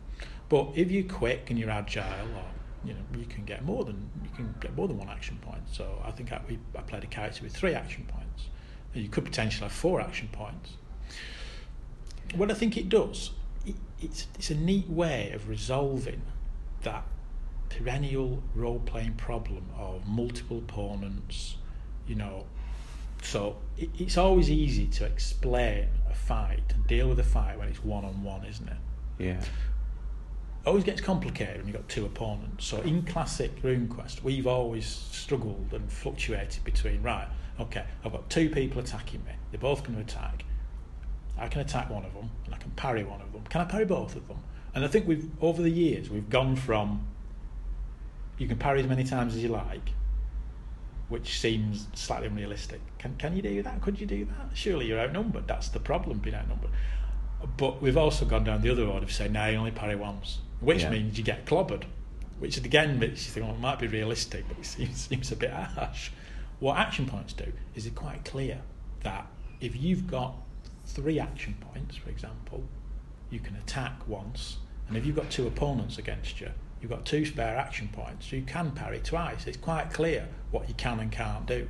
[0.48, 2.04] But if you're quick and you're agile,
[2.36, 2.44] or
[2.84, 5.62] you know, you can get more than you can get more than one action point.
[5.70, 8.48] So I think I, we, I played a character with three action points.
[8.94, 10.72] You could potentially have four action points.
[12.34, 13.32] What I think it does,
[13.66, 16.22] it, it's it's a neat way of resolving
[16.82, 17.04] that
[17.68, 21.56] perennial role playing problem of multiple opponents.
[22.06, 22.46] You know,
[23.22, 27.68] so it, it's always easy to explain a fight and deal with a fight when
[27.68, 28.76] it's one on one, isn't it?
[29.18, 29.40] Yeah.
[30.66, 32.66] Always gets complicated when you've got two opponents.
[32.66, 37.28] So in classic RuneQuest, we've always struggled and fluctuated between right,
[37.58, 39.32] okay, I've got two people attacking me.
[39.50, 40.44] They're both going to attack.
[41.38, 43.42] I can attack one of them and I can parry one of them.
[43.48, 44.38] Can I parry both of them?
[44.74, 47.06] And I think we've over the years we've gone from
[48.38, 49.90] you can parry as many times as you like,
[51.08, 52.80] which seems slightly unrealistic.
[52.98, 53.80] Can can you do that?
[53.80, 54.50] Could you do that?
[54.54, 55.48] Surely you're outnumbered.
[55.48, 56.70] That's the problem, being outnumbered.
[57.56, 60.38] But we've also gone down the other road of saying, no, you only parry once,
[60.60, 60.90] which Yeah.
[60.90, 61.84] means you get clobbered,
[62.38, 65.36] which again makes you think, well, it might be realistic, but it seems, seems a
[65.36, 66.10] bit harsh.
[66.58, 68.60] What action points do is it's quite clear
[69.02, 69.26] that
[69.60, 70.34] if you've got
[70.84, 72.64] three action points, for example,
[73.30, 74.58] you can attack once,
[74.88, 76.50] and if you've got two opponents against you,
[76.80, 79.46] you've got two spare action points, so you can parry twice.
[79.46, 81.68] It's quite clear what you can and can't do.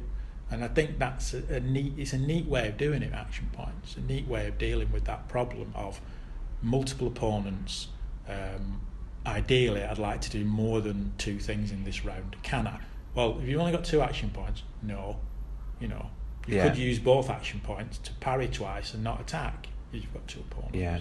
[0.50, 1.92] And I think that's a, a neat.
[1.96, 3.12] It's a neat way of doing it.
[3.12, 3.96] Action points.
[3.96, 6.00] A neat way of dealing with that problem of
[6.60, 7.88] multiple opponents.
[8.30, 8.80] Um,
[9.26, 12.36] ideally, I'd like to do more than two things in this round.
[12.42, 12.80] Can I?
[13.14, 15.18] Well, if you've only got two action points, no.
[15.80, 16.10] You know,
[16.46, 16.68] you Yeah.
[16.68, 19.66] could use both action points to parry twice and not attack.
[19.92, 20.76] You've got two opponents.
[20.78, 21.00] Yeah.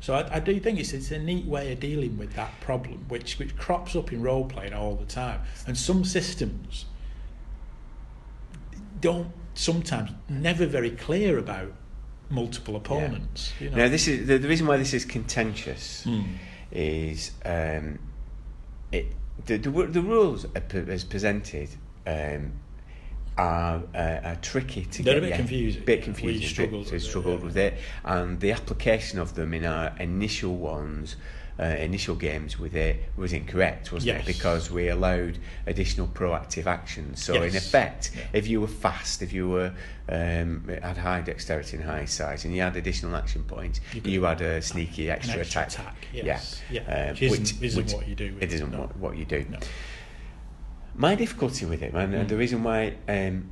[0.00, 3.04] So I, I do think it's it's a neat way of dealing with that problem,
[3.08, 6.86] which which crops up in role playing all the time, and some systems
[9.00, 11.72] don't sometimes never very clear about
[12.30, 13.52] multiple opponents.
[13.60, 13.76] You know?
[13.78, 16.22] Now, this is the, the reason why this is contentious Hmm.
[16.72, 17.98] Is um,
[18.92, 19.06] it
[19.46, 21.68] the, the the rules as presented
[22.06, 22.52] um,
[23.38, 25.84] are, uh, are tricky to They're a bit yeah, confusing.
[25.84, 26.02] Bit
[26.40, 27.06] We struggled bit- with it,
[27.40, 27.44] yeah.
[27.46, 27.74] with it,
[28.04, 31.16] and the application of them in our initial ones.
[31.60, 34.22] Uh, initial games with it was incorrect, wasn't Yes.
[34.22, 34.26] it?
[34.26, 37.22] Because we allowed additional proactive actions.
[37.22, 38.22] So in effect, Yeah.
[38.32, 39.74] if you were fast, if you were
[40.08, 44.22] um, had high dexterity and high size, and you had additional action points, You you,
[44.24, 45.80] had a sneaky extra, extra attack.
[45.82, 46.62] attack, yes.
[46.70, 46.94] Yeah, Yeah.
[47.02, 48.80] Um, Which isn't- isn't what you do with It isn't no.
[48.80, 49.44] what, what you do.
[49.50, 49.58] No.
[50.94, 52.28] My difficulty with it, and, and Mm.
[52.28, 53.50] the reason why um,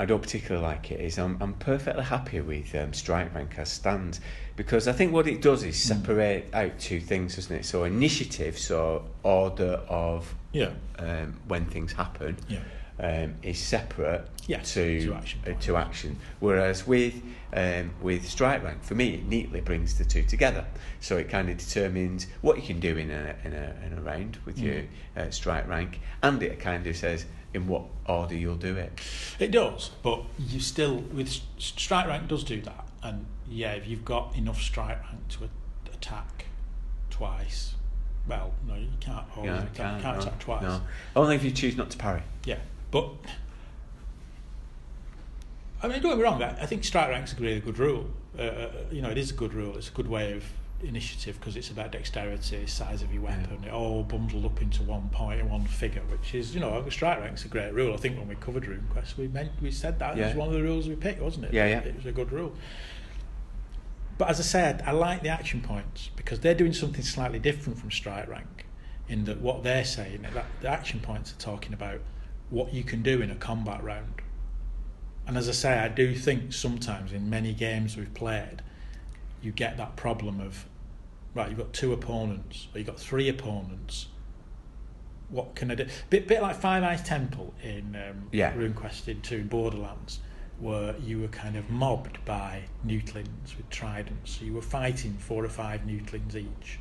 [0.00, 3.70] I don't particularly like it is I'm, I'm perfectly happy with um, strike rank as
[3.70, 4.18] stands
[4.56, 5.88] because I think what it does is Mm.
[5.88, 7.64] separate out two things, doesn't it?
[7.66, 10.70] So initiative, so order of Yeah.
[10.98, 12.60] um, when things happen Yeah.
[13.00, 16.18] Um, is separate to to action uh, to action.
[16.40, 17.14] Whereas with
[17.52, 20.64] um, with strike rank, for me, it neatly brings the two together.
[21.00, 24.00] So it kind of determines what you can do in a in a, in a
[24.02, 24.62] round with Mm.
[24.62, 24.82] your
[25.16, 27.24] uh, strike rank, and it kind of says
[27.54, 28.92] in what order you'll do it.
[29.38, 31.28] It does, but you still with
[31.58, 35.94] strike rank does do that, and yeah, if you've got enough strike rank to a-
[35.94, 36.44] attack
[37.10, 37.74] twice,
[38.28, 40.62] well, no, you can't always You know, attack, can't- can't no, attack twice.
[40.62, 40.80] No,
[41.16, 42.22] only if you choose not to parry.
[42.44, 42.58] Yeah,
[42.90, 43.10] but
[45.82, 46.42] I mean, don't get me wrong.
[46.42, 48.08] I, I think strike rank's a really good rule.
[48.38, 49.76] Uh, uh, you know, it is a good rule.
[49.76, 50.44] It's a good way of
[50.82, 53.64] initiative because it's about dexterity, size of your weapon.
[53.64, 57.20] It all bundled up into one point and one figure, which is, you know, strike
[57.20, 57.94] rank's a great rule.
[57.94, 60.54] I think when we covered RuneQuest, we meant we said that it was one of
[60.54, 61.52] the rules we picked, wasn't it?
[61.52, 61.80] Yeah, yeah.
[61.80, 62.52] It was a good rule.
[64.18, 67.78] But as I said, I like the action points because they're doing something slightly different
[67.78, 68.66] from strike rank.
[69.08, 72.00] In that what they're saying, that the action points are talking about
[72.50, 74.14] what you can do in a combat round.
[75.26, 78.62] And as I say, I do think sometimes in many games we've played,
[79.42, 80.66] you get that problem of,
[81.34, 84.06] right, you've got two opponents, or you've got three opponents.
[85.28, 85.86] What can I do?
[86.10, 88.52] Bit, bit like Five Eyes Temple in um, Yeah.
[88.54, 90.18] RuneQuest in 2 Borderlands,
[90.58, 94.38] where you were kind of mobbed by Newtlings with tridents.
[94.38, 96.80] So you were fighting four or five Newtlings each.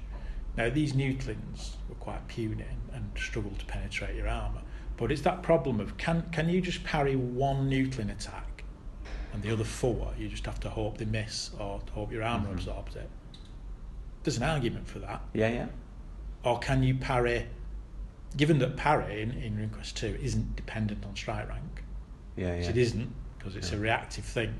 [0.58, 4.62] Now, these Newtlings were quite puny and, and struggled to penetrate your armour.
[5.00, 8.66] But it's that problem of can, can you just parry one Newtling attack
[9.32, 12.48] and the other four, you just have to hope they miss or hope your armour
[12.48, 12.56] mm-hmm.
[12.56, 13.10] absorbs it?
[14.24, 15.22] There's an argument for that.
[15.34, 15.68] Yeah, yeah.
[16.44, 17.48] Or can you parry,
[18.36, 21.84] given that parry in, in RuneQuest 2 isn't dependent on strike rank,
[22.36, 22.70] Yeah, yeah.
[22.70, 24.54] it isn't because it's a reactive thing,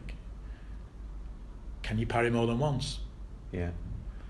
[1.84, 3.00] can you parry more than once?
[3.52, 3.72] Yeah.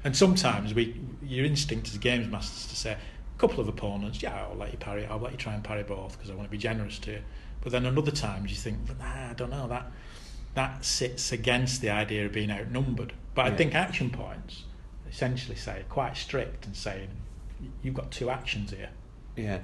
[0.04, 2.98] And sometimes we, your instinct as a games master is to say,
[3.40, 6.18] couple of opponents, yeah, I'll let you parry, I'll let you try and parry both
[6.18, 7.22] because I want to be generous to you.
[7.62, 9.92] But then on other times you think, nah, I don't know, that
[10.56, 13.14] that sits against the idea of being outnumbered.
[13.36, 14.64] But I think action points
[15.10, 17.10] essentially say quite strict and saying
[17.82, 18.90] you've got two actions here,
[19.36, 19.60] Yeah.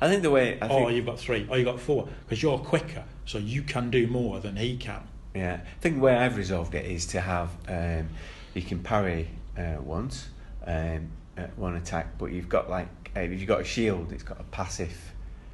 [0.00, 2.58] I think the way I or you've got three, or you've got four, because you're
[2.58, 5.02] quicker, so you can do more than he can.
[5.34, 8.08] Yeah, I think the way I've resolved it is to have um,
[8.54, 10.28] you can parry uh, once,
[10.66, 12.88] um, uh, one attack, but you've got like
[13.24, 15.12] if you've got a shield, it's got a passive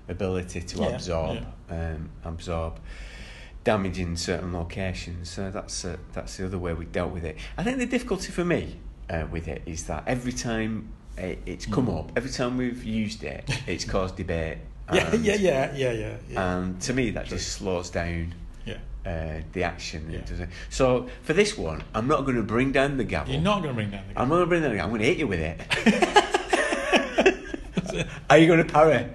[0.08, 1.38] ability to Yeah, absorb
[1.70, 2.78] um, absorb
[3.64, 5.30] damage in certain locations.
[5.30, 7.36] So that's uh, that's the other way we dealt with it.
[7.56, 8.76] I think the difficulty for me
[9.10, 11.98] uh, with it is that every time it, it's come Mm.
[12.00, 14.58] up, every time we've used it, it's caused debate.
[14.92, 16.16] Yeah, and- yeah, yeah, yeah, yeah.
[16.28, 16.56] yeah.
[16.56, 17.38] And to me, that True.
[17.38, 18.34] just slows down
[18.66, 18.76] yeah.
[19.06, 20.10] uh, the action.
[20.10, 20.46] Yeah.
[20.68, 23.32] So for this one, I'm not going to bring down the gavel.
[23.32, 24.22] You're not going to bring down the gavel.
[24.22, 24.92] I'm not going to bring down the gavel.
[24.92, 25.60] I'm going to hit you with it.
[28.30, 29.06] Are you going to parry?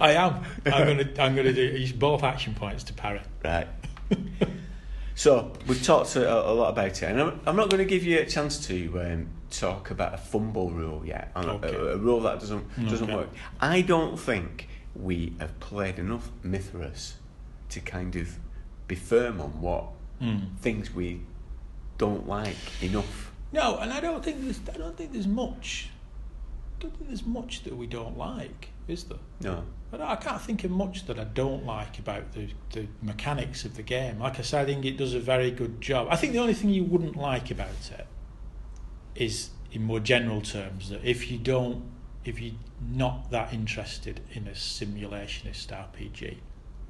[0.00, 0.44] I am.
[0.66, 1.22] I'm going to.
[1.22, 3.20] I'm going to do use both action points to parry.
[3.44, 3.68] Right.
[5.14, 8.02] So we've talked a, a lot about it, and I'm, I'm not going to give
[8.02, 11.74] you a chance to um, talk about a fumble rule yet, Okay.
[11.74, 13.16] a, a rule that doesn't doesn't Okay.
[13.16, 13.28] work.
[13.60, 17.14] I don't think we have played enough Mythras
[17.70, 18.38] to kind of
[18.88, 19.84] be firm on what
[20.20, 20.56] Mm.
[20.58, 21.20] things we
[21.98, 23.32] don't like enough.
[23.50, 24.60] No, and I don't think there's.
[24.72, 25.90] I don't think there's much.
[26.82, 29.18] Don't think there's much that we don't like, is there?
[29.40, 29.62] No.
[29.92, 33.76] But I can't think of much that I don't like about the, the mechanics of
[33.76, 34.18] the game.
[34.18, 36.08] Like I said, I think it does a very good job.
[36.10, 38.08] I think the only thing you wouldn't like about it
[39.14, 41.84] is, in more general terms, that if you don't,
[42.24, 42.56] if you're
[42.90, 46.38] not that interested in a simulationist RPG,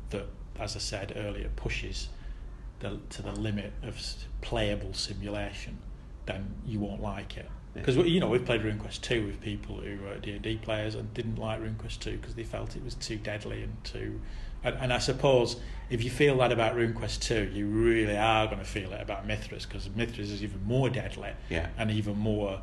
[0.09, 0.25] that,
[0.59, 2.09] as I said earlier, pushes
[2.81, 4.01] the, to the limit of
[4.41, 5.81] playable simulation,
[6.25, 7.51] then you won't like it.
[7.75, 10.95] Because you know we've played RuneQuest two with people who were D and D players
[10.95, 14.21] and didn't like RuneQuest two because they felt it was too deadly and too.
[14.63, 15.57] And, and I suppose
[15.91, 19.27] if you feel that about RuneQuest two, you really are going to feel it about
[19.27, 21.69] Mythras because Mythras is even more deadly Yeah.
[21.79, 22.61] and even more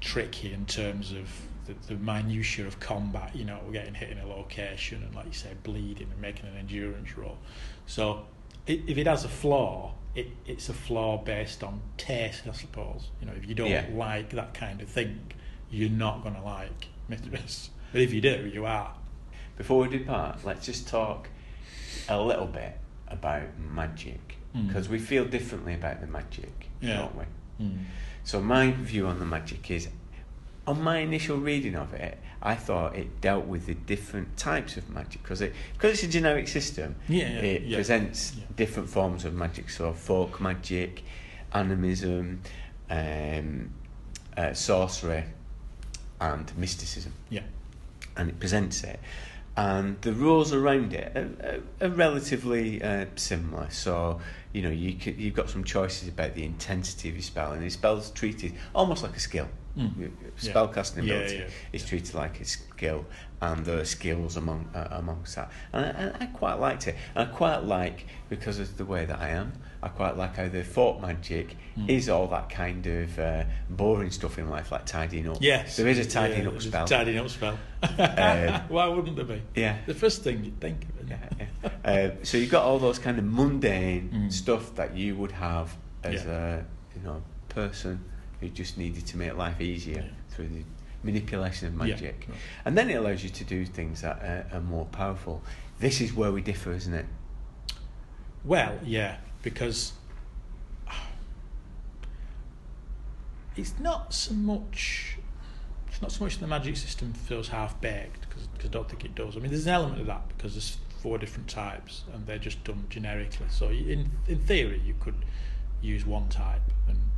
[0.00, 1.28] tricky in terms of
[1.66, 3.34] the, the minutiae of combat.
[3.34, 6.56] You know, getting hit in a location and, like you say, bleeding and making an
[6.56, 7.38] endurance roll.
[7.86, 8.24] So,
[8.66, 13.10] if it has a flaw, it, it's a flaw based on taste, I suppose.
[13.20, 13.86] You know, if you don't Yeah.
[13.92, 15.32] like that kind of thing,
[15.70, 17.68] you're not going to like Mythras.
[17.92, 18.94] But if you do, you are.
[19.56, 21.28] Before we depart, let's just talk
[22.08, 22.78] a little bit
[23.08, 24.66] about magic Mm.
[24.68, 26.96] because we feel differently about the magic, Yeah.
[26.98, 27.24] don't we?
[28.24, 29.88] So my view on the magic is,
[30.66, 34.88] on my initial reading of it, I thought it dealt with the different types of
[34.88, 36.94] magic because it because it's a generic system.
[37.08, 37.76] Yeah, yeah, it yeah.
[37.76, 38.44] presents Yeah.
[38.56, 39.70] different forms of magic.
[39.70, 41.02] So folk magic,
[41.52, 42.42] animism,
[42.90, 43.70] um,
[44.36, 45.24] uh, sorcery,
[46.20, 47.42] and mysticism Yeah.
[48.16, 49.00] and it presents it.
[49.56, 53.68] And the rules around it are, are, are relatively uh, similar.
[53.70, 54.20] So,
[54.52, 57.62] you know, you could, you've got some choices about the intensity of your spell, and
[57.64, 59.48] the spell's treated almost like a skill.
[59.78, 59.96] Mm.
[59.98, 60.52] Your- your Yeah.
[60.52, 61.88] Spellcasting Yeah, ability yeah, is yeah.
[61.88, 63.06] treated like a skill,
[63.40, 65.50] and there are skills among uh, amongst that.
[65.72, 66.96] And I, and I quite liked it.
[67.14, 69.52] And I quite like, because of the way that I am,
[69.82, 71.88] I quite like how the folk magic Mm.
[71.88, 75.36] is all that kind of uh, boring stuff in life, like tidying up.
[75.40, 75.76] Yes.
[75.76, 76.86] There is a tidying Yeah, up spell.
[76.88, 77.56] Tidying up spell.
[77.84, 79.40] Uh, Why wouldn't there be?
[79.54, 79.76] Yeah.
[79.86, 81.68] The first thing you'd think of, Yeah, yeah.
[81.84, 84.32] Uh, so you've got all those kind of mundane Mm.
[84.32, 86.56] stuff that you would have as Yeah.
[86.56, 88.04] a you know person
[88.40, 90.10] who just needed to make life easier Yeah.
[90.30, 90.62] through the
[91.02, 92.38] manipulation of magic, right.
[92.64, 95.42] and then it allows you to do things that are, are more powerful.
[95.78, 97.06] This is where we differ, isn't it?
[98.44, 99.92] Well, yeah, because
[103.56, 105.18] it's not so much.
[105.88, 109.14] It's not so much the magic system feels half baked because I don't think it
[109.14, 109.36] does.
[109.36, 112.62] I mean, there's an element of that because there's four different types and they're just
[112.64, 113.46] done generically.
[113.50, 115.16] So in in theory, you could
[115.80, 116.62] use one type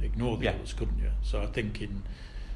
[0.05, 0.51] ignore the Yeah.
[0.52, 1.10] others, couldn't you?
[1.22, 2.02] So I think in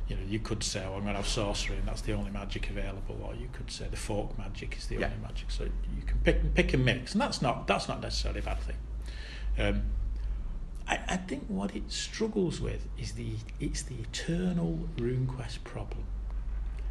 [0.09, 2.31] you know you could say, well, I'm going to have sorcery and that's the only
[2.31, 5.07] magic available, or you could say the folk magic is the Yeah.
[5.07, 5.51] only magic.
[5.51, 8.59] So you can pick pick and mix, and that's not that's not necessarily a bad
[8.61, 8.77] thing.
[9.59, 9.83] Um,
[10.87, 16.05] I, I think what it struggles with is the it's the eternal RuneQuest problem.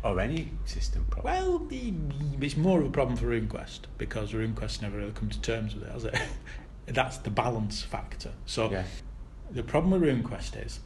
[0.03, 1.33] Or any system problem.
[1.33, 1.93] Well, the,
[2.45, 5.83] it's more of a problem for RuneQuest because RuneQuest never really come to terms with
[5.83, 6.15] it, has it?
[6.87, 8.31] That's the balance factor.
[8.45, 8.83] So yeah,
[9.53, 10.79] the problem with RuneQuest is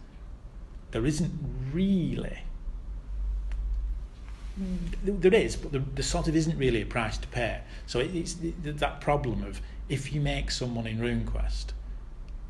[0.92, 1.32] there isn't
[1.72, 2.40] really.
[4.58, 4.76] Hmm.
[5.04, 7.62] There is, but there, there sort of isn't really a price to pay.
[7.86, 8.36] So it, it's
[8.80, 11.68] that problem of if you make someone in RuneQuest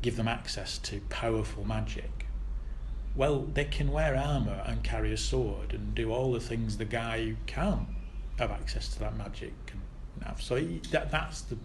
[0.00, 2.26] give them access to powerful magic,
[3.14, 6.84] well, they can wear armor and carry a sword and do all the things the
[6.84, 7.88] guy who can't
[8.38, 9.80] have access to that magic can
[10.24, 10.40] have.
[10.40, 10.60] So
[10.92, 11.58] that that's the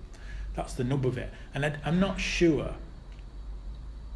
[0.56, 1.32] that's the nub of it.
[1.54, 2.76] And I, I'm not sure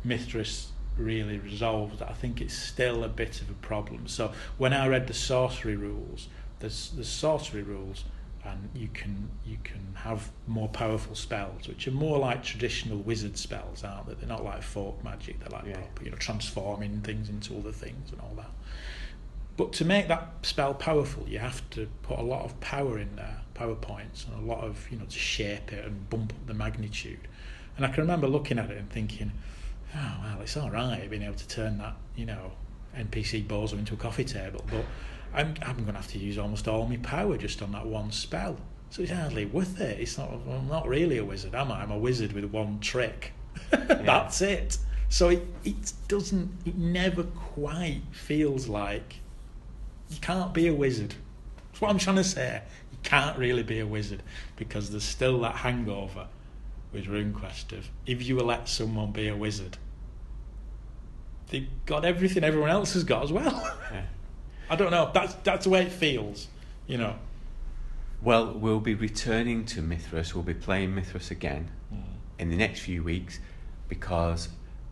[0.07, 2.09] Mythras really resolves that.
[2.09, 4.07] I think it's still a bit of a problem.
[4.07, 6.27] So when I read the sorcery rules,
[6.59, 8.03] there's the sorcery rules,
[8.43, 13.37] and you can you can have more powerful spells, which are more like traditional wizard
[13.37, 14.13] spells, aren't they?
[14.15, 15.39] They're not like folk magic.
[15.39, 15.73] They're like Yeah.
[15.73, 18.51] proper, you know transforming things into other things and all that.
[19.57, 23.15] But to make that spell powerful, you have to put a lot of power in
[23.15, 26.47] there, power points, and a lot of you know to shape it and bump up
[26.47, 27.27] the magnitude.
[27.75, 29.31] And I can remember looking at it and thinking,
[29.97, 32.51] oh well, it's all right being able to turn that you know
[32.95, 34.85] NPC bozo into a coffee table, but
[35.33, 38.11] I'm I'm going to have to use almost all my power just on that one
[38.11, 38.57] spell.
[38.89, 39.99] So it's hardly worth it.
[39.99, 40.31] It's not.
[40.31, 41.81] I'm not really a wizard, am I?
[41.81, 43.33] I'm a wizard with one trick.
[43.69, 44.77] That's it.
[45.09, 46.51] So it, it doesn't.
[46.65, 49.19] It never quite feels like
[50.09, 51.15] you can't be a wizard.
[51.67, 52.61] That's what I'm trying to say.
[52.91, 54.23] You can't really be a wizard
[54.55, 56.27] because there's still that hangover
[56.93, 59.77] with RuneQuest of if you let someone be a wizard,
[61.49, 63.75] they've got everything everyone else has got as well.
[63.91, 64.03] yeah.
[64.69, 65.09] I don't know.
[65.13, 66.47] That's that's the way it feels.
[66.87, 67.15] You know.
[68.21, 70.33] Well, we'll be returning to Mythras.
[70.33, 71.69] We'll be playing Mythras again
[72.39, 73.39] in the next few weeks
[73.87, 74.49] because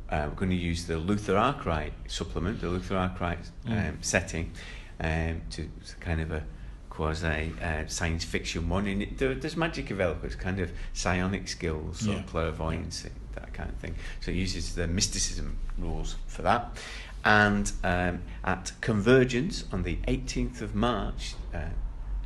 [0.09, 3.95] uh, we're going to use the Luther Arkwright supplement, the Luther Arkwright um, Mm.
[4.05, 4.51] setting,
[4.99, 6.43] um, to it's kind of a
[6.89, 8.85] quasi uh, science fiction one.
[8.87, 10.25] And it, there, there's magic available.
[10.25, 12.21] It's kind of psionic skills, or Yeah.
[12.27, 13.05] clairvoyance,
[13.35, 13.95] that kind of thing.
[14.21, 16.77] So it uses the mysticism rules for that.
[17.23, 21.69] And um, at Convergence on the 18th of March, uh,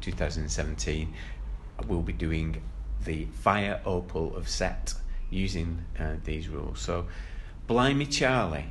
[0.01, 1.13] 2017,
[1.87, 2.61] we'll be doing
[3.05, 4.93] the Fire Opal of Set
[5.29, 6.81] using uh, these rules.
[6.81, 7.07] So,
[7.67, 8.65] Blimey Charlie,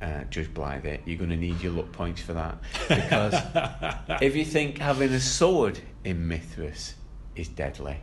[0.00, 2.58] uh, Judge Blythy, you're going to need your luck points for that.
[2.88, 3.34] Because
[4.22, 6.94] if you think having a sword in Mythras
[7.36, 7.98] is deadly,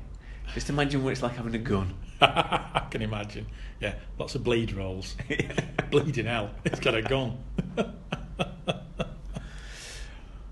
[0.54, 1.94] just imagine what it's like having a gun.
[2.74, 3.48] I can imagine.
[3.80, 5.16] Yeah, lots of bleed rolls.
[5.92, 6.52] Bleeding hell.
[6.66, 7.38] It's got a gun.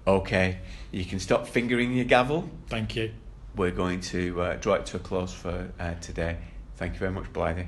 [0.07, 2.49] Okay, you can stop fingering your gavel.
[2.67, 3.11] Thank you.
[3.57, 6.37] We're going to uh, draw it to a close for uh, today.
[6.77, 7.67] Thank you very much, Blythy.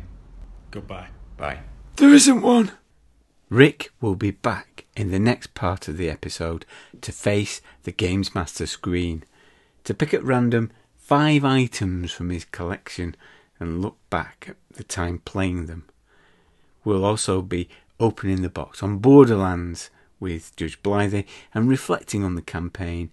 [0.72, 1.08] Goodbye.
[1.36, 1.60] Bye.
[1.98, 2.72] There isn't one.
[3.50, 6.66] Rick will be back in the next part of the episode
[7.02, 9.26] to face the Games Master screen,
[9.84, 13.18] to pick at random five items from his collection
[13.60, 15.86] and look back at the time playing them.
[16.84, 17.70] We'll also be
[18.00, 23.12] opening the box on Borderlands with Judge Blythy and reflecting on the campaign.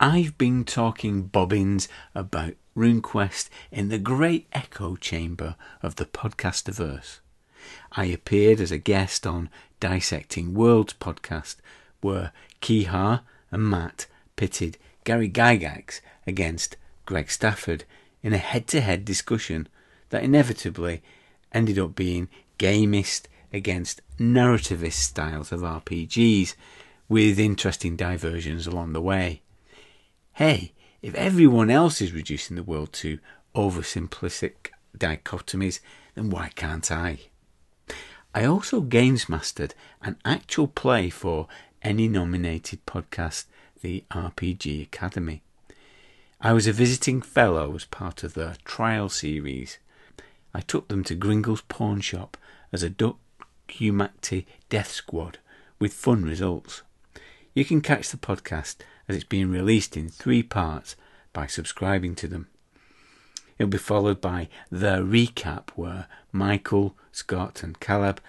[0.00, 7.18] I've been talking bobbins about RuneQuest in the great echo chamber of the podcastiverse.
[7.92, 9.50] I appeared as a guest on
[9.80, 11.56] Dissecting Worlds podcast,
[12.00, 12.32] where
[12.62, 14.06] Kihar and Matt
[14.36, 17.84] pitted Gary Gygax against Greg Stafford
[18.22, 19.68] in a head to head discussion
[20.10, 21.02] that inevitably
[21.52, 22.28] ended up being
[22.58, 26.54] gamist against narrativist styles of RPGs,
[27.08, 29.40] with interesting diversions along the way.
[30.34, 33.18] Hey, if everyone else is reducing the world to
[33.54, 35.80] oversimplistic dichotomies,
[36.14, 37.18] then why can't I?
[38.34, 41.48] I also games mastered an actual play for
[41.82, 43.46] ENnie nominated podcast,
[43.80, 45.42] the RPG Academy.
[46.40, 49.78] I was a visiting fellow as part of the trial series.
[50.54, 52.36] I took them to Gringle's pawn shop
[52.72, 53.18] as a duck
[53.68, 55.38] Humakti Death Squad
[55.80, 56.82] with fun results.
[57.54, 58.76] You can catch the podcast
[59.08, 60.94] as it's being released in three parts
[61.32, 62.46] by subscribing to them.
[63.58, 68.20] It'll be followed by the recap where Michael, Scott, and Caleb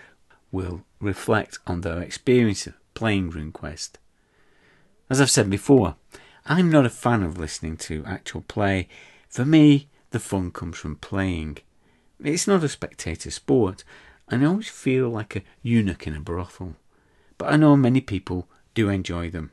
[0.52, 3.91] will reflect on their experience of playing RuneQuest.
[5.11, 5.95] As I've said before,
[6.45, 8.88] I'm not a fan of listening to actual play.
[9.30, 11.57] For me, the fun comes from playing.
[12.24, 13.84] It's not a spectator sport,
[14.28, 16.76] and I always feel like a eunuch in a brothel.
[17.38, 19.52] But I know many people do enjoy them.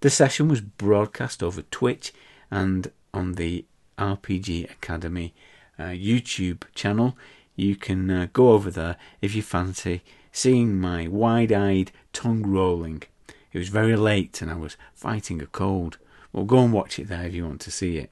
[0.00, 2.12] The session was broadcast over Twitch
[2.50, 3.64] and on the
[3.98, 5.34] RPG Academy
[5.78, 7.16] uh, YouTube channel.
[7.56, 13.02] You can uh, go over there if you fancy seeing my wide eyed tongue rolling.
[13.52, 15.98] It was very late and I was fighting a cold.
[16.32, 18.10] Well, go and watch it there if you want to see it.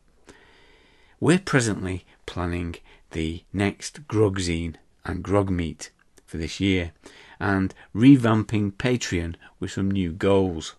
[1.21, 2.77] We're presently planning
[3.11, 5.91] the next Grogzine and Grog Meet
[6.27, 6.93] for this year
[7.41, 10.75] and revamping Patreon with some new goals.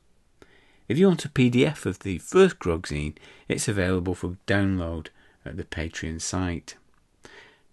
[0.87, 3.15] If you want a PDF of the first Grogzine,
[3.47, 5.07] it's available for download
[5.45, 6.75] at the Patreon site.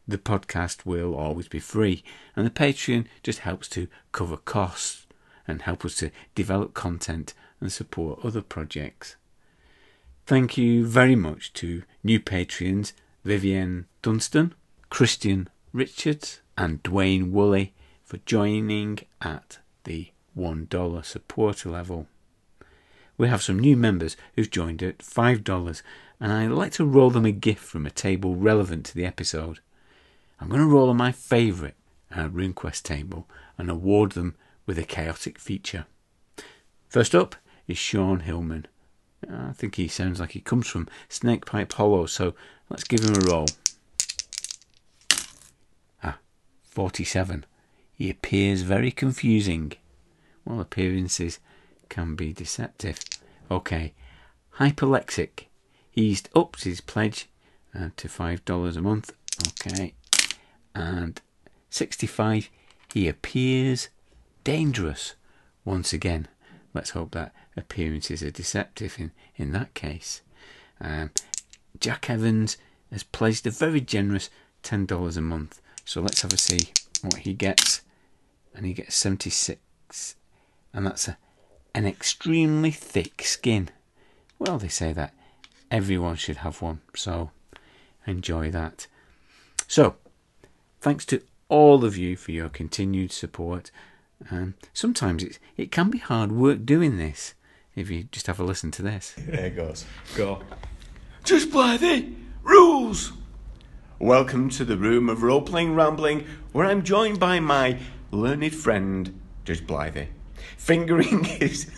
[0.07, 2.05] The podcast will always be free,
[2.37, 5.06] and the Patreon just helps to cover costs
[5.47, 9.17] and help us to develop content and support other projects.
[10.27, 12.93] Thank you very much to new patrons
[13.25, 14.55] Vivienne Dunstan,
[14.89, 17.75] Christian Richards, and Dwayne Woolley
[18.05, 22.07] for joining at the $1 supporter level.
[23.19, 25.83] We have some new members who've joined at $5,
[26.21, 29.61] and I'd like to roll them a gift from a table relevant to the episode.
[30.41, 31.75] I'm going to roll on my favourite
[32.15, 33.27] uh, RuneQuest table
[33.59, 34.37] and award them
[34.67, 35.87] with a chaotic feature.
[36.89, 37.37] First up
[37.67, 38.67] is Sean Hillman.
[39.31, 42.35] I think he sounds like he comes from Snakepipe Hollow, so
[42.69, 43.47] let's give him a roll.
[46.03, 46.19] Ah,
[46.63, 47.45] 47.
[47.95, 49.73] He appears very confusing.
[50.45, 51.41] Well, appearances
[51.89, 53.01] can be deceptive.
[53.51, 53.95] Okay.
[54.59, 55.47] Hyperlexic.
[55.91, 57.29] He's upped his pledge
[57.75, 59.13] uh, to $5 a month.
[59.49, 59.95] Okay.
[60.75, 61.21] And
[61.71, 62.51] 65.
[62.93, 63.89] He appears
[64.47, 65.15] dangerous.
[65.65, 66.29] Once again,
[66.73, 70.23] let's hope that appearances are deceptive in, in that case.
[70.81, 71.11] Um,
[71.81, 72.57] Jack Evans
[72.93, 74.31] has pledged a very generous
[74.63, 75.61] $10 a month.
[75.85, 76.69] So let's have a see
[77.03, 77.81] what he gets.
[78.55, 80.15] And he gets 76.
[80.73, 81.19] And that's a,
[81.75, 83.71] an extremely thick skin.
[84.39, 85.13] Well, they say that
[85.73, 86.83] everyone should have one.
[86.95, 87.33] So
[88.07, 88.87] enjoy that.
[89.67, 89.97] So,
[90.81, 93.73] thanks to all of you for your continued support.
[94.31, 97.35] Um, sometimes it, it can be hard work doing this
[97.75, 99.15] if you just have a listen to this.
[99.27, 99.85] There it goes.
[100.17, 100.43] Go.
[101.25, 103.13] Just Blythy rules.
[103.99, 107.79] Welcome to the room of role playing rambling, where I'm joined by my
[108.11, 110.09] learned friend, Judge Blythy,
[110.57, 111.71] fingering his.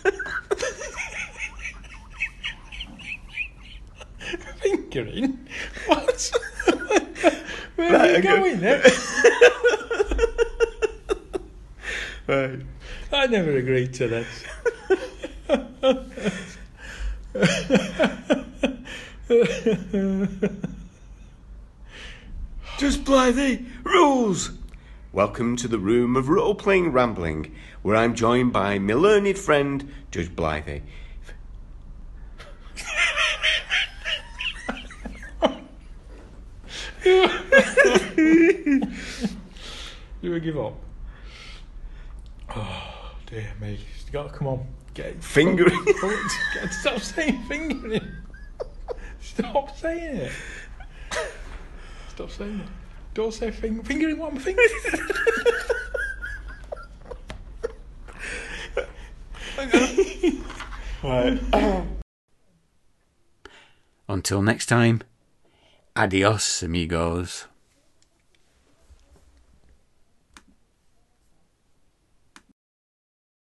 [4.61, 5.47] Fingering?
[5.87, 6.31] What?
[7.75, 8.21] Where Right, are you okay.
[8.27, 8.81] going then?
[12.29, 12.61] Right.
[13.11, 14.27] I never agreed to that.
[22.77, 24.51] Just play the rules.
[25.11, 29.91] Welcome to the room of role playing rambling, where I'm joined by my learned friend,
[30.11, 30.83] Judge Blythy.
[40.21, 40.75] you we give up?
[42.55, 43.73] Oh dear me!
[44.05, 44.65] You got to come on.
[44.93, 45.85] Get Fingering.
[46.71, 48.01] Stop saying fingering.
[49.21, 50.31] Stop saying it.
[52.09, 52.67] Stop saying it.
[53.13, 54.67] Don't say fing- fingering what I'm fingering.
[61.03, 61.39] right.
[64.07, 65.01] Until next time,
[65.95, 67.45] adios, amigos.